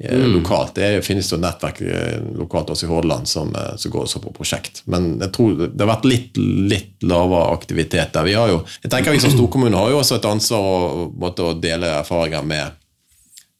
mm. 0.00 0.24
lokalt. 0.38 0.74
Det 0.78 0.86
er, 0.86 1.04
finnes 1.04 1.28
jo 1.28 1.38
nettverk 1.42 1.82
eh, 1.84 2.16
lokalt 2.40 2.72
også 2.72 2.88
i 2.88 2.90
Hordaland 2.94 3.28
som, 3.28 3.52
eh, 3.54 3.74
som 3.76 3.92
går 3.92 4.06
også 4.08 4.24
på 4.24 4.32
prosjekt. 4.40 4.82
Men 4.88 5.18
jeg 5.20 5.34
tror 5.36 5.58
det 5.66 5.84
har 5.84 5.92
vært 5.92 6.08
litt, 6.08 6.40
litt 6.40 7.04
lavere 7.04 7.52
aktivitet 7.52 8.16
der. 8.16 8.24
Vi 8.24 8.38
har 8.38 8.54
jo, 8.54 8.62
jeg 8.80 8.94
tenker 8.94 9.12
vi 9.12 9.20
som 9.20 9.36
storkommune 9.36 9.76
har 9.76 9.92
jo 9.92 10.00
også 10.00 10.16
et 10.16 10.30
ansvar 10.32 10.64
å, 10.64 11.08
måtte, 11.12 11.44
å 11.44 11.58
dele 11.60 11.92
erfaringer 12.00 12.46
med, 12.54 12.80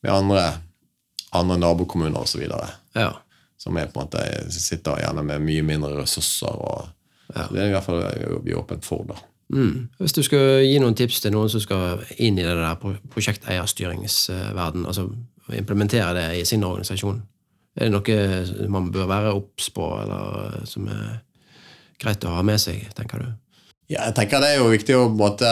med 0.00 0.14
andre, 0.14 0.48
andre 1.34 1.58
nabokommuner 1.58 2.20
osv. 2.20 2.46
Ja. 2.94 3.10
Som 3.58 3.78
er 3.80 3.90
på 3.92 4.00
en 4.00 4.08
måte, 4.08 4.24
sitter 4.52 5.00
gjerne 5.02 5.24
med 5.26 5.44
mye 5.44 5.62
mindre 5.66 5.94
ressurser. 6.02 6.52
og 6.54 6.88
Det 7.50 7.62
er 7.62 7.70
i 7.70 7.74
hvert 7.74 7.86
fall 7.86 8.02
vi 8.44 8.52
er 8.52 8.60
åpent 8.60 8.84
for. 8.84 9.04
da. 9.08 9.20
Mm. 9.54 9.88
Hvis 9.98 10.16
du 10.16 10.22
skal 10.24 10.64
gi 10.64 10.78
noen 10.80 10.96
tips 10.96 11.20
til 11.20 11.34
noen 11.34 11.50
som 11.52 11.60
skal 11.62 12.02
inn 12.16 12.38
i 12.38 12.46
det 12.46 12.56
der 12.56 12.98
prosjekteierstyringsverden, 13.12 14.86
altså 14.86 15.08
implementere 15.52 16.14
det 16.16 16.26
i 16.40 16.44
sin 16.48 16.64
organisasjon, 16.64 17.22
er 17.76 17.90
det 17.90 17.92
noe 17.92 18.68
man 18.70 18.90
bør 18.94 19.10
være 19.10 19.34
obs 19.34 19.70
på, 19.74 19.86
eller 20.00 20.64
som 20.68 20.88
er 20.88 21.18
greit 22.00 22.24
å 22.24 22.36
ha 22.36 22.42
med 22.46 22.60
seg, 22.62 22.86
tenker 22.96 23.22
du? 23.22 23.32
Ja, 23.92 24.06
jeg 24.06 24.14
tenker 24.16 24.40
Det 24.40 24.48
er 24.54 24.62
jo 24.62 24.70
viktig 24.72 24.94
å 24.96 25.08
måte 25.12 25.48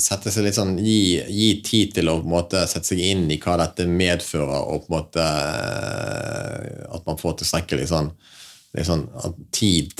sette 0.00 0.32
seg 0.32 0.44
litt 0.44 0.58
sånn, 0.58 0.74
gi, 0.84 1.16
gi 1.32 1.48
tid 1.64 1.94
til 1.96 2.10
å 2.12 2.18
måte 2.28 2.66
sette 2.68 2.92
seg 2.92 3.00
inn 3.00 3.24
i 3.32 3.38
hva 3.40 3.56
dette 3.62 3.86
medfører, 3.88 4.68
og 4.68 4.84
på 4.84 4.92
en 4.92 4.98
måte 4.98 5.24
at 6.92 7.08
man 7.08 7.20
får 7.20 7.40
tilstrekkelig 7.40 7.88
sånn, 7.88 8.12
sånn 8.84 9.08
tid 9.54 9.96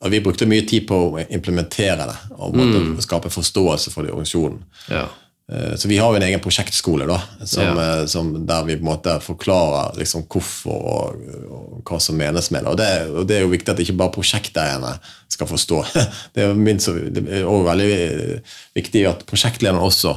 og 0.00 0.08
Vi 0.14 0.20
brukte 0.24 0.46
mye 0.48 0.64
tid 0.64 0.86
på 0.88 0.96
å 0.96 1.22
implementere 1.28 2.06
det 2.08 2.16
og 2.38 2.54
måte 2.56 3.02
skape 3.04 3.28
forståelse 3.32 3.92
for 3.92 4.06
det 4.06 4.08
i 4.08 4.14
organisasjonen. 4.14 4.62
Ja. 4.88 5.02
Eh, 5.50 5.74
Så 5.76 5.88
vi 5.88 5.96
har 5.98 6.12
jo 6.12 6.16
en 6.20 6.22
egen 6.22 6.40
prosjektskole 6.40 7.06
da, 7.10 7.16
som, 7.44 7.62
Ja. 7.64 8.00
eh, 8.00 8.06
som 8.06 8.46
der 8.46 8.62
vi 8.64 8.76
på 8.76 8.84
en 8.84 8.90
måte 8.92 9.16
forklarer 9.20 9.96
liksom 9.98 10.22
hvorfor 10.30 10.70
og, 10.70 11.24
og 11.50 11.82
hva 11.84 11.98
som 12.00 12.16
menes 12.16 12.50
med 12.54 12.62
det. 12.64 12.70
Og 12.70 12.76
det, 12.78 12.90
og 13.10 13.26
det 13.26 13.36
er 13.36 13.40
jo 13.42 13.50
viktig 13.54 13.72
at 13.72 13.80
ikke 13.82 13.96
bare 13.98 14.14
prosjekteierne 14.14 14.92
skal 15.28 15.46
forstå. 15.50 15.80
Det 16.34 16.42
er 16.44 17.44
også 17.46 17.64
veldig 17.66 18.42
viktig 18.76 19.06
at 19.08 19.26
prosjektlederen 19.26 19.80
også 19.82 20.16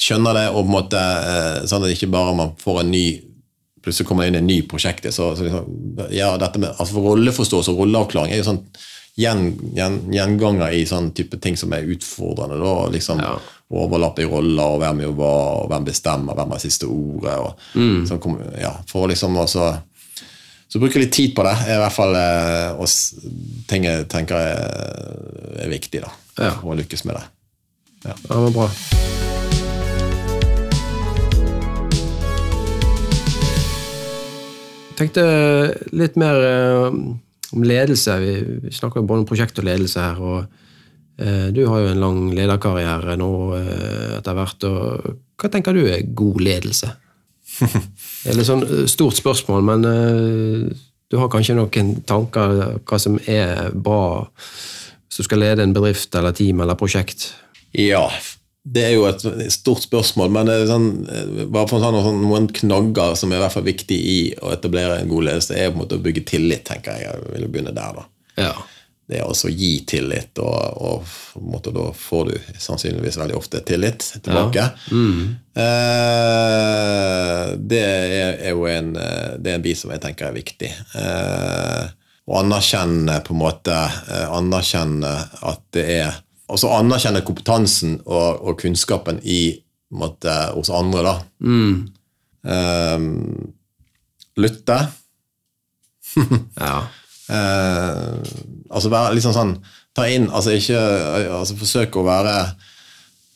skjønner 0.00 0.34
det, 0.36 0.46
og 0.50 0.62
på 0.64 0.68
en 0.68 0.72
måte 0.74 1.00
eh, 1.00 1.66
sånn 1.68 1.84
at 1.84 1.92
ikke 1.92 2.10
bare 2.12 2.34
man 2.36 2.54
får 2.60 2.80
en 2.84 2.90
ny 2.92 3.04
plutselig 3.80 4.06
kommer 4.08 4.24
det 4.26 4.32
inn 4.34 4.40
en 4.42 4.46
ny 4.46 4.58
prosjekt. 4.68 5.06
Så, 5.12 5.30
så 5.36 5.44
liksom, 5.46 5.64
ja, 6.12 6.34
dette 6.40 6.60
med, 6.60 6.74
altså 6.76 6.92
for 6.98 7.06
Rolleforståelse 7.14 7.72
og 7.72 7.78
rolleavklaring 7.80 8.34
er 8.34 8.42
jo 8.42 8.48
sånn 8.50 8.58
gjen, 9.16 9.46
gjen, 9.76 9.96
gjenganger 10.12 10.74
i 10.76 10.82
sånn 10.88 11.08
type 11.16 11.38
ting 11.40 11.56
som 11.56 11.72
er 11.72 11.88
utfordrende. 11.88 12.58
Da, 12.60 12.74
liksom 12.92 13.22
Ja. 13.24 13.38
Overlappe 13.70 14.24
i 14.24 14.26
roller, 14.26 14.64
og 14.74 14.80
hvem 14.82 15.04
jo 15.04 15.12
var, 15.14 15.60
og 15.62 15.68
hvem 15.70 15.84
bestemmer, 15.86 16.34
hvem 16.34 16.56
har 16.56 16.62
siste 16.62 16.88
ordet. 16.90 17.36
Og, 17.38 17.68
sånn, 17.76 18.06
så, 18.08 18.18
ja, 18.58 18.72
for 18.90 19.06
å 19.06 19.10
liksom 19.12 19.36
også 19.38 19.68
så 20.70 20.78
bruke 20.78 21.00
litt 21.02 21.10
tid 21.10 21.32
på 21.34 21.42
det 21.42 21.52
er 21.66 21.76
i 21.76 21.82
hvert 21.82 21.94
fall 21.96 22.14
eh, 22.14 22.78
og 22.78 22.86
ting 23.70 23.88
jeg 23.88 24.04
tenker 24.12 24.38
er, 24.38 25.64
er 25.64 25.72
viktig 25.72 26.02
da, 26.04 26.12
Ja. 26.38 26.52
for 26.60 26.70
å 26.74 26.78
lykkes 26.78 27.02
med 27.10 27.18
det. 27.18 27.24
Ja, 28.06 28.14
det 28.14 28.38
var 28.46 28.54
bra. 28.54 28.68
Jeg 34.90 35.08
tenkte 35.08 35.24
litt 35.96 36.16
mer 36.20 36.38
eh, 36.44 36.86
om 37.56 37.64
ledelse. 37.66 38.16
Vi, 38.20 38.32
snakker 38.76 39.00
jo 39.00 39.08
både 39.08 39.24
om 39.24 39.28
prosjekt 39.28 39.58
og 39.58 39.66
ledelse 39.66 40.02
her. 40.04 40.20
og 40.20 40.59
Du 41.52 41.62
har 41.68 41.82
jo 41.82 41.90
en 41.90 42.00
lang 42.00 42.20
lederkarriere 42.32 43.16
nå 43.20 43.30
eh, 43.58 44.16
etter 44.16 44.36
hvert. 44.38 44.64
og 44.64 45.14
Hva 45.40 45.50
tenker 45.52 45.76
du 45.76 45.84
er 45.84 46.06
god 46.16 46.40
ledelse? 46.46 46.94
Det 47.60 48.32
er 48.32 48.40
et 48.40 48.48
sånn 48.48 48.64
eh, 48.66 48.86
stort 48.90 49.18
spørsmål, 49.18 49.64
men 49.66 49.86
eh, 49.88 50.80
du 51.10 51.18
har 51.20 51.30
kanskje 51.32 51.56
noen 51.58 51.94
tanker 52.08 52.56
hva 52.86 53.00
som 53.00 53.18
er 53.26 53.72
bra 53.74 54.28
hvis 54.30 55.24
du 55.24 55.26
skal 55.26 55.42
lede 55.42 55.64
en 55.66 55.72
bedrift 55.74 56.14
eller 56.14 56.34
team 56.36 56.60
eller 56.62 56.78
prosjekt? 56.78 57.32
Ja, 57.74 58.04
det 58.62 58.84
er 58.86 58.92
jo 58.94 59.06
et 59.08 59.24
stort 59.50 59.82
spørsmål, 59.82 60.30
men 60.36 60.52
sånn, 60.68 60.90
eh, 61.10 61.46
bare 61.50 61.66
for 61.70 61.82
sånn, 61.82 61.98
sånn, 62.04 62.20
noen 62.26 62.50
knagger 62.60 63.16
som 63.18 63.32
er 63.32 63.40
i 63.40 63.44
hvert 63.44 63.56
fall 63.56 63.66
viktig 63.66 63.98
i 63.98 64.18
å 64.38 64.52
etablere 64.54 65.00
en 65.00 65.10
god 65.10 65.30
ledelse, 65.30 65.56
er 65.56 65.72
på 65.72 65.80
en 65.80 65.84
måte 65.84 65.98
å 65.98 66.04
bygge 66.04 66.26
tillit, 66.30 66.66
tenker 66.68 66.98
jeg. 66.98 67.08
Jeg 67.08 67.32
vil 67.34 67.48
begynne 67.50 67.74
der, 67.76 68.02
da. 68.02 68.06
Ja. 68.40 68.52
Det 69.10 69.24
å 69.26 69.50
gi 69.50 69.72
tillit, 69.90 70.38
og, 70.38 71.04
og 71.34 71.64
da 71.66 71.86
får 71.96 72.28
du 72.28 72.36
sannsynligvis 72.62 73.18
veldig 73.18 73.34
ofte 73.38 73.58
tillit 73.66 74.04
tilbake. 74.22 74.68
Eh, 75.58 77.46
det 77.58 77.80
er, 77.82 78.36
er 78.38 78.54
jo 78.54 78.68
en, 78.70 78.92
eh, 78.94 79.32
det 79.42 79.50
er 79.50 79.58
en 79.58 79.64
bit 79.64 79.80
som 79.80 79.90
jeg 79.90 80.02
tenker 80.04 80.28
er 80.28 80.36
viktig. 80.36 80.70
Eh, 80.70 81.88
å 82.30 82.38
anerkjenne 82.38 83.18
på 83.26 83.34
en 83.34 83.40
måte 83.40 83.74
eh, 83.74 84.26
Anerkjenne 84.30 85.10
at 85.50 85.64
det 85.74 85.86
er 85.98 86.20
Altså 86.50 86.66
anerkjenne 86.74 87.20
kompetansen 87.22 87.92
og, 88.10 88.40
og 88.42 88.56
kunnskapen 88.58 89.20
i 89.22 89.52
måte, 89.94 90.32
hos 90.56 90.66
andre, 90.74 91.04
da. 91.06 91.12
Mm. 91.46 91.76
Eh, 92.42 92.98
lytte. 94.42 94.80
Ja. 96.58 96.88
Eh, 97.30 98.32
altså 98.70 98.90
være 98.90 99.14
liksom 99.14 99.34
sånn 99.36 99.52
Ta 99.94 100.06
inn 100.10 100.24
Altså 100.34 100.56
ikke 100.56 100.78
altså 101.36 101.54
Forsøke 101.60 102.00
å 102.00 102.06
være, 102.06 102.32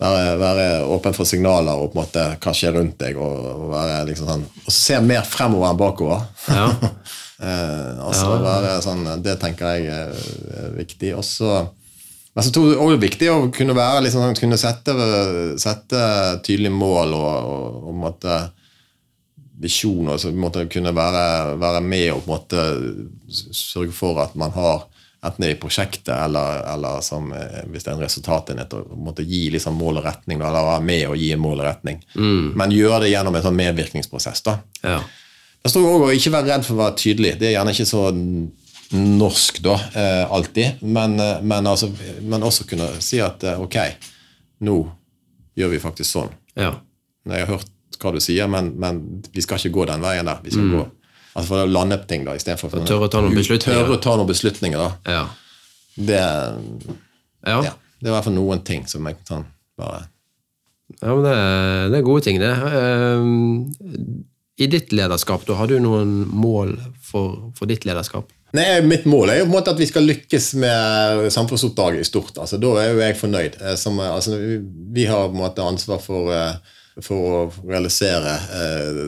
være, 0.03 0.33
være 0.41 0.67
åpen 0.91 1.15
for 1.15 1.29
signaler 1.29 1.79
og 1.79 1.93
på 1.93 1.99
en 1.99 2.03
måte 2.03 2.25
hva 2.43 2.55
skjer 2.57 2.75
rundt 2.79 2.99
deg, 3.03 3.19
og, 3.19 3.47
og 3.53 3.69
være 3.75 4.01
liksom 4.11 4.31
sånn 4.31 4.45
Og 4.65 4.75
se 4.75 4.99
mer 5.05 5.23
fremover 5.29 5.71
enn 5.71 5.79
bakover. 5.79 6.27
Ja. 6.49 6.67
eh, 7.47 8.03
altså 8.09 8.35
være 8.43 8.77
sånn 8.85 9.07
Det 9.23 9.39
tenker 9.43 9.79
jeg 9.79 9.95
er, 9.95 10.29
er 10.65 10.77
viktig. 10.81 11.15
Og 11.19 11.27
så 11.29 11.65
men 12.35 12.43
så 12.43 12.51
tror 12.51 12.65
jeg 12.67 12.79
også 12.83 12.91
det 12.91 12.97
er 12.97 13.03
viktig 13.05 13.27
å 13.31 13.35
kunne 13.55 13.75
være 13.79 13.99
liksom, 14.09 14.25
sånn, 14.25 14.39
kunne 14.41 14.57
sette, 14.59 14.95
sette 15.63 15.99
tydelige 16.43 16.75
mål 16.75 17.13
og, 17.15 17.29
og, 17.47 17.77
og 17.93 18.01
måte 18.01 18.39
visjoner, 19.65 20.19
så 20.21 20.33
måtte 20.37 20.67
kunne 20.71 20.93
være, 20.95 21.25
være 21.61 21.81
med 21.85 22.11
og 22.15 22.25
på 22.25 22.29
en 22.29 22.35
måte 22.35 22.65
sørge 23.55 23.95
for 23.97 24.21
at 24.23 24.37
man 24.39 24.53
har 24.57 24.85
enten 25.25 25.47
i 25.49 25.55
prosjektet 25.55 26.13
eller, 26.13 26.61
eller 26.75 27.01
som, 27.01 27.33
eh, 27.33 27.63
hvis 27.73 27.85
det 27.85 27.93
er 27.93 27.97
en 27.97 28.05
resultatenhet, 28.05 28.75
å 28.77 28.99
måtte 29.01 29.25
gi 29.25 29.47
liksom 29.55 29.77
mål 29.81 30.03
og 30.03 30.09
retning, 30.09 30.41
eller 30.41 30.69
være 30.69 30.85
med 30.85 31.05
og 31.09 31.17
gi 31.21 31.31
mål 31.41 31.63
og 31.63 31.69
retning. 31.69 32.03
Men 32.61 32.75
gjøre 32.75 33.05
det 33.05 33.15
gjennom 33.15 33.37
en 33.39 33.47
sånn 33.47 33.61
medvirkningsprosess. 33.61 34.45
da. 34.45 34.59
ja. 34.85 34.99
Det 35.65 35.71
står 35.73 35.87
også 35.89 36.09
å 36.11 36.13
ikke 36.13 36.35
være 36.35 36.49
redd 36.51 36.67
for 36.67 36.77
å 36.77 36.83
være 36.83 36.97
tydelig. 37.01 37.31
Det 37.41 37.47
er 37.49 37.55
gjerne 37.55 37.73
ikke 37.73 37.89
så 37.89 38.03
norsk 38.95 39.63
da, 39.65 39.79
eh, 39.97 40.25
alltid, 40.37 40.83
men, 40.85 41.17
eh, 41.21 41.39
men, 41.41 41.71
altså, 41.73 41.89
men 42.21 42.45
også 42.45 42.69
kunne 42.69 42.91
si 43.01 43.23
at 43.25 43.47
ok, 43.57 43.79
nå 44.69 44.77
gjør 45.57 45.73
vi 45.73 45.87
faktisk 45.87 46.11
sånn. 46.11 46.35
ja. 46.59 46.75
Jeg 47.25 47.47
har 47.47 47.55
hørt 47.55 47.71
hva 48.05 48.13
du 48.15 48.21
sier, 48.23 48.51
men, 48.51 48.73
men 48.81 49.01
vi 49.35 49.43
skal 49.45 49.59
ikke 49.61 49.75
gå 49.79 49.87
den 49.91 50.05
veien 50.05 50.29
der. 50.29 50.43
Vi 50.45 50.53
skal 50.55 50.71
gå 50.73 50.83
altså 51.35 51.49
for 51.51 51.65
å 51.65 51.71
lande 51.71 51.99
på 51.99 52.07
ting, 52.13 52.25
da, 52.27 52.37
istedenfor 52.39 52.71
å 52.79 52.85
tørre 52.87 53.09
å 53.09 53.11
ta 53.11 53.23
noen 53.25 53.35
beslutninger. 53.35 53.81
Tørre 53.81 53.97
å 53.97 54.03
ta 54.05 54.13
noen 54.21 54.31
beslutninger, 54.31 54.79
da. 54.79 55.17
Ja. 55.17 55.25
Det, 55.95 56.21
Ja. 57.45 57.59
ja, 57.67 57.73
det 58.01 58.09
er 58.09 58.13
i 58.13 58.15
hvert 58.15 58.29
fall 58.29 58.37
noen 58.39 58.63
ting 58.67 58.87
som 58.91 59.07
jeg 59.11 59.19
kan 59.29 59.49
bare 59.79 60.05
ja, 61.01 61.11
men 61.11 61.25
det, 61.25 61.35
det 61.91 61.99
er 61.99 62.07
gode 62.07 62.23
ting, 62.27 62.39
det. 62.39 62.53
Ehm, 62.53 63.73
I 64.61 64.69
ditt 64.71 64.93
lederskap, 64.95 65.47
da, 65.49 65.57
har 65.59 65.71
du 65.71 65.79
noen 65.83 66.13
mål 66.31 66.77
for, 67.03 67.49
for 67.59 67.71
ditt 67.71 67.87
lederskap? 67.89 68.29
Nei, 68.55 68.69
Mitt 68.87 69.07
mål 69.11 69.33
er 69.33 69.41
jo 69.41 69.47
på 69.49 69.51
en 69.51 69.57
måte 69.57 69.73
at 69.75 69.81
vi 69.81 69.89
skal 69.91 70.07
lykkes 70.07 70.53
med 70.63 71.25
samfunnsoppdraget 71.35 72.05
i 72.05 72.07
stort. 72.07 72.37
altså 72.39 72.61
Da 72.63 72.71
er 72.85 72.93
jo 72.93 73.01
jeg 73.03 73.17
fornøyd. 73.19 73.57
Eh, 73.59 73.75
Som, 73.81 73.99
eh, 73.99 74.13
altså, 74.13 74.39
vi, 74.95 75.09
har 75.11 75.27
på 75.27 75.35
en 75.35 75.41
måte 75.41 75.65
ansvar 75.67 75.99
for, 76.05 76.31
eh, 76.31 76.77
for 77.03 77.31
å 77.31 77.41
realisere 77.67 78.35
eh, 78.59 79.01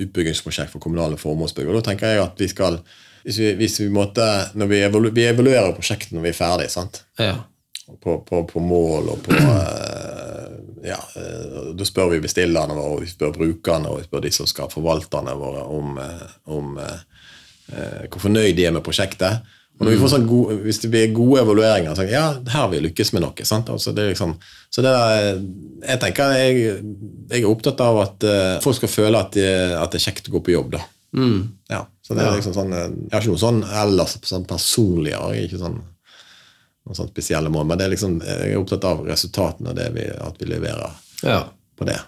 utbyggingsprosjekt 0.00 0.72
for 0.72 0.82
kommunale 0.82 1.16
formålsbygg. 1.20 1.70
Og 1.70 1.78
da 1.78 1.86
tenker 1.90 2.12
jeg 2.12 2.24
at 2.24 2.40
vi 2.40 2.50
skal 2.50 2.80
hvis 3.24 3.38
vi, 3.38 3.52
hvis 3.58 3.80
vi 3.82 3.90
måtte, 3.92 4.24
når 4.56 4.68
vi, 4.70 4.82
evalu, 4.86 5.10
vi 5.12 5.26
evaluerer 5.28 5.74
prosjektet 5.76 6.14
når 6.16 6.24
vi 6.24 6.30
er 6.32 6.36
ferdig, 6.38 6.68
sant? 6.72 7.02
Ja. 7.20 7.34
På, 8.00 8.20
på, 8.24 8.44
på 8.48 8.62
mål 8.62 9.10
og 9.12 9.24
på 9.26 9.34
eh, 9.34 10.52
ja, 10.86 10.98
eh, 11.18 11.70
Da 11.74 11.86
spør 11.86 12.12
vi 12.12 12.20
bestillerne 12.22 12.76
våre, 12.78 13.00
vi 13.02 13.10
spør 13.10 13.34
brukerne 13.34 13.90
og 13.90 13.98
vi 13.98 14.06
spør 14.06 14.22
de 14.24 14.30
som 14.34 14.48
skal 14.48 14.70
forvalterne 14.72 15.34
våre 15.36 15.64
om, 15.66 15.98
eh, 15.98 16.28
om 16.54 16.78
eh, 16.80 17.00
eh, 17.74 18.04
hvor 18.06 18.28
fornøyd 18.28 18.54
de 18.56 18.68
er 18.68 18.76
med 18.76 18.86
prosjektet. 18.86 19.42
Og 19.80 19.86
når 19.86 19.94
vi 19.94 20.00
får 20.02 20.10
sånn 20.12 20.26
gode, 20.28 20.58
Hvis 20.60 20.82
det 20.82 20.90
blir 20.92 21.12
gode 21.16 21.40
evalueringer, 21.40 21.94
så 21.96 22.04
ja, 22.04 22.24
her 22.36 22.66
har 22.66 22.68
vi 22.68 22.82
lykkes 22.84 23.14
med 23.16 23.24
noe. 23.24 23.44
sant? 23.48 23.70
Altså 23.72 23.94
det 23.96 24.10
liksom, 24.10 24.34
så 24.68 24.84
det 24.84 24.92
er, 24.92 25.28
jeg 25.86 26.00
tenker 26.02 26.34
jeg, 26.36 26.74
jeg 27.32 27.40
er 27.40 27.48
opptatt 27.48 27.80
av 27.80 28.00
at 28.02 28.26
uh, 28.28 28.58
folk 28.60 28.76
skal 28.76 28.92
føle 28.92 29.22
at, 29.24 29.32
de, 29.32 29.46
at 29.80 29.92
det 29.92 30.02
er 30.02 30.04
kjekt 30.04 30.28
å 30.28 30.34
gå 30.36 30.42
på 30.44 30.52
jobb. 30.52 30.74
da. 30.76 30.84
Ja, 31.72 31.86
så 32.04 32.14
det 32.14 32.26
er 32.26 32.36
liksom 32.36 32.54
sånn, 32.54 32.74
eh, 32.76 32.84
Jeg 33.08 33.14
har 33.14 33.24
ikke 33.24 33.32
noe 33.32 33.42
sånn 33.42 33.64
ellers 33.82 34.12
sånn 34.28 34.44
personlig 34.46 35.10
jeg 35.10 35.48
ikke 35.48 35.62
sånn, 35.62 35.80
noen 36.86 36.98
sånn 37.00 37.10
spesielle 37.10 37.50
mål, 37.50 37.66
men 37.66 37.80
det 37.80 37.88
er 37.88 37.94
liksom, 37.96 38.20
jeg 38.22 38.52
er 38.52 38.60
opptatt 38.60 38.86
av 38.86 39.02
resultatene, 39.08 39.74
det 39.74 39.88
vi, 39.96 40.06
at 40.12 40.38
vi 40.38 40.50
leverer 40.50 41.00
ja. 41.26 41.40
på 41.78 41.88
det. 41.88 41.98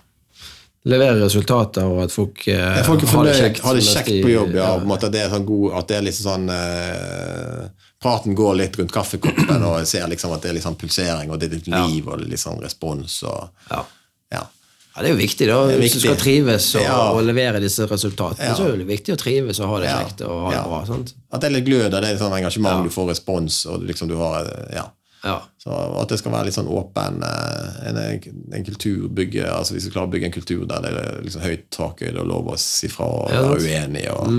Levere 0.85 1.21
resultater, 1.23 1.85
og 1.87 2.01
at 2.03 2.11
folk, 2.11 2.41
eh, 2.49 2.59
Ja, 2.59 2.83
folk 2.83 3.03
har 3.07 3.25
det 3.25 3.35
kjekt. 3.37 3.61
har 3.63 3.75
det 3.75 3.83
kjekt 3.87 4.23
på 4.25 4.31
jobb. 4.33 4.55
Ja, 4.55 4.73
på 4.79 4.83
en 4.83 4.89
måte, 4.91 5.11
det 5.13 5.21
er 5.23 5.29
sånn 5.31 5.45
god, 5.47 5.73
at 5.79 5.87
det 5.89 5.97
er 5.97 6.03
liksom 6.03 6.27
sånn 6.27 6.51
eh, 6.51 7.69
Praten 8.03 8.35
går 8.35 8.57
litt 8.59 8.77
rundt 8.81 8.91
kaffekoppen, 8.91 9.63
og 9.63 9.77
jeg 9.79 9.87
ser 9.87 10.09
liksom 10.11 10.33
at 10.35 10.43
det 10.43 10.51
er 10.51 10.61
sånn 10.65 10.75
pulsering, 10.81 11.31
og 11.31 11.39
det 11.39 11.47
er 11.53 11.55
litt 11.55 11.69
liv 11.71 12.09
og 12.09 12.19
sånn 12.35 12.59
respons. 12.61 13.23
og 13.23 13.51
Ja. 13.71 13.85
ja. 14.33 14.43
Ja, 14.97 15.01
Det 15.03 15.09
er 15.11 15.15
jo 15.15 15.21
viktig, 15.23 15.47
da. 15.47 15.59
Hvis 15.69 15.79
Hvis 15.79 15.93
du 15.95 16.01
skal 16.01 16.17
trives 16.17 16.75
og, 16.75 16.83
Ja. 16.83 17.13
og 17.13 17.23
levere 17.25 17.61
disse 17.61 17.87
resultatene, 17.87 18.45
Ja. 18.51 18.55
så 18.55 18.67
er 18.73 18.77
det 18.77 18.87
viktig 18.89 19.15
å 19.15 19.17
trives 19.17 19.61
og 19.61 19.69
ha 19.69 19.79
det 19.81 19.89
kjekt 19.89 20.21
og 20.29 20.51
ha 20.51 20.51
det 20.51 20.65
bra. 20.69 20.85
sant? 20.85 21.15
At 21.33 21.41
det 21.41 21.47
er 21.53 21.55
litt 21.61 21.65
glød, 21.65 21.95
og 21.95 22.03
det 22.03 22.11
er 22.11 22.19
sånn 22.19 22.33
engasjement, 22.43 22.83
du 22.83 22.91
får 22.91 23.09
respons, 23.15 23.67
og 23.67 23.83
liksom 23.87 24.09
du 24.09 24.17
har 24.19 24.45
ja. 24.73 24.85
Ja. 25.23 25.37
Så 25.63 25.71
at 26.01 26.11
det 26.11 26.19
skal 26.19 26.35
være 26.35 26.49
litt 26.49 26.57
sånn 26.57 26.71
åpen 26.73 27.23
eh, 27.23 27.77
en, 27.91 27.99
en 28.57 28.65
kultur 28.67 29.07
bygge, 29.15 29.47
altså 29.47 29.77
Vi 29.77 29.81
klarer 29.85 29.95
klare 29.95 30.11
å 30.11 30.13
bygge 30.17 30.31
en 30.31 30.35
kultur 30.35 30.65
der 30.67 30.83
det 30.83 30.93
er 30.99 31.21
liksom 31.23 31.45
høyt 31.47 31.69
takhøyde 31.75 32.25
og 32.25 32.31
lov 32.33 32.53
å 32.55 32.59
si 32.59 32.91
fra 32.91 33.07
og 33.07 33.31
være 33.31 33.61
uenig. 33.63 34.09
Og, 34.11 34.35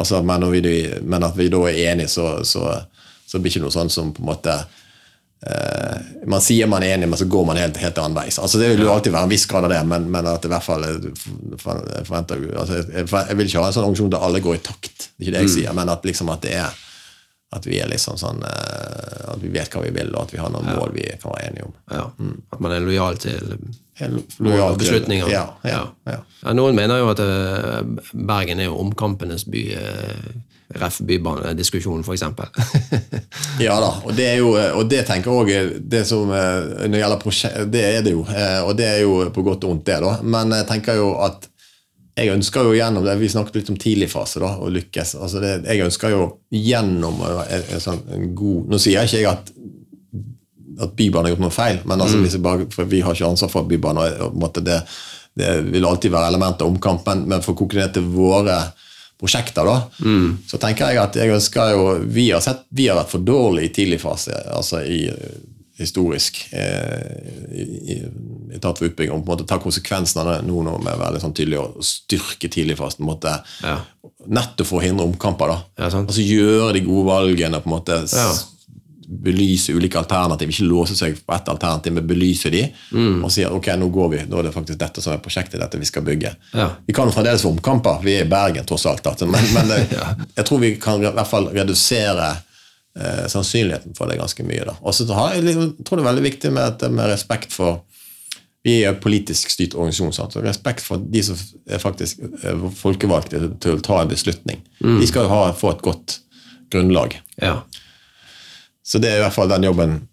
altså, 0.00 0.22
men, 0.24 0.48
vi, 0.54 0.74
men 1.04 1.28
at 1.28 1.36
vi 1.36 1.50
da 1.52 1.62
er 1.68 1.82
enige, 1.92 2.08
så, 2.08 2.30
så, 2.48 2.64
så 3.28 3.38
blir 3.38 3.50
det 3.52 3.58
ikke 3.58 3.66
noe 3.66 3.76
sånn 3.76 3.92
som 3.92 4.14
på 4.16 4.24
en 4.24 4.32
måte 4.32 4.58
Uh, 5.38 6.26
Man 6.26 6.42
sier 6.42 6.66
man 6.66 6.82
er 6.82 6.96
enig, 6.96 7.06
men 7.06 7.18
så 7.18 7.28
går 7.30 7.44
man 7.46 7.60
helt, 7.60 7.76
helt 7.78 7.98
annen 8.02 8.16
vei. 8.16 8.24
Altså, 8.26 8.58
det 8.58 8.72
vil 8.72 8.80
jo 8.82 8.88
alltid 8.90 9.12
være 9.14 9.28
en 9.28 9.30
viss 9.30 9.44
grad 9.46 9.68
av 9.68 9.70
det, 9.70 9.78
men, 9.86 10.08
men 10.10 10.26
at 10.26 10.42
i 10.44 10.50
hvert 10.50 10.64
fall 10.66 10.82
eh, 10.82 10.96
jeg 10.98 11.60
forventer 11.62 12.42
altså, 12.58 12.80
jeg, 12.82 13.04
jeg 13.06 13.38
vil 13.38 13.46
ikke 13.46 13.62
ha 13.62 13.68
en 13.68 13.76
sånn 13.76 13.86
organisasjon 13.86 14.10
der 14.16 14.24
alle 14.26 14.40
går 14.42 14.56
i 14.58 14.62
takt, 14.66 15.06
det 15.14 15.22
er 15.22 15.28
ikke 15.28 15.36
det 15.36 15.44
jeg 15.44 15.52
sier, 15.54 15.76
men 15.78 15.92
at, 15.94 16.02
liksom, 16.10 16.32
at 16.34 16.42
det 16.42 16.56
er 16.58 16.74
at 17.56 17.64
vi 17.66 17.78
er 17.80 17.88
liksom 17.88 18.18
sånn 18.20 18.42
eh, 18.44 19.30
At 19.32 19.40
vi 19.40 19.48
vet 19.54 19.70
hva 19.72 19.80
vi 19.86 19.92
vil, 19.94 20.10
og 20.14 20.26
at 20.26 20.32
vi 20.34 20.40
har 20.40 20.50
noen 20.52 20.66
mål 20.76 20.90
vi 20.96 21.04
kan 21.20 21.32
være 21.32 21.46
enige 21.50 21.68
om. 21.68 21.76
ja. 21.92 22.02
At 22.52 22.60
man 22.60 22.74
er 22.76 22.80
lojal 22.84 23.16
til 23.22 23.54
lojal 24.44 24.76
beslutninger. 24.78 25.30
Ja, 25.32 25.46
ja, 25.64 25.80
ja. 26.06 26.18
Ja, 26.44 26.52
Noen 26.54 26.76
mener 26.76 27.00
jo 27.00 27.08
at 27.12 27.22
eh, 27.24 27.80
Bergen 28.12 28.60
er 28.60 28.68
jo 28.68 28.76
omkampenes 28.84 29.46
by. 29.48 29.64
eh, 29.78 30.28
Ref. 30.76 30.98
bybanediskusjonen, 31.00 32.02
f.eks. 32.04 32.22
Ja 33.66 33.78
da, 33.80 33.88
og 34.04 34.12
det 34.16 34.26
er 34.34 34.36
jo, 34.42 34.50
og 34.52 34.84
det 34.90 35.06
tenker 35.08 35.32
jeg 35.48 35.64
også, 35.70 35.78
det 35.80 36.02
som 36.06 36.28
når 36.28 36.90
det 36.92 37.00
gjelder 37.00 37.22
prosjekt, 37.22 37.70
det 37.72 37.84
er 37.94 38.02
det 38.04 38.12
jo, 38.12 38.26
og 38.66 38.74
det 38.76 38.84
er 38.90 38.98
jo 39.00 39.14
på 39.32 39.44
godt 39.46 39.64
og 39.64 39.72
vondt 39.72 39.86
det 39.88 39.96
da, 40.04 40.10
men 40.22 40.52
jeg 40.58 40.66
tenker 40.68 41.00
jo 41.00 41.14
at 41.24 41.48
jeg 42.18 42.34
ønsker 42.34 42.66
jo 42.66 42.76
gjennom 42.76 43.04
det, 43.06 43.16
vi 43.20 43.30
snakket 43.30 43.60
litt 43.60 43.72
om 43.72 43.78
tidligfase 43.80 44.42
da, 44.42 44.54
å 44.58 44.70
lykkes, 44.72 45.14
altså 45.18 45.42
det, 45.42 45.52
jeg 45.68 45.86
ønsker 45.86 46.14
jo 46.14 46.24
gjennom 46.54 47.20
en, 47.24 47.62
en 47.62 47.82
sånn 47.82 48.02
en 48.14 48.32
god, 48.38 48.72
nå 48.72 48.80
sier 48.82 48.98
jeg 48.98 49.10
ikke 49.10 49.22
jeg 49.22 49.32
at 49.32 49.52
at 50.78 50.92
Bybanen 50.94 51.26
har 51.26 51.32
gjort 51.32 51.42
noe 51.42 51.54
feil, 51.54 51.78
men 51.90 52.02
altså, 52.04 52.20
jeg 52.22 52.38
bare, 52.42 52.66
vi 52.86 53.00
har 53.02 53.16
ikke 53.16 53.26
ansvar 53.32 53.50
for 53.50 53.66
Bybanen, 53.66 54.20
og, 54.28 54.60
det, 54.62 54.76
det 55.38 55.54
vil 55.72 55.86
alltid 55.88 56.12
være 56.14 56.30
elementer 56.30 56.66
av 56.66 56.70
omkamp, 56.74 57.06
men, 57.08 57.24
men 57.32 57.42
for 57.42 57.56
å 57.56 57.58
koke 57.58 57.80
ned 57.80 57.96
til 57.96 58.06
våre 58.12 58.60
prosjekter, 59.18 59.66
da, 59.66 59.80
så 60.46 60.60
tenker 60.62 60.92
jeg 60.92 61.02
at 61.02 61.18
jeg 61.18 61.34
ønsker 61.34 61.72
jo 61.74 61.86
Vi 62.14 62.28
har 62.30 62.42
sett, 62.44 62.62
vi 62.70 62.86
har 62.86 63.00
vært 63.00 63.10
for 63.10 63.24
dårlige 63.26 63.66
i 63.66 63.72
tidlig 63.74 63.98
fase, 64.04 64.36
altså 64.54 64.84
i 64.86 65.08
historisk 65.78 66.40
eh, 66.52 68.58
tatt 68.60 68.78
for 68.80 68.88
utbygging, 68.88 69.14
og 69.14 69.22
på 69.24 69.30
en 69.32 69.36
måte 69.36 69.46
ta 69.48 69.58
konsekvensen 69.62 70.20
av 70.22 70.30
det 70.32 70.36
nå, 70.48 70.60
når 70.66 70.82
vi 70.82 70.90
er 70.92 71.00
veldig 71.04 71.22
sånn 71.22 71.34
tydelig 71.38 71.60
og 71.62 71.78
styrke 71.86 72.50
tidligfasen. 72.50 73.06
Ja. 73.62 73.76
Nettopp 74.26 74.66
for 74.66 74.80
å 74.80 74.84
hindre 74.84 75.06
omkamper. 75.06 75.52
da. 75.54 75.58
Ja, 75.84 75.90
altså 76.02 76.24
Gjøre 76.24 76.72
de 76.74 76.82
gode 76.86 77.06
valgene. 77.10 77.60
på 77.62 77.70
en 77.70 77.76
måte 77.78 78.04
Ja. 78.14 78.30
Belyse 79.08 79.72
ulike 79.72 79.96
alternativ, 79.96 80.50
ikke 80.52 80.66
låse 80.68 80.92
seg 80.94 81.14
på 81.24 81.32
ett 81.32 81.46
alternativ, 81.48 81.94
men 81.96 82.06
belyse 82.06 82.50
de, 82.52 82.66
Mm. 82.92 83.24
og 83.24 83.30
si 83.32 83.42
at 83.42 83.50
ok, 83.52 83.64
nå 83.80 83.88
går 83.90 84.08
vi, 84.10 84.18
nå 84.28 84.38
er 84.38 84.42
det 84.42 84.52
faktisk 84.52 84.78
dette 84.78 85.00
som 85.00 85.14
er 85.14 85.18
prosjektet, 85.24 85.58
dette 85.58 85.78
vi 85.80 85.86
skal 85.86 86.02
bygge. 86.02 86.34
Vi 86.86 86.92
kan 86.92 87.06
jo 87.08 87.12
fremdeles 87.14 87.40
få 87.40 87.48
omkamper, 87.56 88.02
vi 88.04 88.18
er 88.18 88.26
i 88.26 88.28
Bergen 88.28 88.66
tross 88.66 88.84
alt, 88.84 89.00
altså, 89.06 89.24
men, 89.26 89.40
men 89.54 89.68
det, 89.72 89.88
jeg 90.36 90.44
tror 90.44 90.58
vi 90.60 90.74
kan 90.76 91.00
i 91.02 91.08
hvert 91.08 91.26
fall 91.26 91.48
redusere 91.48 92.36
eh, 92.98 93.26
sannsynligheten 93.30 93.94
for 93.96 94.10
det 94.10 94.18
ganske 94.20 94.44
mye. 94.46 94.74
Og 94.82 94.94
så 94.94 95.06
tror 95.06 95.32
jeg 95.34 95.44
liksom- 95.44 95.76
det 95.78 95.92
er 95.98 96.04
veldig 96.10 96.24
viktig 96.26 96.52
med, 96.52 96.62
at, 96.82 96.90
med 96.92 97.10
respekt 97.10 97.52
for 97.52 97.82
vi 98.66 98.82
er 98.82 98.90
en 98.90 99.00
politisk 99.00 99.50
styrt 99.50 99.74
organisasjon. 99.78 100.12
Sant? 100.12 100.32
Så 100.34 100.42
respekt 100.42 100.82
for 100.84 100.98
de 100.98 101.22
som 101.22 101.36
er 101.70 101.78
faktisk 101.78 102.18
eh, 102.42 102.64
folkevalgte 102.74 103.40
til 103.62 103.76
å 103.78 103.80
ta 103.80 104.00
en 104.02 104.08
beslutning. 104.10 104.60
De 104.82 105.06
skal 105.06 105.24
jo 105.28 105.28
ha, 105.32 105.52
få 105.56 105.70
et 105.76 105.82
godt 105.82 106.18
grunnlag. 106.70 107.14
Ja. 107.40 107.62
Så 108.82 108.98
det 109.00 109.10
er 109.12 109.20
i 109.20 109.22
hvert 109.24 109.36
fall 109.36 109.48
den 109.48 109.62
jobben 109.68 110.08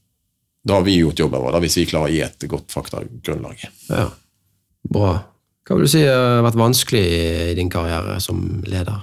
Da 0.67 0.73
har 0.79 0.81
vi 0.83 0.95
gjort 0.97 1.19
jobben 1.19 1.41
vår, 1.43 1.51
da, 1.53 1.59
hvis 1.61 1.75
vi 1.77 1.85
klarer 1.85 2.09
å 2.09 2.13
gi 2.13 2.21
et 2.25 2.45
godt 2.49 2.71
faktagrunnlag. 2.73 3.67
ja. 3.89 4.07
Bra. 4.89 5.11
Hva 5.65 5.75
vil 5.77 5.85
du 5.85 5.89
si 5.89 6.01
har 6.05 6.43
vært 6.45 6.57
vanskelig 6.57 7.01
i 7.51 7.53
din 7.57 7.69
karriere 7.73 8.19
som 8.21 8.63
leder? 8.65 9.01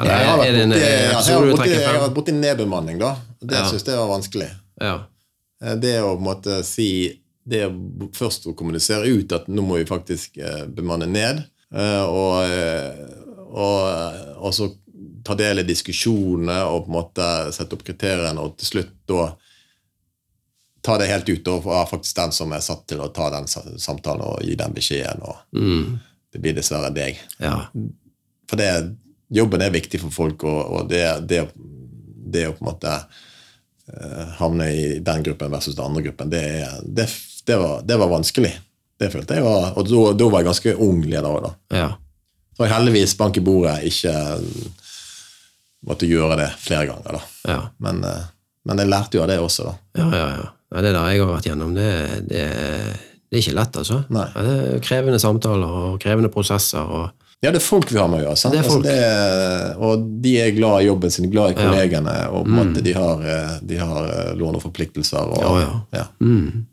Eller 0.00 0.10
Jeg 0.18 0.26
har 0.26 0.38
er 0.38 0.42
vært 0.42 0.62
en 0.62 0.70
borti- 0.70 0.82
eh, 0.82 1.00
jeg 1.00 1.14
har 1.14 1.46
borti- 1.52 1.70
jeg 1.70 1.86
har 1.86 2.08
vært 2.08 2.14
borti 2.14 2.32
nedbemanning, 2.32 2.98
da. 2.98 3.16
Det 3.40 3.56
Ja. 3.58 3.64
synes 3.68 3.84
jeg 3.86 3.96
var 3.96 4.08
vanskelig. 4.18 4.50
Ja. 4.80 4.94
Eh, 5.62 5.74
Det 5.76 5.94
å 6.00 6.14
på 6.16 6.18
en 6.18 6.24
måte 6.24 6.62
si 6.64 7.20
Det 7.48 7.64
å 7.66 8.10
først 8.12 8.46
å 8.46 8.54
kommunisere 8.54 9.06
ut 9.08 9.32
at 9.32 9.46
nå 9.48 9.62
må 9.64 9.78
vi 9.78 9.84
faktisk 9.84 10.38
eh, 10.38 10.66
bemanne 10.66 11.06
ned, 11.08 11.44
og, 11.72 12.44
og, 13.50 14.14
og 14.44 14.52
så 14.54 14.68
ta 15.24 15.34
del 15.34 15.58
i 15.60 15.62
diskusjonene 15.66 16.58
og 16.68 16.84
på 16.86 16.90
en 16.92 16.96
måte 16.98 17.52
sette 17.56 17.72
opp 17.76 17.82
kriteriene, 17.84 18.38
og 18.38 18.56
til 18.60 18.66
slutt 18.70 18.92
da 19.10 19.32
ta 20.82 20.96
det 20.98 21.08
helt 21.10 21.28
ut 21.28 21.48
og 21.52 21.64
være 21.64 21.88
faktisk 21.90 22.14
den 22.16 22.32
som 22.32 22.52
er 22.56 22.62
satt 22.64 22.86
til 22.88 23.02
å 23.04 23.10
ta 23.12 23.28
den 23.34 23.46
samtalen 23.50 24.22
og 24.24 24.40
gi 24.46 24.54
den 24.56 24.72
beskjeden. 24.76 25.22
og 25.22 25.36
Mm. 25.54 25.98
Det 26.32 26.40
blir 26.40 26.54
dessverre 26.54 26.92
deg. 26.94 27.18
ja. 27.40 27.66
For 28.48 28.56
det, 28.56 28.96
jobben 29.30 29.62
er 29.62 29.74
viktig 29.74 30.00
for 30.02 30.14
folk, 30.14 30.44
og, 30.48 30.60
og 30.74 30.88
det, 30.90 31.04
det, 31.30 31.44
det 32.34 32.48
å 32.48 32.54
på 32.56 32.64
en 32.64 32.70
måte 32.72 32.96
uh, 32.96 34.26
havne 34.40 34.68
i 34.74 34.84
den 35.04 35.24
gruppen 35.26 35.52
versus 35.52 35.76
den 35.78 35.86
andre 35.86 36.04
gruppen, 36.08 36.32
det, 36.32 36.44
det, 36.84 37.06
det, 37.46 37.56
var, 37.60 37.80
det 37.86 37.98
var 38.00 38.12
vanskelig. 38.12 38.52
Det 39.00 39.08
følte 39.12 39.38
jeg 39.38 39.46
var, 39.46 39.70
Og 39.80 39.88
da, 39.88 40.02
da 40.18 40.28
var 40.28 40.42
jeg 40.42 40.50
ganske 40.50 40.76
ung 40.86 41.02
leder 41.06 41.30
òg, 41.30 41.42
da. 41.46 41.56
ja. 41.84 41.90
Så 42.56 42.66
jeg 42.66 42.74
heldigvis 42.74 43.14
bank 43.16 43.38
i 43.38 43.42
bordet 43.44 43.78
ikke 43.88 44.12
måtte 45.88 46.04
gjøre 46.04 46.36
det 46.42 46.50
flere 46.60 46.90
ganger, 46.90 47.16
da. 47.16 47.52
ja. 47.54 47.60
Men, 47.86 48.02
uh, 48.04 48.26
men 48.68 48.82
jeg 48.82 48.90
lærte 48.90 49.16
jo 49.16 49.22
av 49.24 49.30
det 49.30 49.38
også, 49.40 49.70
da. 49.70 49.76
Ja, 50.02 50.08
ja, 50.10 50.26
ja. 50.42 50.50
ja 50.74 50.82
det 50.84 50.92
der 50.92 51.14
jeg 51.14 51.22
har 51.22 51.30
vært 51.30 51.48
gjennom, 51.48 51.72
det, 51.78 51.88
det, 52.28 52.44
det 53.30 53.38
er 53.38 53.44
ikke 53.44 53.56
lett, 53.56 53.80
altså. 53.80 54.02
Ja, 54.10 54.26
det 54.44 54.58
er 54.58 54.84
krevende 54.84 55.22
samtaler 55.22 55.80
og 55.86 55.96
krevende 56.02 56.32
prosesser. 56.34 56.84
og 56.84 57.29
Ja, 57.40 57.48
det 57.50 57.56
er 57.62 57.64
folk 57.64 57.88
vi 57.88 57.96
har 57.96 58.08
med 58.12 58.20
å 58.20 58.24
gjøre. 58.26 58.50
Det 58.52 58.62
folk. 58.66 58.66
Altså, 58.66 58.80
det 58.84 58.96
er, 59.00 59.78
og 59.80 60.02
de 60.20 60.32
er 60.42 60.50
glad 60.52 60.82
i 60.82 60.88
jobben 60.90 61.12
sin, 61.14 61.30
glad 61.32 61.54
i 61.54 61.62
Ja. 61.62 62.28
og 62.28 62.44
på 62.44 62.50
en 62.50 62.58
måte 62.58 62.82
de 62.84 62.92
har, 62.92 63.22
eh, 63.24 63.54
de 63.62 63.78
har 63.80 64.04
eh, 64.04 64.34
lån 64.36 64.56
og 64.58 64.62
forpliktelser. 64.62 65.24
Og, 65.24 65.40
Ja, 65.40 65.60
ja. 65.60 65.80
ja. 65.98 66.04
Mm. 66.20 66.66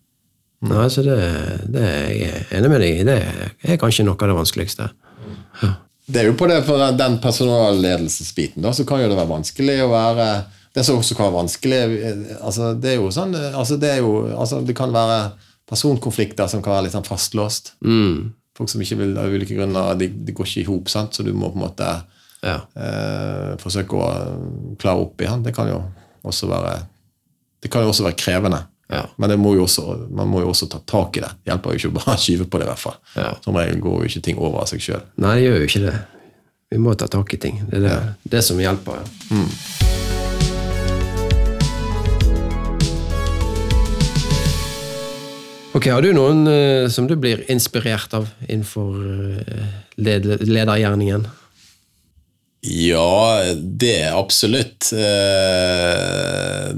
Nei, 0.67 0.87
så 0.89 1.03
det, 1.05 1.17
det 1.69 1.81
er 1.85 2.09
jeg 2.17 2.45
enig 2.57 2.69
med 2.73 2.81
deg 2.81 2.99
i. 2.99 3.03
Det 3.05 3.17
er 3.63 3.77
kanskje 3.77 4.03
noe 4.03 4.17
av 4.19 4.27
det 4.27 4.37
vanskeligste. 4.41 4.89
Det 6.07 6.21
er 6.21 6.29
jo 6.31 6.35
på 6.39 6.47
det, 6.47 6.61
for 6.65 6.79
den 6.95 7.17
personalledelsesbiten, 7.23 8.63
da, 8.63 8.71
så 8.73 8.85
kan 8.87 9.01
jo 9.03 9.09
det 9.11 9.17
være 9.19 9.31
vanskelig 9.33 9.81
å 9.83 9.89
være 9.91 10.27
Det 10.77 10.83
som 10.85 10.99
også 10.99 11.15
kan 11.17 11.25
være 11.27 11.39
vanskelig 11.41 11.77
eh, 12.05 12.19
altså 12.37 12.73
Det 12.77 12.91
er 12.91 12.99
jo 13.01 13.07
sånn 13.11 13.33
altså 13.35 13.79
det, 13.81 13.89
er 13.95 14.03
jo, 14.05 14.11
altså 14.37 14.59
det 14.63 14.75
kan 14.77 14.93
være 14.93 15.31
personkonflikter 15.67 16.47
som 16.47 16.61
kan 16.63 16.77
være 16.77 16.85
litt 16.85 16.93
sånn 16.95 17.07
fastlåst. 17.07 17.73
Mm. 17.83 18.29
Folk 18.57 18.69
som 18.71 18.81
ikke 18.81 18.97
vil 18.97 19.17
av 19.21 19.29
ulike 19.33 19.53
grunner, 19.57 19.93
de, 19.99 20.07
de 20.09 20.33
går 20.33 20.47
ikke 20.49 20.63
i 20.63 20.67
hop, 20.67 20.89
så 20.89 21.23
du 21.23 21.31
må 21.37 21.51
på 21.53 21.59
en 21.59 21.65
måte 21.67 21.89
Ja. 22.43 22.55
eh, 22.77 23.53
forsøke 23.61 23.97
å 23.97 24.07
klare 24.81 25.03
opp 25.03 25.21
i. 25.21 25.25
han. 25.29 25.43
Det 25.45 25.53
kan 25.55 25.67
jo 25.69 25.83
også 26.25 26.49
være 26.49 26.79
det 27.61 27.71
kan 27.73 27.81
jo 27.81 27.89
også 27.89 28.03
være 28.05 28.17
krevende. 28.17 28.59
Ja. 28.89 29.01
Men 29.17 29.29
det 29.29 29.37
må 29.41 29.51
også, 29.59 30.07
man 30.13 30.29
må 30.29 30.39
jo 30.43 30.49
også 30.53 30.67
ta 30.69 30.77
tak 30.87 31.17
i 31.17 31.23
det. 31.23 31.31
Det 31.43 31.51
hjelper 31.51 31.73
jo 31.73 31.79
ikke 31.81 31.89
å 31.91 31.95
bare 31.97 32.17
skyve 32.23 32.45
på 32.47 32.59
det. 32.61 32.67
i 32.67 32.69
hvert 32.69 32.79
fall. 32.85 32.97
Ja. 33.17 33.31
Som 33.43 33.57
regel 33.57 33.81
går 33.83 33.97
jo 34.05 34.09
ikke 34.11 34.21
ting 34.29 34.37
over 34.39 34.61
av 34.61 34.69
seg 34.69 34.79
sjøl. 34.85 35.01
Nei, 35.17 35.35
det 35.39 35.47
gjør 35.47 35.57
jo 35.59 35.69
ikke 35.71 35.85
det. 35.87 35.95
Vi 36.71 36.77
må 36.83 36.93
ta 36.99 37.07
tak 37.07 37.33
i 37.33 37.37
ting. 37.41 37.61
Det 37.69 37.81
er 37.81 37.87
det, 37.89 37.97
det 38.37 38.43
som 38.45 38.59
hjelper. 38.61 39.01
Ja. 39.31 40.06
Ok, 45.77 45.91
Har 45.93 46.01
du 46.01 46.09
noen 46.15 46.47
uh, 46.49 46.89
som 46.89 47.05
du 47.05 47.13
blir 47.21 47.43
inspirert 47.53 48.09
av 48.17 48.31
innenfor 48.47 48.95
uh, 48.97 49.65
led 50.01 50.25
ledergjerningen? 50.41 51.27
Ja, 52.65 53.43
det 53.53 54.09
absolutt. 54.09 54.89
Uh, 54.89 56.73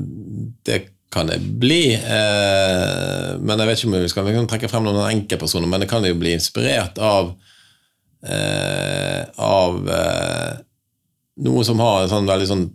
Det 0.68 0.82
kan 1.10 1.32
det 1.32 1.40
bli. 1.40 1.96
Men 1.98 3.56
jeg 3.58 3.66
vet 3.66 3.80
ikke 3.80 3.88
om 3.90 3.96
vi 3.96 4.10
skal 4.12 4.28
vi 4.28 4.34
kan 4.36 4.50
trekke 4.52 4.68
frem 4.70 4.84
noen 4.86 5.00
enkeltpersoner, 5.08 5.66
men 5.66 5.82
det 5.82 5.88
kan 5.90 6.06
jo 6.06 6.20
bli 6.20 6.36
inspirert 6.36 7.00
av 7.02 7.32
av 9.40 9.90
eh, 9.90 10.52
noe 11.48 11.64
som 11.66 11.82
har 11.82 12.04
en 12.04 12.12
sånn 12.12 12.30
veldig 12.30 12.50
sånn 12.50 12.66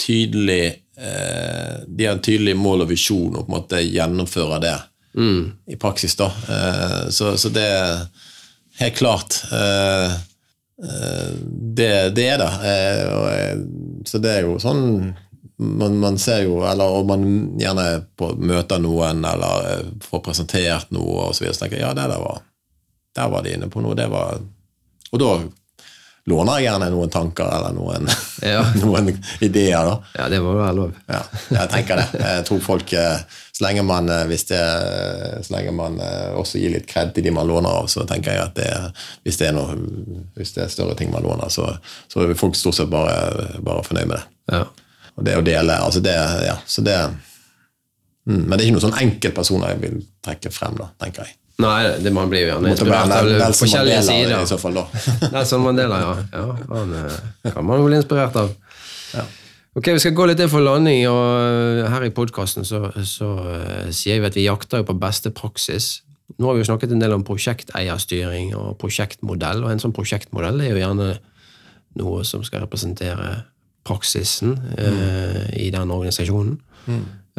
tydelig 0.00 0.62
De 0.94 2.06
har 2.06 2.14
en 2.14 2.22
tydelig 2.22 2.54
mål 2.56 2.86
og 2.86 2.92
visjon 2.94 3.34
og 3.34 3.42
på 3.42 3.50
en 3.50 3.56
måte 3.58 3.82
gjennomfører 3.82 4.62
det 4.62 4.76
i 5.66 5.76
praksis, 5.76 6.16
da. 6.16 6.26
Eh, 6.26 7.08
så, 7.10 7.36
så 7.36 7.48
det 7.48 7.64
er 7.64 8.02
helt 8.78 8.98
klart 8.98 9.40
eh, 9.52 10.12
eh, 10.84 11.30
det, 11.78 12.10
det 12.16 12.28
er 12.34 12.42
det. 12.42 12.50
Så 14.08 14.20
det 14.22 14.36
er 14.36 14.46
jo 14.46 14.58
sånn 14.62 15.14
man, 15.58 15.96
man 15.98 16.18
ser 16.22 16.44
jo, 16.46 16.60
eller 16.62 17.00
og 17.00 17.08
man 17.08 17.24
gjerne 17.58 17.86
på, 18.16 18.30
møter 18.38 18.78
noen 18.78 19.24
eller 19.26 19.88
får 20.04 20.22
presentert 20.22 20.92
noe, 20.94 21.28
og 21.28 21.34
så 21.34 21.42
videre, 21.42 21.56
så 21.56 21.64
tenker 21.64 21.80
jeg 21.80 21.86
ja, 21.86 21.94
det 21.98 22.04
der 22.12 22.22
var, 22.22 22.44
der 23.18 23.32
var 23.32 23.42
de 23.42 23.56
inne 23.56 23.70
på 23.72 23.82
noe. 23.82 24.06
var, 24.12 24.38
Og 25.10 25.18
da 25.18 25.32
låner 26.28 26.58
jeg 26.60 26.68
gjerne 26.68 26.88
noen 26.92 27.10
tanker 27.12 27.48
eller 27.56 27.74
noen, 27.76 28.08
Ja. 28.52 28.60
noen 28.82 29.10
ideer. 29.44 29.88
da. 29.88 29.94
Ja, 30.18 30.28
det 30.32 30.38
må 30.44 30.52
være 30.58 30.74
lov. 30.76 30.96
Ja, 31.10 31.20
jeg 31.50 31.70
tenker 31.72 32.00
det. 32.02 32.06
Jeg 32.20 32.44
tror 32.48 32.60
folk, 32.64 32.92
eh, 32.92 33.20
Så 33.58 33.64
lenge 33.64 33.82
man, 33.82 34.06
eh, 34.14 34.28
det, 34.30 34.60
så 35.42 35.50
lenge 35.56 35.72
man 35.74 35.96
eh, 36.00 36.34
også 36.38 36.60
gir 36.62 36.70
litt 36.76 36.86
kred 36.86 37.10
til 37.16 37.24
de 37.26 37.32
man 37.34 37.48
låner 37.50 37.80
av, 37.80 37.88
så 37.90 38.04
tenker 38.06 38.36
jeg 38.36 38.44
at 38.44 38.54
det, 38.54 38.68
hvis, 39.26 39.38
det 39.40 39.48
noe, 39.56 39.74
hvis 40.38 40.52
det 40.54 40.62
er 40.66 40.70
større 40.70 40.94
ting 40.98 41.10
man 41.10 41.24
låner, 41.26 41.50
så, 41.50 41.66
så 42.06 42.22
er 42.22 42.36
folk 42.38 42.54
stort 42.54 42.78
sett 42.78 42.92
bare, 42.92 43.48
bare 43.64 43.82
fornøyd 43.82 44.06
med 44.12 44.20
det. 44.20 44.54
Ja. 44.54 44.62
Og 45.18 45.26
det 45.26 45.34
å 45.34 45.42
dele 45.42 45.74
altså 45.82 45.98
det, 46.04 46.14
ja, 46.46 46.54
så 46.70 46.84
det, 46.86 46.94
mm, 48.30 48.44
Men 48.46 48.52
det 48.54 48.60
er 48.62 48.66
ikke 48.68 48.76
noen 48.78 48.86
sånn 48.86 49.00
enkeltpersoner 49.02 49.74
jeg 49.74 49.82
vil 49.82 49.98
trekke 50.22 50.52
frem, 50.54 50.78
da, 50.78 50.92
tenker 51.02 51.26
jeg. 51.26 51.34
Nei, 51.58 51.78
det, 51.98 52.12
man 52.14 52.30
blir 52.30 52.44
jo 52.44 52.50
gjerne 52.52 52.70
inspirert 52.70 53.12
av 53.18 53.54
forskjellige 53.58 54.02
sider. 54.06 54.36
i 54.38 54.46
så 54.46 54.58
fall, 54.62 54.78
da. 54.78 55.02
Nelson 55.34 55.64
Mandela, 55.64 55.98
ja. 56.04 56.12
ja 56.32 56.44
han 56.70 56.92
eh, 57.00 57.52
kan 57.54 57.66
man 57.66 57.82
jo 57.82 57.88
bli 57.88 57.98
inspirert 57.98 58.36
av. 58.38 58.52
Ok, 59.78 59.90
Vi 59.90 59.98
skal 60.02 60.14
gå 60.14 60.26
litt 60.30 60.40
inn 60.42 60.50
for 60.50 60.62
landing, 60.64 61.04
og 61.10 61.24
eh, 61.42 61.88
her 61.90 62.06
i 62.06 62.12
podkasten 62.14 62.66
så, 62.66 62.88
så 63.06 63.32
eh, 63.52 63.90
sier 63.94 64.22
vi 64.22 64.30
at 64.30 64.38
vi 64.38 64.46
jakter 64.46 64.86
på 64.86 64.96
beste 64.98 65.34
praksis. 65.34 66.00
Nå 66.38 66.48
har 66.48 66.56
vi 66.56 66.62
jo 66.62 66.68
snakket 66.70 66.94
en 66.94 67.02
del 67.02 67.14
om 67.16 67.26
prosjekteierstyring 67.26 68.54
og 68.58 68.76
prosjektmodell, 68.78 69.64
og 69.64 69.72
en 69.72 69.82
sånn 69.82 69.94
prosjektmodell 69.96 70.62
er 70.62 70.72
jo 70.72 70.82
gjerne 70.82 71.12
noe 71.98 72.24
som 72.26 72.44
skal 72.46 72.64
representere 72.64 73.32
praksisen 73.88 74.54
eh, 74.78 75.44
i 75.58 75.70
den 75.74 75.90
organisasjonen. 75.94 76.58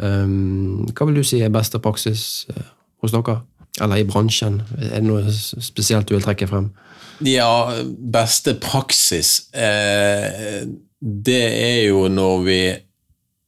Um, 0.00 0.86
hva 0.96 1.06
vil 1.08 1.20
du 1.20 1.26
si 1.26 1.42
er 1.44 1.52
beste 1.52 1.80
praksis 1.82 2.46
eh, 2.52 2.68
hos 3.04 3.12
dere? 3.12 3.40
Eller 3.78 4.02
i 4.02 4.06
bransjen? 4.08 4.60
Er 4.80 4.98
det 4.98 5.06
noe 5.06 5.30
spesielt 5.30 6.08
du 6.08 6.16
vil 6.16 6.24
trekke 6.24 6.48
frem? 6.50 6.70
Ja, 7.26 7.76
beste 7.84 8.54
praksis 8.56 9.50
eh, 9.52 10.64
Det 11.00 11.42
er 11.52 11.82
jo 11.90 12.06
når 12.08 12.44
vi 12.46 12.60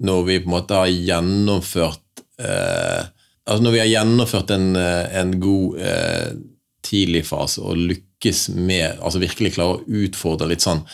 Når 0.05 0.25
vi 0.29 0.39
på 0.43 0.51
en 0.51 0.55
måte 0.55 0.81
har 0.83 0.93
gjennomført 0.93 2.23
eh, 2.39 3.09
Altså 3.49 3.65
når 3.65 3.75
vi 3.75 3.81
har 3.81 3.91
gjennomført 3.91 4.53
en, 4.55 4.77
eh, 4.77 5.17
en 5.23 5.33
god 5.41 5.81
eh, 5.81 6.29
tidlig 6.85 7.25
fase 7.27 7.65
og 7.65 7.81
lykkes 7.81 8.51
med 8.55 9.01
Altså 9.01 9.23
virkelig 9.25 9.57
klarer 9.57 9.81
å 9.81 10.03
utfordre 10.05 10.53
litt 10.53 10.65
sånn 10.65 10.85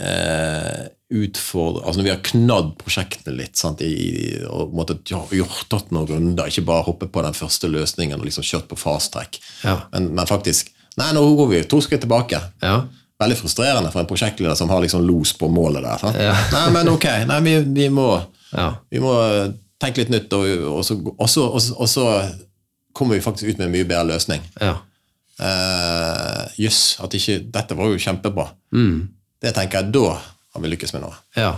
eh, 0.00 0.88
utfordre, 1.12 1.82
altså 1.84 2.00
Når 2.00 2.04
vi 2.06 2.10
har 2.14 2.22
knadd 2.24 2.70
prosjektene 2.80 3.36
litt 3.36 3.56
sant, 3.60 3.80
i, 3.84 3.90
i- 3.92 4.44
og 4.48 4.72
måtte, 4.74 4.96
ja, 5.10 5.20
gjort 5.36 5.66
tatt 5.68 5.90
noen 5.92 6.06
runder, 6.08 6.48
ikke 6.48 6.64
bare 6.64 6.86
hoppe 6.86 7.06
på 7.12 7.22
den 7.22 7.34
første 7.36 7.68
løsningen 7.68 8.18
og 8.18 8.24
liksom 8.24 8.42
kjørt 8.46 8.68
på 8.70 8.78
fast 8.80 9.12
track, 9.12 9.38
Ja. 9.64 9.82
men, 9.92 10.14
men 10.14 10.26
faktisk 10.26 10.70
Nei, 10.96 11.08
nå 11.12 11.20
går 11.36 11.48
vi 11.50 11.62
to 11.66 11.80
skritt 11.82 12.04
tilbake. 12.04 12.38
Ja. 12.62 12.84
Veldig 13.18 13.36
frustrerende 13.40 13.90
for 13.90 13.98
en 14.04 14.06
prosjektleder 14.06 14.54
som 14.54 14.68
har 14.70 14.78
liksom 14.80 15.02
los 15.02 15.32
på 15.34 15.48
målet 15.50 15.82
der. 15.82 16.04
Ja. 16.22 16.34
Nei, 16.52 16.68
men 16.70 16.88
ok, 16.92 17.06
nei, 17.26 17.38
vi, 17.42 17.54
vi, 17.80 17.88
må, 17.90 18.04
Ja. 18.54 18.68
vi 18.90 19.00
må 19.02 19.10
tenke 19.82 20.04
litt 20.04 20.12
nytt, 20.14 20.32
og, 20.38 20.46
og, 20.70 20.84
så, 20.86 20.94
og, 21.18 21.28
så, 21.28 21.48
og, 21.74 21.88
så, 21.90 22.04
kommer 22.94 23.16
vi 23.18 23.24
faktisk 23.26 23.50
ut 23.50 23.58
med 23.58 23.66
en 23.66 23.72
mye 23.74 23.84
bedre 23.90 24.06
løsning. 24.12 24.40
ja. 24.62 24.76
uh, 25.42 26.44
yes, 26.62 26.96
at 27.02 27.14
ikke 27.18 27.40
Dette 27.50 27.74
var 27.74 27.90
jo 27.90 27.98
kjempebra. 27.98 28.46
Mm. 28.74 29.08
Det 29.42 29.50
tenker 29.56 29.82
jeg, 29.82 29.92
da 29.96 30.14
har 30.54 30.64
vi 30.64 30.72
lykkes 30.72 30.94
med 30.96 31.04
nå. 31.04 31.12
Ja. 31.38 31.52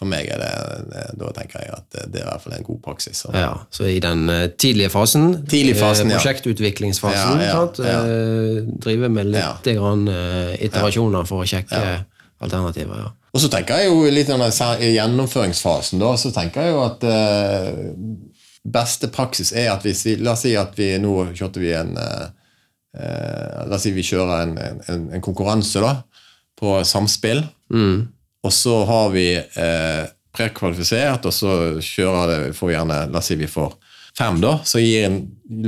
For 0.00 0.08
meg 0.08 0.28
er 0.34 0.40
det, 0.40 1.02
Da 1.20 1.30
tenker 1.36 1.62
jeg 1.62 1.74
at 1.76 1.96
det, 2.10 2.20
er 2.20 2.24
i 2.24 2.28
hvert 2.30 2.42
fall 2.42 2.54
en 2.56 2.66
god 2.66 2.80
praksis. 2.84 3.22
Så. 3.24 3.32
ja. 3.36 3.52
Så 3.70 3.86
i 3.90 3.98
den 4.02 4.24
eh, 4.32 4.48
tidlige 4.58 4.90
fasen, 4.92 5.42
Tidlig 5.46 5.76
fasen, 5.78 6.08
eh, 6.08 6.16
ja. 6.16 6.20
prosjektutviklingsfasen, 6.20 7.42
Ja, 7.44 7.60
ja. 7.78 7.98
Eh, 8.02 8.62
drive 8.82 9.10
med 9.12 9.30
litt 9.34 9.68
grann, 9.76 10.06
iterasjoner 10.58 11.28
for 11.28 11.44
å 11.44 11.48
sjekke 11.48 11.82
alternativer. 12.42 13.04
Ja. 13.04 13.10
Og 13.32 13.40
så 13.40 13.48
tenker 13.52 13.80
jeg 13.80 13.88
jo 13.88 14.04
litt 14.12 14.28
i 14.28 14.92
gjennomføringsfasen, 14.92 16.02
da, 16.02 16.12
så 16.20 16.32
tenker 16.34 16.66
jeg 16.66 16.74
jo 16.74 16.82
at 16.84 17.06
eh, 17.08 17.68
beste 18.62 19.08
praksis 19.12 19.54
er 19.56 19.72
at 19.72 19.86
hvis 19.86 20.04
vi 20.06 20.16
La 20.22 20.36
oss 20.36 20.44
si 20.44 20.52
at 20.58 20.76
vi 20.78 20.92
nå 21.02 21.14
kjørte 21.32 21.62
vi 21.62 21.72
en 21.74 21.94
eh, 21.96 22.26
La 22.92 23.78
oss 23.78 23.86
si 23.86 23.94
vi 23.96 24.04
kjører 24.04 24.44
en, 24.44 24.52
en, 24.60 25.06
en 25.16 25.24
konkurranse 25.24 25.80
da, 25.80 25.94
på 26.60 26.76
samspill. 26.84 27.40
Mm. 27.72 28.10
Og 28.42 28.52
så 28.52 28.84
har 28.88 29.10
vi 29.14 29.26
eh, 29.36 30.04
prekvalifisert, 30.34 31.26
og 31.28 31.34
så 31.36 31.52
kjører 31.84 32.30
det, 32.32 32.56
får 32.58 32.68
vi 32.70 32.74
gjerne 32.74 33.00
La 33.12 33.20
oss 33.20 33.28
si 33.30 33.36
vi 33.38 33.46
får 33.50 33.74
fem, 34.18 34.40
da. 34.42 34.56
Så 34.66 34.80
gir 34.82 35.06
en, 35.06 35.20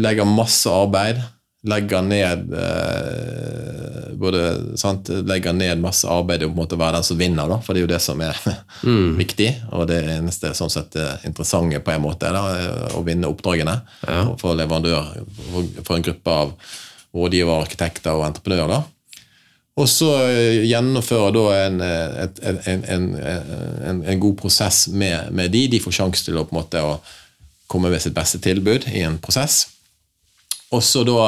legger 0.03 0.27
masse 0.29 0.71
arbeid. 0.73 1.21
Legger 1.65 2.03
ned 2.05 2.51
eh, 2.53 4.09
både, 4.21 4.41
sant, 4.77 5.09
Legger 5.25 5.55
ned 5.57 5.81
masse 5.81 6.09
arbeid 6.11 6.43
og 6.45 6.51
på 6.51 6.55
en 6.57 6.61
måte 6.65 6.79
være 6.81 6.99
den 6.99 7.07
som 7.07 7.21
vinner, 7.21 7.49
da. 7.51 7.61
For 7.65 7.73
det 7.77 7.83
er 7.83 7.87
jo 7.87 7.93
det 7.95 8.01
som 8.05 8.21
er 8.25 8.41
viktig. 9.23 9.51
Og 9.73 9.87
det 9.91 10.01
eneste 10.17 10.53
sånn 10.59 10.73
sett 10.73 10.97
eh, 11.01 11.15
interessante 11.29 11.81
på 11.85 11.95
en 11.95 12.05
måte 12.05 12.29
er 12.29 12.37
da, 12.37 12.45
eh, 12.59 12.97
å 12.99 13.05
vinne 13.07 13.31
oppdragene 13.31 13.79
for- 14.05 14.35
for 14.43 14.59
leverandør, 14.59 15.13
for, 15.53 15.71
for 15.87 15.97
en 16.01 16.09
gruppe 16.11 16.35
av 16.43 16.53
rådgivere, 17.15 17.63
arkitekter 17.69 18.17
og 18.19 18.27
entreprenører. 18.27 18.75
da. 18.75 18.83
Og 19.75 19.89
så 19.91 20.09
eh, 20.29 20.65
gjennomføre 20.69 21.33
da 21.35 21.45
en, 21.65 21.81
eh, 21.83 22.19
en, 22.47 22.85
en, 22.95 23.07
en, 23.19 24.03
en, 24.07 24.21
god 24.23 24.37
prosess 24.39 24.87
med, 24.89 25.33
med 25.35 25.51
de. 25.51 25.67
De 25.73 25.81
får 25.83 25.97
sjanse 25.99 26.27
til 26.27 26.39
å 26.39 26.47
måte 26.55 26.83
å 26.83 27.01
komme 27.71 27.91
med 27.91 28.03
sitt 28.03 28.15
beste 28.15 28.39
tilbud 28.43 28.87
i 28.93 29.03
en 29.03 29.19
prosess. 29.23 29.65
Og 30.75 30.83
så 30.85 31.03
da 31.07 31.25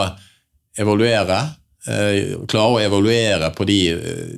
evaluere. 0.79 1.41
Eh, 1.87 2.37
klare 2.51 2.77
å 2.77 2.83
evaluere 2.83 3.51
på 3.55 3.67
de, 3.67 3.81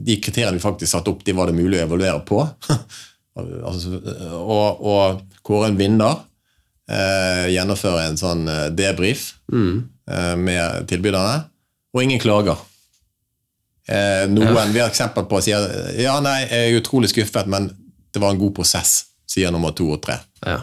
de 0.04 0.16
kriteriene 0.24 0.56
vi 0.56 0.64
faktisk 0.64 0.92
satte 0.92 1.12
opp, 1.12 1.20
de 1.24 1.36
var 1.36 1.48
det 1.48 1.58
mulig 1.58 1.80
å 1.80 1.84
evaluere 1.84 2.24
på. 2.28 2.40
altså, 3.68 4.00
og, 4.40 4.88
og 4.88 5.44
kåre 5.44 5.68
en 5.68 5.78
vinner. 5.80 6.24
Eh, 6.88 7.50
gjennomføre 7.52 8.06
en 8.08 8.16
sånn 8.16 8.48
debrief 8.72 9.34
eh, 9.52 10.34
med 10.40 10.88
tilbyderne. 10.88 11.44
Og 11.92 12.04
ingen 12.04 12.24
klager. 12.24 12.56
Eh, 13.88 14.24
noen 14.28 14.72
vi 14.74 14.82
har 14.82 14.90
eksempel 14.90 15.24
på 15.28 15.40
sier 15.44 15.64
ja, 15.96 16.18
nei, 16.20 16.42
jeg 16.44 16.72
er 16.74 16.80
utrolig 16.82 17.08
skuffet, 17.12 17.48
men 17.48 17.70
det 18.12 18.20
var 18.20 18.34
en 18.34 18.40
god 18.40 18.54
prosess, 18.58 18.98
sier 19.28 19.52
nummer 19.54 19.72
to 19.76 19.88
og 19.94 20.02
tre. 20.04 20.18
Ja. 20.44 20.60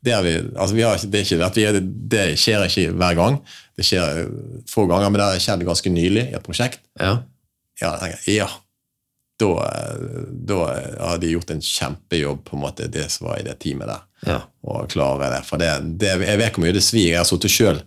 Det, 0.00 0.14
vi, 0.24 0.32
altså 0.54 0.74
vi 0.76 0.84
har, 0.86 1.02
det, 1.12 1.24
ikke, 1.26 1.50
vi, 1.56 1.80
det 2.14 2.24
skjer 2.40 2.64
ikke 2.64 2.86
hver 2.96 3.18
gang. 3.18 3.36
Det 3.76 3.84
skjer 3.84 4.22
få 4.70 4.86
ganger, 4.88 5.10
men 5.10 5.20
det 5.20 5.26
har 5.26 5.42
skjedd 5.44 5.64
ganske 5.68 5.92
nylig 5.92 6.24
i 6.30 6.36
et 6.38 6.46
prosjekt. 6.46 6.80
Ja. 7.00 7.18
Ja, 7.80 7.94
ja. 8.28 8.48
Da, 9.40 9.50
da 10.48 10.56
har 11.00 11.20
de 11.20 11.32
gjort 11.32 11.52
en 11.52 11.62
kjempejobb, 11.64 12.42
på 12.44 12.56
en 12.56 12.64
måte, 12.64 12.88
det 12.92 13.06
som 13.12 13.28
var 13.28 13.40
i 13.40 13.44
det 13.46 13.56
teamet 13.62 13.88
der. 13.88 14.02
Ja. 14.28 14.40
Å 14.68 14.82
klare 14.90 15.30
det. 15.32 15.42
For 15.48 15.60
det, 15.60 15.70
det, 16.00 16.16
jeg 16.26 16.40
vet 16.42 16.56
hvor 16.56 16.64
mye 16.66 16.76
det 16.76 16.84
svir. 16.84 17.14
Jeg 17.14 17.22
har 17.22 17.28
sittet 17.28 17.52
sjøl 17.52 17.80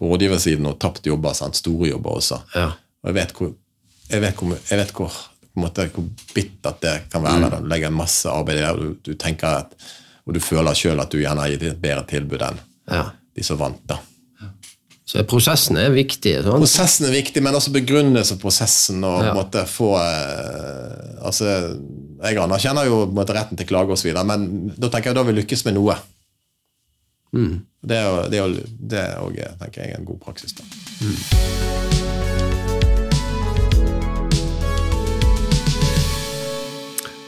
på 0.00 0.08
rådgiversiden 0.10 0.68
og 0.68 0.78
tapt 0.82 1.04
jobber, 1.06 1.36
sant? 1.36 1.60
store 1.60 1.92
jobber 1.92 2.20
også. 2.20 2.40
Ja. 2.56 2.70
Og 3.04 3.12
jeg 3.12 3.18
vet 3.20 3.36
hvor, 3.36 3.52
jeg 4.10 4.20
vet 4.24 4.36
hvor, 4.40 4.56
jeg 4.70 4.78
vet 4.78 4.92
hvor, 4.96 5.18
måte, 5.60 5.88
hvor 5.94 6.08
bittert 6.34 6.80
det 6.84 6.94
kan 7.12 7.22
være. 7.24 7.50
Mm. 7.50 7.62
Du 7.64 7.68
legger 7.72 7.90
masse 7.94 8.30
arbeid 8.30 8.58
i 8.58 8.64
det, 8.64 8.70
og 8.72 8.80
du, 8.80 8.96
du 9.12 9.14
tenker 9.20 9.62
at, 9.64 9.76
og 10.26 10.34
du 10.36 10.40
føler 10.40 10.76
sjøl 10.76 11.00
at 11.00 11.12
du 11.12 11.20
gjerne 11.20 11.40
har 11.44 11.52
gitt 11.54 11.62
et 11.70 11.80
bedre 11.80 12.04
tilbud 12.10 12.42
enn 12.42 12.60
ja. 12.90 13.06
de 13.36 13.46
som 13.46 13.60
vant. 13.60 13.80
da. 13.88 14.00
Så 15.04 15.20
prosessen 15.28 15.76
er 15.76 15.92
viktig. 15.92 16.32
Sånn? 16.42 16.62
Prosessen 16.62 17.06
er 17.06 17.12
viktig, 17.14 17.42
men 17.44 17.54
også 17.54 17.70
begrunnelse 17.74 18.38
på 18.38 18.46
prosessen. 18.48 19.04
og 19.04 19.20
Ja. 19.22 19.34
måte 19.36 19.66
få 19.68 19.90
eh, 20.00 21.20
altså, 21.22 21.44
Jeg 22.24 22.38
anerkjenner 22.40 22.88
jo 22.88 23.04
måte 23.12 23.36
retten 23.36 23.56
til 23.60 23.68
klage 23.68 23.92
osv., 23.92 24.10
men 24.24 24.72
da 24.78 24.88
tenker 24.88 25.12
jeg 25.12 25.18
da 25.20 25.22
vi 25.28 25.36
lykkes 25.36 25.64
med 25.66 25.74
noe. 25.76 25.98
Mm. 27.36 27.60
Det 27.84 27.96
er 27.98 28.04
jo- 28.08 28.30
jeg 29.36 29.90
er 29.90 29.98
en 29.98 30.04
god 30.04 30.20
praksis. 30.20 30.52
da. 30.56 30.64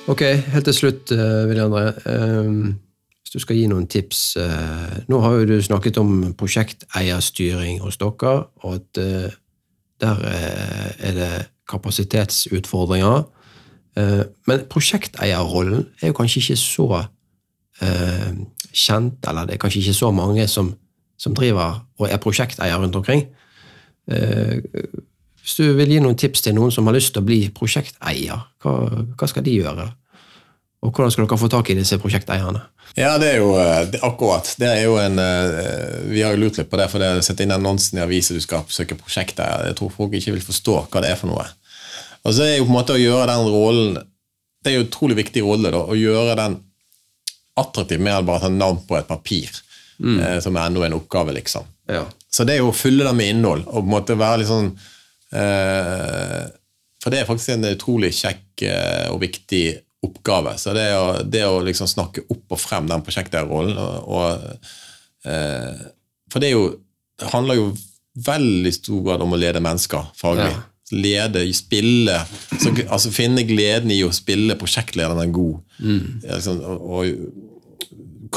Ok, 0.06 0.22
helt 0.22 0.64
til 0.64 0.74
slutt, 0.74 1.10
eh, 1.12 1.46
Willy 1.48 1.60
André. 1.60 1.86
eh, 2.06 2.74
Hvis 3.22 3.32
du 3.32 3.38
skal 3.38 3.56
gi 3.56 3.66
noen 3.66 3.86
tips 3.90 4.36
eh, 4.36 5.02
Nå 5.08 5.20
har 5.20 5.32
jo 5.32 5.46
du 5.46 5.62
snakket 5.62 5.98
om 5.98 6.34
prosjekteierstyring 6.38 7.80
hos 7.82 7.96
dere, 7.96 8.46
og 8.62 8.74
at 8.74 8.98
eh, 9.02 9.30
der 10.00 10.16
er 11.00 11.12
det 11.16 11.46
kapasitetsutfordringer. 11.68 13.24
Men 14.46 14.60
prosjekteierrollen 14.68 15.86
er 16.02 16.06
jo 16.10 16.12
kanskje 16.12 16.40
ikke 16.42 16.56
så 16.56 17.06
kjent, 18.76 19.26
eller 19.28 19.46
det 19.46 19.54
er 19.54 19.62
kanskje 19.62 19.80
ikke 19.80 19.94
så 19.96 20.10
mange 20.12 20.46
som 20.48 20.74
som 21.18 21.34
driver 21.34 21.80
og 21.98 22.10
er 22.12 22.20
prosjekteier 22.20 22.76
rundt 22.76 22.96
omkring. 22.96 23.24
Eh, 25.46 25.52
hvis 25.52 25.56
du 25.60 25.76
vil 25.78 25.92
gi 25.94 26.00
noen 26.02 26.18
tips 26.18 26.42
til 26.42 26.56
noen 26.56 26.72
som 26.74 26.86
har 26.86 26.96
lyst 26.96 27.14
til 27.14 27.22
å 27.22 27.26
bli 27.26 27.46
prosjekteier, 27.54 28.40
hva, 28.62 28.72
hva 29.14 29.28
skal 29.30 29.44
de 29.46 29.54
gjøre? 29.60 29.86
Og 30.82 30.90
hvordan 30.92 31.12
skal 31.12 31.26
dere 31.26 31.38
få 31.38 31.48
tak 31.48 31.70
i 31.70 31.76
disse 31.78 31.98
prosjekteierne? 31.98 32.60
Ja, 32.96 33.16
det 33.18 33.28
er 33.34 33.38
jo 33.42 33.52
det, 33.90 34.00
akkurat. 34.06 34.48
Det 34.58 34.68
er 34.68 34.82
jo 34.86 34.96
en, 35.00 35.18
vi 36.08 36.22
har 36.22 36.32
jo 36.32 36.40
lurt 36.40 36.58
litt 36.60 36.70
på 36.70 36.78
det, 36.78 36.86
for 36.88 37.02
det 37.02 37.10
å 37.18 37.24
sette 37.24 37.44
inn 37.44 37.52
annonsen 37.52 37.98
i 37.98 38.02
avisen 38.04 38.38
du 38.38 38.42
skal 38.44 38.64
søke 38.72 38.96
prosjekteier. 38.96 39.66
Jeg 39.68 39.76
tror 39.78 39.92
folk 39.92 40.14
ikke 40.16 40.36
vil 40.36 40.44
forstå 40.44 40.76
hva 40.84 41.02
det 41.04 41.10
er 41.12 41.18
for 41.20 41.32
noe. 41.32 41.44
Og 42.26 42.34
så 42.34 42.46
er 42.46 42.56
jo 42.56 42.66
på 42.66 42.72
en 42.72 42.78
måte 42.78 42.96
å 42.96 43.00
gjøre 43.00 43.26
den 43.30 43.50
rollen 43.52 43.98
Det 43.98 44.72
er 44.72 44.78
jo 44.78 44.82
en 44.82 44.88
utrolig 44.88 45.16
viktig 45.20 45.42
rolle 45.46 45.70
da, 45.70 45.78
å 45.78 45.94
gjøre 45.94 46.38
den 46.40 46.56
attraktiv 47.56 48.00
mer 48.02 48.18
enn 48.18 48.26
bare 48.26 48.40
å 48.40 48.46
ta 48.46 48.50
navn 48.52 48.80
på 48.88 48.96
et 48.98 49.06
papir, 49.08 49.52
mm. 50.02 50.16
eh, 50.18 50.38
som 50.44 50.56
er 50.56 50.66
enda 50.66 50.82
en 50.86 50.96
oppgave, 50.98 51.32
liksom. 51.36 51.68
Ja. 51.88 52.02
Så 52.32 52.44
det 52.44 52.56
er 52.56 52.64
jo 52.64 52.72
å 52.72 52.76
fylle 52.76 53.06
den 53.06 53.16
med 53.16 53.30
innhold, 53.32 53.62
og 53.68 53.78
på 53.78 53.84
en 53.84 53.94
måte 53.94 54.18
være 54.18 54.42
litt 54.42 54.50
sånn 54.50 54.72
eh, 54.72 54.90
For 57.02 57.12
det 57.12 57.20
er 57.20 57.28
faktisk 57.28 57.54
en 57.54 57.68
utrolig 57.68 58.12
kjekk 58.18 58.62
eh, 58.66 59.08
og 59.12 59.20
viktig 59.22 59.64
oppgave. 60.06 60.56
Så 60.58 60.74
det 60.76 60.88
å, 60.98 61.20
det 61.22 61.44
å 61.46 61.60
liksom 61.64 61.90
snakke 61.90 62.24
opp 62.32 62.56
og 62.56 62.60
frem 62.60 62.88
den 62.90 63.04
prosjektlederrollen 63.06 63.78
og, 63.78 64.08
og 64.16 65.28
eh, 65.30 65.84
For 66.32 66.42
det, 66.42 66.50
jo, 66.54 66.64
det 67.20 67.30
handler 67.32 67.60
jo 67.60 67.68
veldig 68.26 68.72
stor 68.74 69.04
grad 69.06 69.22
om 69.22 69.36
å 69.36 69.38
lede 69.40 69.62
mennesker 69.62 70.10
faglig. 70.18 70.50
Ja 70.54 70.64
lede, 70.94 71.42
spille 71.50 72.20
så, 72.60 72.70
altså 72.86 73.10
Finne 73.10 73.42
gleden 73.42 73.90
i 73.90 74.04
å 74.06 74.12
spille 74.14 74.54
prosjektlederen 74.54 75.32
god. 75.34 75.56
Mm. 75.82 76.20
Liksom, 76.22 76.60
og, 76.62 77.16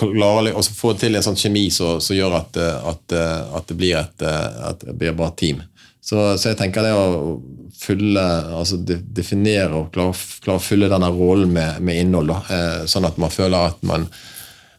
og, 0.02 0.18
og 0.56 0.72
få 0.74 0.96
til 0.98 1.14
en 1.14 1.26
sånn 1.26 1.38
kjemi 1.38 1.68
som 1.74 2.02
gjør 2.02 2.40
at, 2.40 2.58
at, 2.58 3.14
at, 3.14 3.70
det 3.70 3.78
blir 3.78 4.00
et, 4.00 4.26
at 4.26 4.82
det 4.82 4.98
blir 4.98 5.14
bra 5.18 5.30
team. 5.38 5.62
Så, 6.10 6.18
så, 6.41 6.49
jeg 6.49 6.57
tenker 6.57 6.86
det 6.86 6.93
å 6.97 7.38
fylle, 7.80 8.24
altså 8.57 8.80
definere 8.82 9.76
og 9.78 9.91
klare, 9.93 10.16
klare 10.41 10.57
å 10.57 10.64
fylle 10.64 10.89
denne 10.89 11.12
rollen 11.14 11.51
med, 11.53 11.84
med 11.86 12.01
innhold, 12.01 12.34
eh, 12.49 12.88
sånn 12.89 13.05
at 13.05 13.20
man 13.22 13.34
føler 13.34 13.76
at 13.76 13.84
man, 13.86 14.07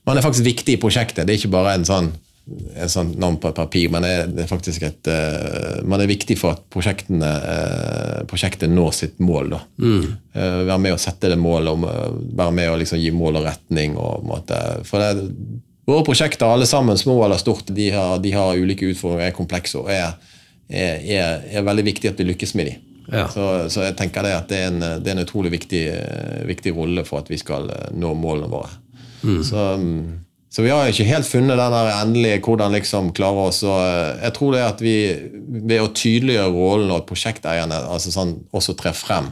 man 0.09 0.19
er 0.19 0.27
faktisk 0.27 0.49
viktig 0.49 0.75
i 0.75 0.81
prosjektet. 0.83 1.23
Det 1.25 1.37
er 1.37 1.41
ikke 1.41 1.55
bare 1.55 1.77
en 1.79 1.87
sånn 1.89 2.11
en 2.51 2.91
sånn 2.91 3.13
navn 3.21 3.37
på 3.39 3.51
et 3.51 3.59
papir, 3.61 3.91
men 3.93 4.03
det 4.03 4.43
er 4.43 4.49
faktisk 4.51 4.83
et 4.83 5.07
eh, 5.13 5.83
Man 5.87 6.03
er 6.03 6.11
viktig 6.11 6.35
for 6.41 6.57
at 6.57 6.65
uh, 6.67 8.25
prosjektet 8.27 8.73
når 8.73 8.97
sitt 8.97 9.21
mål. 9.23 9.53
da. 9.53 9.61
Mm. 9.79 10.07
Uh, 10.35 10.59
være 10.65 10.81
med 10.83 10.97
å 10.97 10.99
sette 10.99 11.31
det 11.31 11.39
målet, 11.39 11.71
om, 11.71 11.87
være 12.35 12.57
med 12.57 12.73
å 12.73 12.79
liksom 12.81 12.99
gi 12.99 13.13
mål 13.15 13.39
og 13.39 13.47
retning. 13.47 13.95
Og, 14.01 14.27
måte, 14.27 14.59
for 14.89 15.05
det, 15.05 15.29
Våre 15.91 16.05
prosjekter, 16.07 16.47
alle 16.47 16.67
sammen, 16.71 16.99
små 16.99 17.17
eller 17.25 17.41
stort, 17.41 17.71
de 17.75 17.89
har, 17.91 18.19
de 18.23 18.31
har 18.35 18.59
ulike 18.59 18.91
utfordringer, 18.93 19.31
er 19.33 19.35
komplekse 19.35 19.81
og 19.81 19.89
er, 19.91 20.13
er, 20.71 21.03
er, 21.03 21.45
er, 21.51 21.67
veldig 21.67 21.85
viktig 21.91 22.13
at 22.13 22.21
vi 22.21 22.29
lykkes 22.31 22.55
med 22.59 22.71
dem. 22.71 22.87
Ja. 23.11 23.27
Så, 23.33 23.45
så, 23.75 23.83
jeg 23.89 23.97
tenker 23.99 24.23
det 24.23 24.37
at 24.37 24.51
det 24.51 24.59
er 24.63 24.69
en, 24.71 24.81
det 25.03 25.11
er 25.11 25.17
en 25.17 25.25
utrolig 25.25 25.51
viktig, 25.51 25.83
viktig 26.47 26.73
rolle 26.77 27.03
for 27.09 27.25
at 27.25 27.31
vi 27.31 27.41
skal 27.41 27.67
nå 27.99 28.13
målene 28.15 28.51
våre. 28.53 28.71
Mm. 29.27 29.41
Så 29.45 29.65
um, 29.75 30.21
så 30.51 30.65
vi 30.67 30.71
har 30.75 30.89
ikke 30.91 31.07
helt 31.07 31.29
funnet 31.31 31.61
den 31.61 31.75
der 31.77 31.89
endelige 31.95 32.41
hvordan 32.43 32.75
liksom 32.75 33.13
klare 33.15 33.45
oss. 33.53 33.63
Og 33.63 33.79
eh, 33.79 34.19
jeg 34.25 34.35
tror 34.35 34.57
det 34.57 34.63
at 34.67 34.81
vi 34.83 34.95
ved 35.71 35.79
å 35.79 35.93
tydeliggjøre 35.95 36.55
rollen 36.57 36.91
og 36.91 37.05
at 37.05 37.07
prosjekteierne 37.07 37.79
altså 37.95 38.11
sånn, 38.11 38.35
også 38.51 38.75
trer 38.79 38.97
frem 38.99 39.31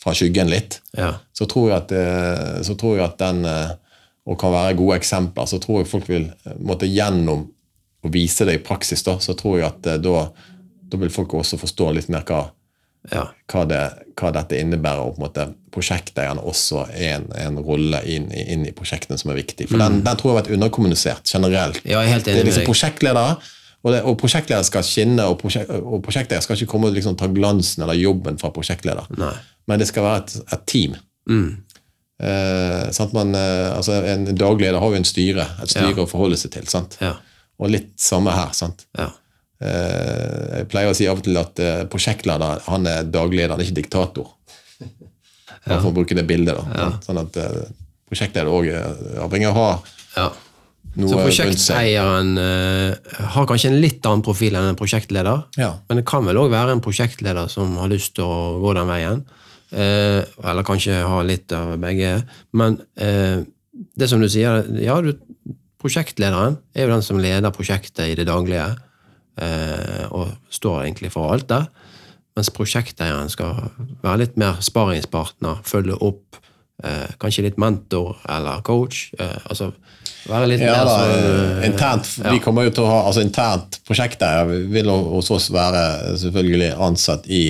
fra 0.00 0.14
skyggen 0.16 0.48
litt, 0.48 0.78
ja. 0.96 1.10
så, 1.36 1.44
tror 1.50 1.74
at, 1.76 1.90
eh, 1.92 2.60
så 2.64 2.76
tror 2.78 2.94
jeg 2.96 3.04
at 3.04 3.18
den 3.20 3.42
eh, 3.44 3.72
og 4.30 4.38
kan 4.38 4.54
være 4.54 4.76
gode 4.78 5.00
eksempler, 5.00 5.48
så 5.50 5.58
tror 5.60 5.80
jeg 5.80 5.90
folk 5.90 6.06
vil 6.08 6.28
måtte 6.62 6.86
gjennom 6.86 7.48
å 8.00 8.12
vise 8.12 8.46
det 8.46 8.54
i 8.60 8.62
praksis, 8.62 9.02
da, 9.04 9.16
så 9.20 9.34
tror 9.36 9.58
jeg 9.58 9.66
at 9.66 9.88
da, 10.04 10.22
da 10.90 10.98
vil 11.00 11.12
folk 11.14 11.34
også 11.38 11.58
forstå 11.60 11.92
litt 11.96 12.10
mer 12.12 12.26
hva 12.28 12.48
ja. 13.08 13.24
hva, 13.50 13.62
det, 13.68 13.80
hva, 14.18 14.32
dette 14.34 14.58
innebærer, 14.60 15.04
og 15.04 15.16
på 15.16 15.22
en 15.22 15.26
måte 15.26 15.46
prosjekteierne 15.72 16.42
også 16.46 16.84
er 16.90 17.14
en, 17.20 17.30
en 17.38 17.62
rolle 17.64 18.02
inn, 18.10 18.28
inn, 18.34 18.66
i 18.68 18.74
prosjektene 18.76 19.18
som 19.20 19.32
er 19.32 19.40
viktig. 19.40 19.70
For 19.70 19.78
mm. 19.78 19.84
den, 19.84 20.02
den, 20.04 20.20
tror 20.20 20.30
jeg 20.30 20.34
har 20.34 20.42
vært 20.42 20.52
underkommunisert 20.58 21.32
generelt. 21.32 21.80
Ja, 21.88 22.02
helt 22.04 22.28
enig 22.28 22.42
det 22.42 22.44
er 22.44 22.50
liksom 22.50 22.68
prosjektledere, 22.68 23.38
og, 23.80 23.94
det, 23.94 24.02
og 24.04 24.18
prosjektledere 24.20 24.68
skal 24.68 24.84
skinne, 24.84 25.24
og, 25.30 25.38
prosjek, 25.40 25.70
og 25.80 26.04
prosjekteier 26.04 26.44
skal 26.44 26.58
ikke 26.58 26.74
komme 26.74 26.90
og 26.90 26.98
liksom 26.98 27.16
ta 27.20 27.30
glansen 27.32 27.86
eller 27.86 27.96
jobben 27.96 28.36
fra 28.40 28.52
prosjektleder, 28.52 29.08
Nei. 29.20 29.32
men 29.70 29.80
det 29.80 29.88
skal 29.88 30.06
være 30.06 30.24
et, 30.26 30.36
et 30.58 30.68
team. 30.68 30.98
Mm. 31.30 31.48
Eh? 32.20 33.06
Man, 33.16 33.32
eh, 33.38 33.70
altså 33.72 34.02
en 34.04 34.28
daglig 34.36 34.66
leder 34.66 34.82
har 34.82 34.92
jo 34.92 35.00
en 35.00 35.08
styre, 35.08 35.48
et 35.64 35.72
styre 35.72 35.94
ja. 35.96 36.04
å 36.04 36.10
forholde 36.10 36.36
seg 36.40 36.52
til. 36.58 36.68
Sant? 36.68 36.98
Ja. 37.00 37.16
Og 37.60 37.72
litt 37.72 37.94
samme 38.00 38.34
her. 38.36 38.52
sant? 38.56 38.84
Ja. 38.98 39.08
Eh, 39.60 40.60
jeg 40.60 40.68
pleier 40.72 40.88
å 40.88 40.96
si 40.96 41.06
av 41.10 41.18
og 41.20 41.26
til 41.26 41.36
at 41.36 41.60
eh, 41.60 41.82
prosjektleder 41.92 42.62
han 42.64 42.86
er 42.88 43.08
dagleder, 43.12 43.52
han 43.52 43.60
er 43.60 43.68
ikke 43.68 43.82
diktator. 43.82 44.36
Ja. 45.68 45.76
For 45.76 45.90
å 45.90 45.92
bruke 45.92 46.16
det 46.16 46.22
bildet. 46.24 46.56
da. 46.56 46.62
Ja. 46.72 46.84
Sånn 47.04 47.18
at 47.20 47.34
eh, 47.36 47.66
prosjektleder 48.08 48.48
òg 48.48 48.70
avhengig 49.20 49.50
av 49.50 49.58
å 49.58 49.60
ha 49.60 49.74
ja. 50.14 50.24
noe 50.94 51.10
Så 51.10 51.18
prosjekteieren 51.20 52.30
har 53.34 53.46
kanskje 53.46 53.68
en 53.68 53.76
litt 53.82 54.08
annen 54.08 54.24
profil 54.24 54.56
enn 54.56 54.70
en 54.70 54.78
prosjektleder, 54.80 55.44
ja. 55.60 55.68
men 55.84 56.00
det 56.00 56.06
kan 56.08 56.24
vel 56.24 56.40
òg 56.40 56.48
være 56.54 56.72
en 56.74 56.82
prosjektleder 56.82 57.52
som 57.52 57.76
har 57.76 57.92
lyst 57.92 58.16
til 58.16 58.24
å 58.24 58.56
gå 58.64 58.72
den 58.80 58.88
veien. 58.88 59.22
Eller 59.76 60.66
kanskje 60.66 61.04
ha 61.04 61.20
litt 61.28 61.52
av 61.54 61.76
begge. 61.84 62.16
Men 62.56 62.80
det 62.96 64.10
som 64.10 64.24
du 64.24 64.30
sier, 64.32 64.64
ja, 64.80 64.96
prosjektlederen 65.84 66.56
er 66.72 66.88
jo 66.88 66.94
den 66.96 67.04
som 67.04 67.20
leder 67.20 67.52
prosjektet 67.54 68.08
i 68.08 68.16
det 68.16 68.30
daglige. 68.32 68.72
Eh, 69.40 70.06
og 70.12 70.34
står 70.52 70.84
egentlig 70.84 71.12
for 71.14 71.32
alt 71.32 71.48
der. 71.48 71.68
Mens 72.36 72.52
prosjekteieren 72.54 73.30
skal 73.32 73.56
være 74.04 74.24
litt 74.24 74.36
mer 74.40 74.60
sparingspartner, 74.64 75.62
følge 75.66 75.96
opp, 75.96 76.38
eh, 76.84 77.08
kanskje 77.20 77.46
litt 77.48 77.58
mentor 77.60 78.20
eller 78.28 78.62
coach. 78.66 79.10
Eh, 79.18 79.38
altså 79.46 79.72
være 80.28 80.50
litt 80.52 80.62
ja, 80.62 80.74
mer 80.76 80.88
sånn 80.90 81.64
Internt 81.70 82.08
ja. 82.20 82.32
vi 82.34 82.42
kommer 82.44 82.66
jo 82.66 82.74
til 82.76 82.84
å 82.84 82.90
ha, 82.90 82.98
altså 83.08 83.22
internt 83.24 83.78
prosjekteier 83.88 84.50
vil 84.68 84.90
hos 84.90 85.30
oss 85.32 85.48
være 85.54 86.16
selvfølgelig 86.20 86.74
ansatt 86.76 87.28
i 87.32 87.44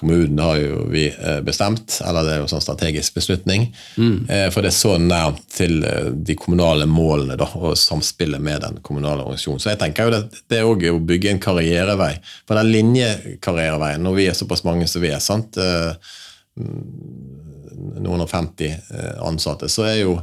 Kommunen 0.00 0.38
har 0.38 0.56
jo 0.56 0.84
vi 0.92 1.08
eh, 1.08 1.40
bestemt, 1.42 1.96
eller 2.06 2.22
det 2.22 2.34
er 2.36 2.44
jo 2.44 2.50
sånn 2.52 2.62
strategisk 2.62 3.16
beslutning. 3.18 3.64
Mm. 3.98 4.28
Eh, 4.30 4.44
for 4.54 4.62
det 4.62 4.70
er 4.70 4.76
så 4.76 4.92
nært 5.02 5.40
til 5.50 5.82
eh, 5.82 6.12
de 6.14 6.36
kommunale 6.38 6.86
målene 6.86 7.34
da, 7.40 7.48
og 7.58 7.74
samspillet 7.74 8.38
med 8.38 8.62
den 8.62 8.78
kommunale 8.86 9.26
organisasjonen. 9.26 9.64
Så 9.64 9.72
jeg 9.72 9.80
tenker 9.82 10.06
jo 10.06 10.14
det, 10.14 10.22
det 10.46 10.60
er 10.60 10.70
òg 10.70 10.86
å 10.92 11.02
bygge 11.02 11.34
en 11.34 11.42
karrierevei. 11.42 12.12
For 12.46 12.54
den 12.60 12.70
linjekarriereveien, 12.76 14.06
når 14.06 14.18
vi 14.20 14.30
er 14.30 14.38
såpass 14.38 14.62
mange 14.68 14.86
som 14.86 15.02
vi 15.02 15.10
er, 15.10 15.18
sant? 15.24 15.58
Noen 17.98 18.22
og 18.22 18.30
50 18.30 19.18
ansatte, 19.26 19.66
så 19.66 19.90
er 19.90 20.04
jo 20.04 20.20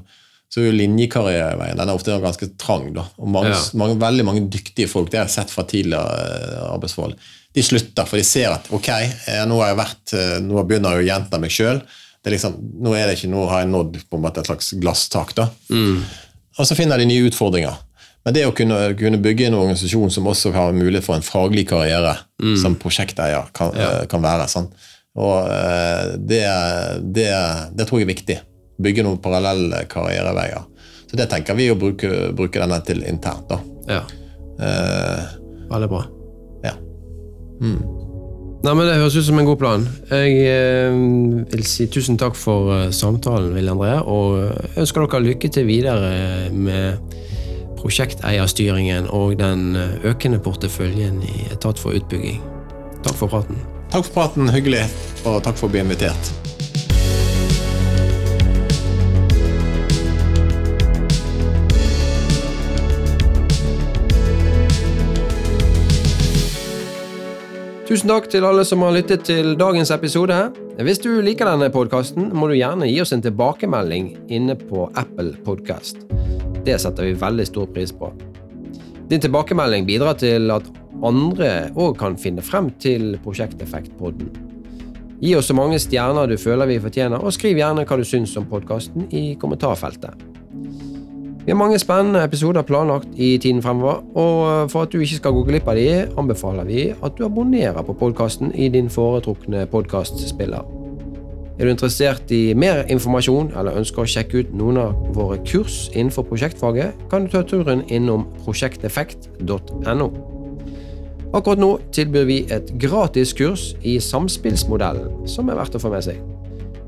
så 0.48 0.62
er 0.62 0.70
jo 0.70 0.76
linjekarriereveien 0.78 1.76
den 1.76 1.90
er 1.90 1.98
ofte 1.98 2.16
ganske 2.24 2.54
trang. 2.62 2.94
da, 2.96 3.10
og 3.20 3.28
mange, 3.28 3.52
ja. 3.52 3.64
mange, 3.76 4.00
Veldig 4.00 4.24
mange 4.24 4.48
dyktige 4.48 4.88
folk 4.88 5.12
det 5.12 5.20
har 5.20 5.28
jeg 5.28 5.42
sett 5.42 5.52
fra 5.52 5.66
tidligere 5.68 6.70
arbeidsforhold 6.70 7.20
de 7.56 7.64
slutter, 7.64 8.08
for 8.08 8.20
de 8.20 8.26
ser 8.28 8.52
at 8.52 8.68
ok, 8.76 8.90
eh, 8.92 9.44
nå 9.48 9.60
har 9.62 9.72
jeg 9.72 9.80
vært, 9.80 10.14
eh, 10.18 10.36
nå 10.44 10.64
begynner 10.68 10.98
jeg 10.98 11.06
å 11.06 11.08
gjenta 11.08 11.40
meg 11.40 11.54
sjøl. 11.56 11.80
Liksom, 12.26 12.56
nå, 12.84 12.96
er 12.98 13.08
det 13.08 13.20
ikke, 13.20 13.30
nå 13.32 13.44
har 13.48 13.62
jeg 13.64 13.70
nådd 13.72 14.00
på 14.10 14.18
en 14.18 14.24
måte 14.24 14.42
et 14.42 14.50
slags 14.50 14.72
glasstak. 14.82 15.36
da. 15.38 15.48
Mm. 15.70 16.02
Og 16.58 16.68
så 16.68 16.76
finner 16.76 17.00
de 17.00 17.06
nye 17.08 17.30
utfordringer. 17.30 17.78
Men 18.26 18.34
det 18.34 18.48
å 18.48 18.54
kunne, 18.58 18.80
kunne, 18.98 19.22
bygge 19.22 19.48
en 19.48 19.60
organisasjon 19.60 20.12
som 20.12 20.28
også 20.28 20.52
har 20.56 20.74
mulighet 20.74 21.06
for 21.06 21.16
en 21.16 21.26
faglig 21.26 21.68
karriere 21.70 22.16
mm. 22.42 22.56
som 22.58 22.76
prosjekteier 22.82 23.52
kan, 23.54 23.72
ja. 23.78 23.92
Eh, 24.02 24.08
kan 24.10 24.26
være 24.26 24.50
sånn. 24.52 24.68
Og 25.16 25.48
det, 26.28 26.42
det, 27.16 27.30
det, 27.72 27.86
tror 27.86 28.02
jeg 28.02 28.10
er 28.10 28.12
viktig. 28.12 28.38
Bygge 28.84 29.06
noen 29.06 29.22
parallelle 29.24 29.86
karriereveier. 29.88 30.66
Så 31.08 31.16
det 31.16 31.30
tenker 31.32 31.56
vi 31.56 31.70
å 31.72 31.80
bruke, 31.80 32.34
bruke 32.36 32.60
denne 32.60 32.82
til 32.84 33.06
internt. 33.08 33.48
da. 33.48 33.62
Ja. 33.88 34.04
Eh, 34.60 35.40
Veldig 35.70 35.92
bra. 35.94 36.04
Mm. 37.62 37.80
Nei, 38.66 38.74
men 38.74 38.88
Det 38.88 38.96
høres 38.98 39.16
ut 39.20 39.28
som 39.28 39.40
en 39.40 39.46
god 39.46 39.60
plan. 39.62 39.84
Jeg 40.10 40.40
eh, 40.50 40.96
vil 41.52 41.66
si 41.70 41.86
tusen 41.92 42.18
takk 42.18 42.34
for 42.40 42.72
uh, 42.74 42.88
samtalen, 42.90 43.54
Ville 43.54 43.76
André, 43.76 44.00
og 44.02 44.40
eh, 44.42 44.80
ønsker 44.82 45.06
dere 45.06 45.22
lykke 45.28 45.52
til 45.54 45.68
videre 45.70 46.50
med 46.50 46.98
prosjekteierstyringen 47.86 49.12
og 49.14 49.38
den 49.38 49.76
eh, 49.78 50.10
økende 50.10 50.42
porteføljen 50.42 51.22
i 51.22 51.46
Etat 51.54 51.78
for 51.78 51.94
utbygging. 51.94 52.42
Takk 53.06 53.22
for 53.22 53.30
praten. 53.30 53.62
Takk 53.94 54.08
for 54.08 54.16
praten, 54.18 54.50
hyggelig, 54.50 54.88
og 55.28 55.44
takk 55.46 55.62
for 55.62 55.70
å 55.70 55.76
bli 55.76 55.86
invitert. 55.86 56.55
Tusen 67.96 68.12
takk 68.12 68.26
til 68.28 68.44
alle 68.44 68.66
som 68.68 68.82
har 68.84 68.92
lyttet 68.92 69.22
til 69.24 69.54
dagens 69.56 69.88
episode. 69.96 70.36
Hvis 70.84 70.98
du 71.00 71.22
liker 71.24 71.48
denne 71.48 71.70
podkasten, 71.72 72.26
må 72.36 72.50
du 72.52 72.58
gjerne 72.58 72.90
gi 72.90 72.98
oss 73.00 73.16
en 73.16 73.24
tilbakemelding 73.24 74.10
inne 74.36 74.58
på 74.60 74.90
Apple 75.00 75.38
Podcast. 75.46 76.02
Det 76.68 76.76
setter 76.84 77.08
vi 77.08 77.14
veldig 77.22 77.46
stor 77.48 77.72
pris 77.72 77.96
på. 77.96 78.10
Din 79.08 79.24
tilbakemelding 79.24 79.88
bidrar 79.88 80.20
til 80.20 80.52
at 80.52 80.68
andre 81.08 81.72
òg 81.72 81.96
kan 82.02 82.20
finne 82.20 82.44
frem 82.44 82.68
til 82.84 83.16
Prosjekteffekt-podden. 83.24 84.28
Gi 85.24 85.32
oss 85.40 85.48
så 85.48 85.56
mange 85.56 85.80
stjerner 85.80 86.28
du 86.28 86.36
føler 86.36 86.68
vi 86.74 86.82
fortjener, 86.84 87.24
og 87.24 87.32
skriv 87.32 87.64
gjerne 87.64 87.88
hva 87.88 88.02
du 88.02 88.04
syns 88.04 88.36
om 88.36 88.52
podkasten 88.52 89.08
i 89.16 89.30
kommentarfeltet. 89.40 90.35
Vi 91.46 91.52
har 91.52 91.58
mange 91.58 91.78
spennende 91.80 92.24
episoder 92.26 92.62
planlagt 92.66 93.08
i 93.16 93.38
tiden 93.38 93.62
fremover, 93.62 94.00
og 94.18 94.72
for 94.72 94.82
at 94.82 94.94
du 94.94 94.98
ikke 95.00 95.20
skal 95.20 95.34
gå 95.36 95.44
glipp 95.46 95.68
av 95.70 95.78
de, 95.78 95.90
anbefaler 96.18 96.66
vi 96.66 96.88
at 96.90 97.20
du 97.20 97.26
abonnerer 97.26 97.86
på 97.86 97.94
podkasten 98.00 98.50
i 98.56 98.66
din 98.74 98.90
foretrukne 98.90 99.68
podkastspiller. 99.70 100.66
Er 101.60 101.68
du 101.68 101.70
interessert 101.70 102.32
i 102.34 102.56
mer 102.58 102.82
informasjon 102.90 103.52
eller 103.54 103.78
ønsker 103.78 104.02
å 104.02 104.10
sjekke 104.10 104.42
ut 104.42 104.56
noen 104.58 104.80
av 104.82 104.96
våre 105.14 105.38
kurs 105.46 105.84
innenfor 105.94 106.26
prosjektfaget, 106.32 106.98
kan 107.12 107.28
du 107.28 107.30
ta 107.32 107.44
turen 107.46 107.84
innom 107.94 108.26
prosjekteffekt.no. 108.42 110.08
Akkurat 111.30 111.62
nå 111.62 111.70
tilbyr 111.94 112.26
vi 112.26 112.40
et 112.50 112.74
gratis 112.82 113.36
kurs 113.38 113.76
i 113.86 114.00
samspillsmodellen, 114.02 115.28
som 115.30 115.54
er 115.54 115.62
verdt 115.62 115.78
å 115.78 115.84
få 115.84 115.94
med 115.94 116.10
seg. 116.10 116.18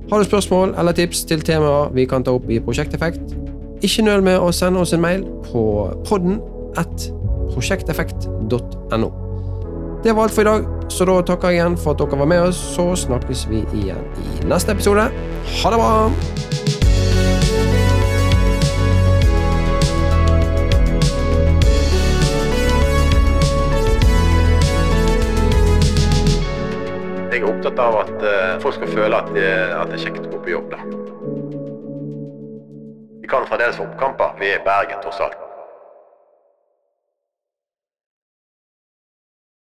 Har 0.10 0.18
du 0.18 0.26
spørsmål 0.26 0.74
eller 0.80 0.98
tips 0.98 1.28
til 1.30 1.46
temaer 1.46 1.94
vi 1.94 2.08
kan 2.10 2.26
ta 2.26 2.34
opp 2.34 2.50
i 2.50 2.58
Prosjekteffekt? 2.64 3.38
Ikke 3.86 4.02
nøl 4.02 4.24
med 4.26 4.42
å 4.42 4.50
sende 4.56 4.82
oss 4.82 4.94
en 4.96 5.04
mail 5.04 5.24
på 5.52 5.62
podden 6.08 6.40
at 6.82 7.10
prosjekteffekt.no. 7.54 9.10
Det 10.04 10.16
var 10.16 10.24
alt 10.24 10.34
for 10.34 10.42
i 10.42 10.48
dag, 10.48 10.66
så 10.94 11.06
da 11.10 11.20
takker 11.26 11.54
jeg 11.54 11.60
igjen 11.60 11.78
for 11.78 11.94
at 11.94 12.02
dere 12.02 12.20
var 12.22 12.30
med 12.32 12.42
oss. 12.48 12.58
Så 12.74 12.90
snakkes 13.06 13.46
vi 13.52 13.62
igjen 13.78 14.02
i 14.24 14.48
neste 14.50 14.74
episode. 14.74 15.10
Ha 15.62 15.74
det 15.74 15.82
bra! 15.82 16.10
Jeg 27.28 27.44
er 27.44 27.50
opptatt 27.52 27.82
av 27.84 28.00
at 28.02 28.24
eh, 28.26 28.56
folk 28.64 28.80
skal 28.80 28.96
føle 28.96 29.20
at, 29.22 29.36
det, 29.38 29.52
at 29.78 29.92
det 29.92 30.00
er 30.00 30.08
kjekt 30.08 30.26
å 30.26 30.32
gå 30.34 30.48
på 30.48 30.58
jobb. 30.58 30.74
da. 30.74 30.97
Vi 33.28 33.32
kan 33.32 33.46
fremdeles 33.46 33.76
få 33.76 33.84
oppkamper. 33.84 34.36
Vi 34.40 34.52
er 34.52 34.56
i 34.56 34.64
Bergen, 34.64 35.02
tross 35.04 35.20
alt. 35.20 35.47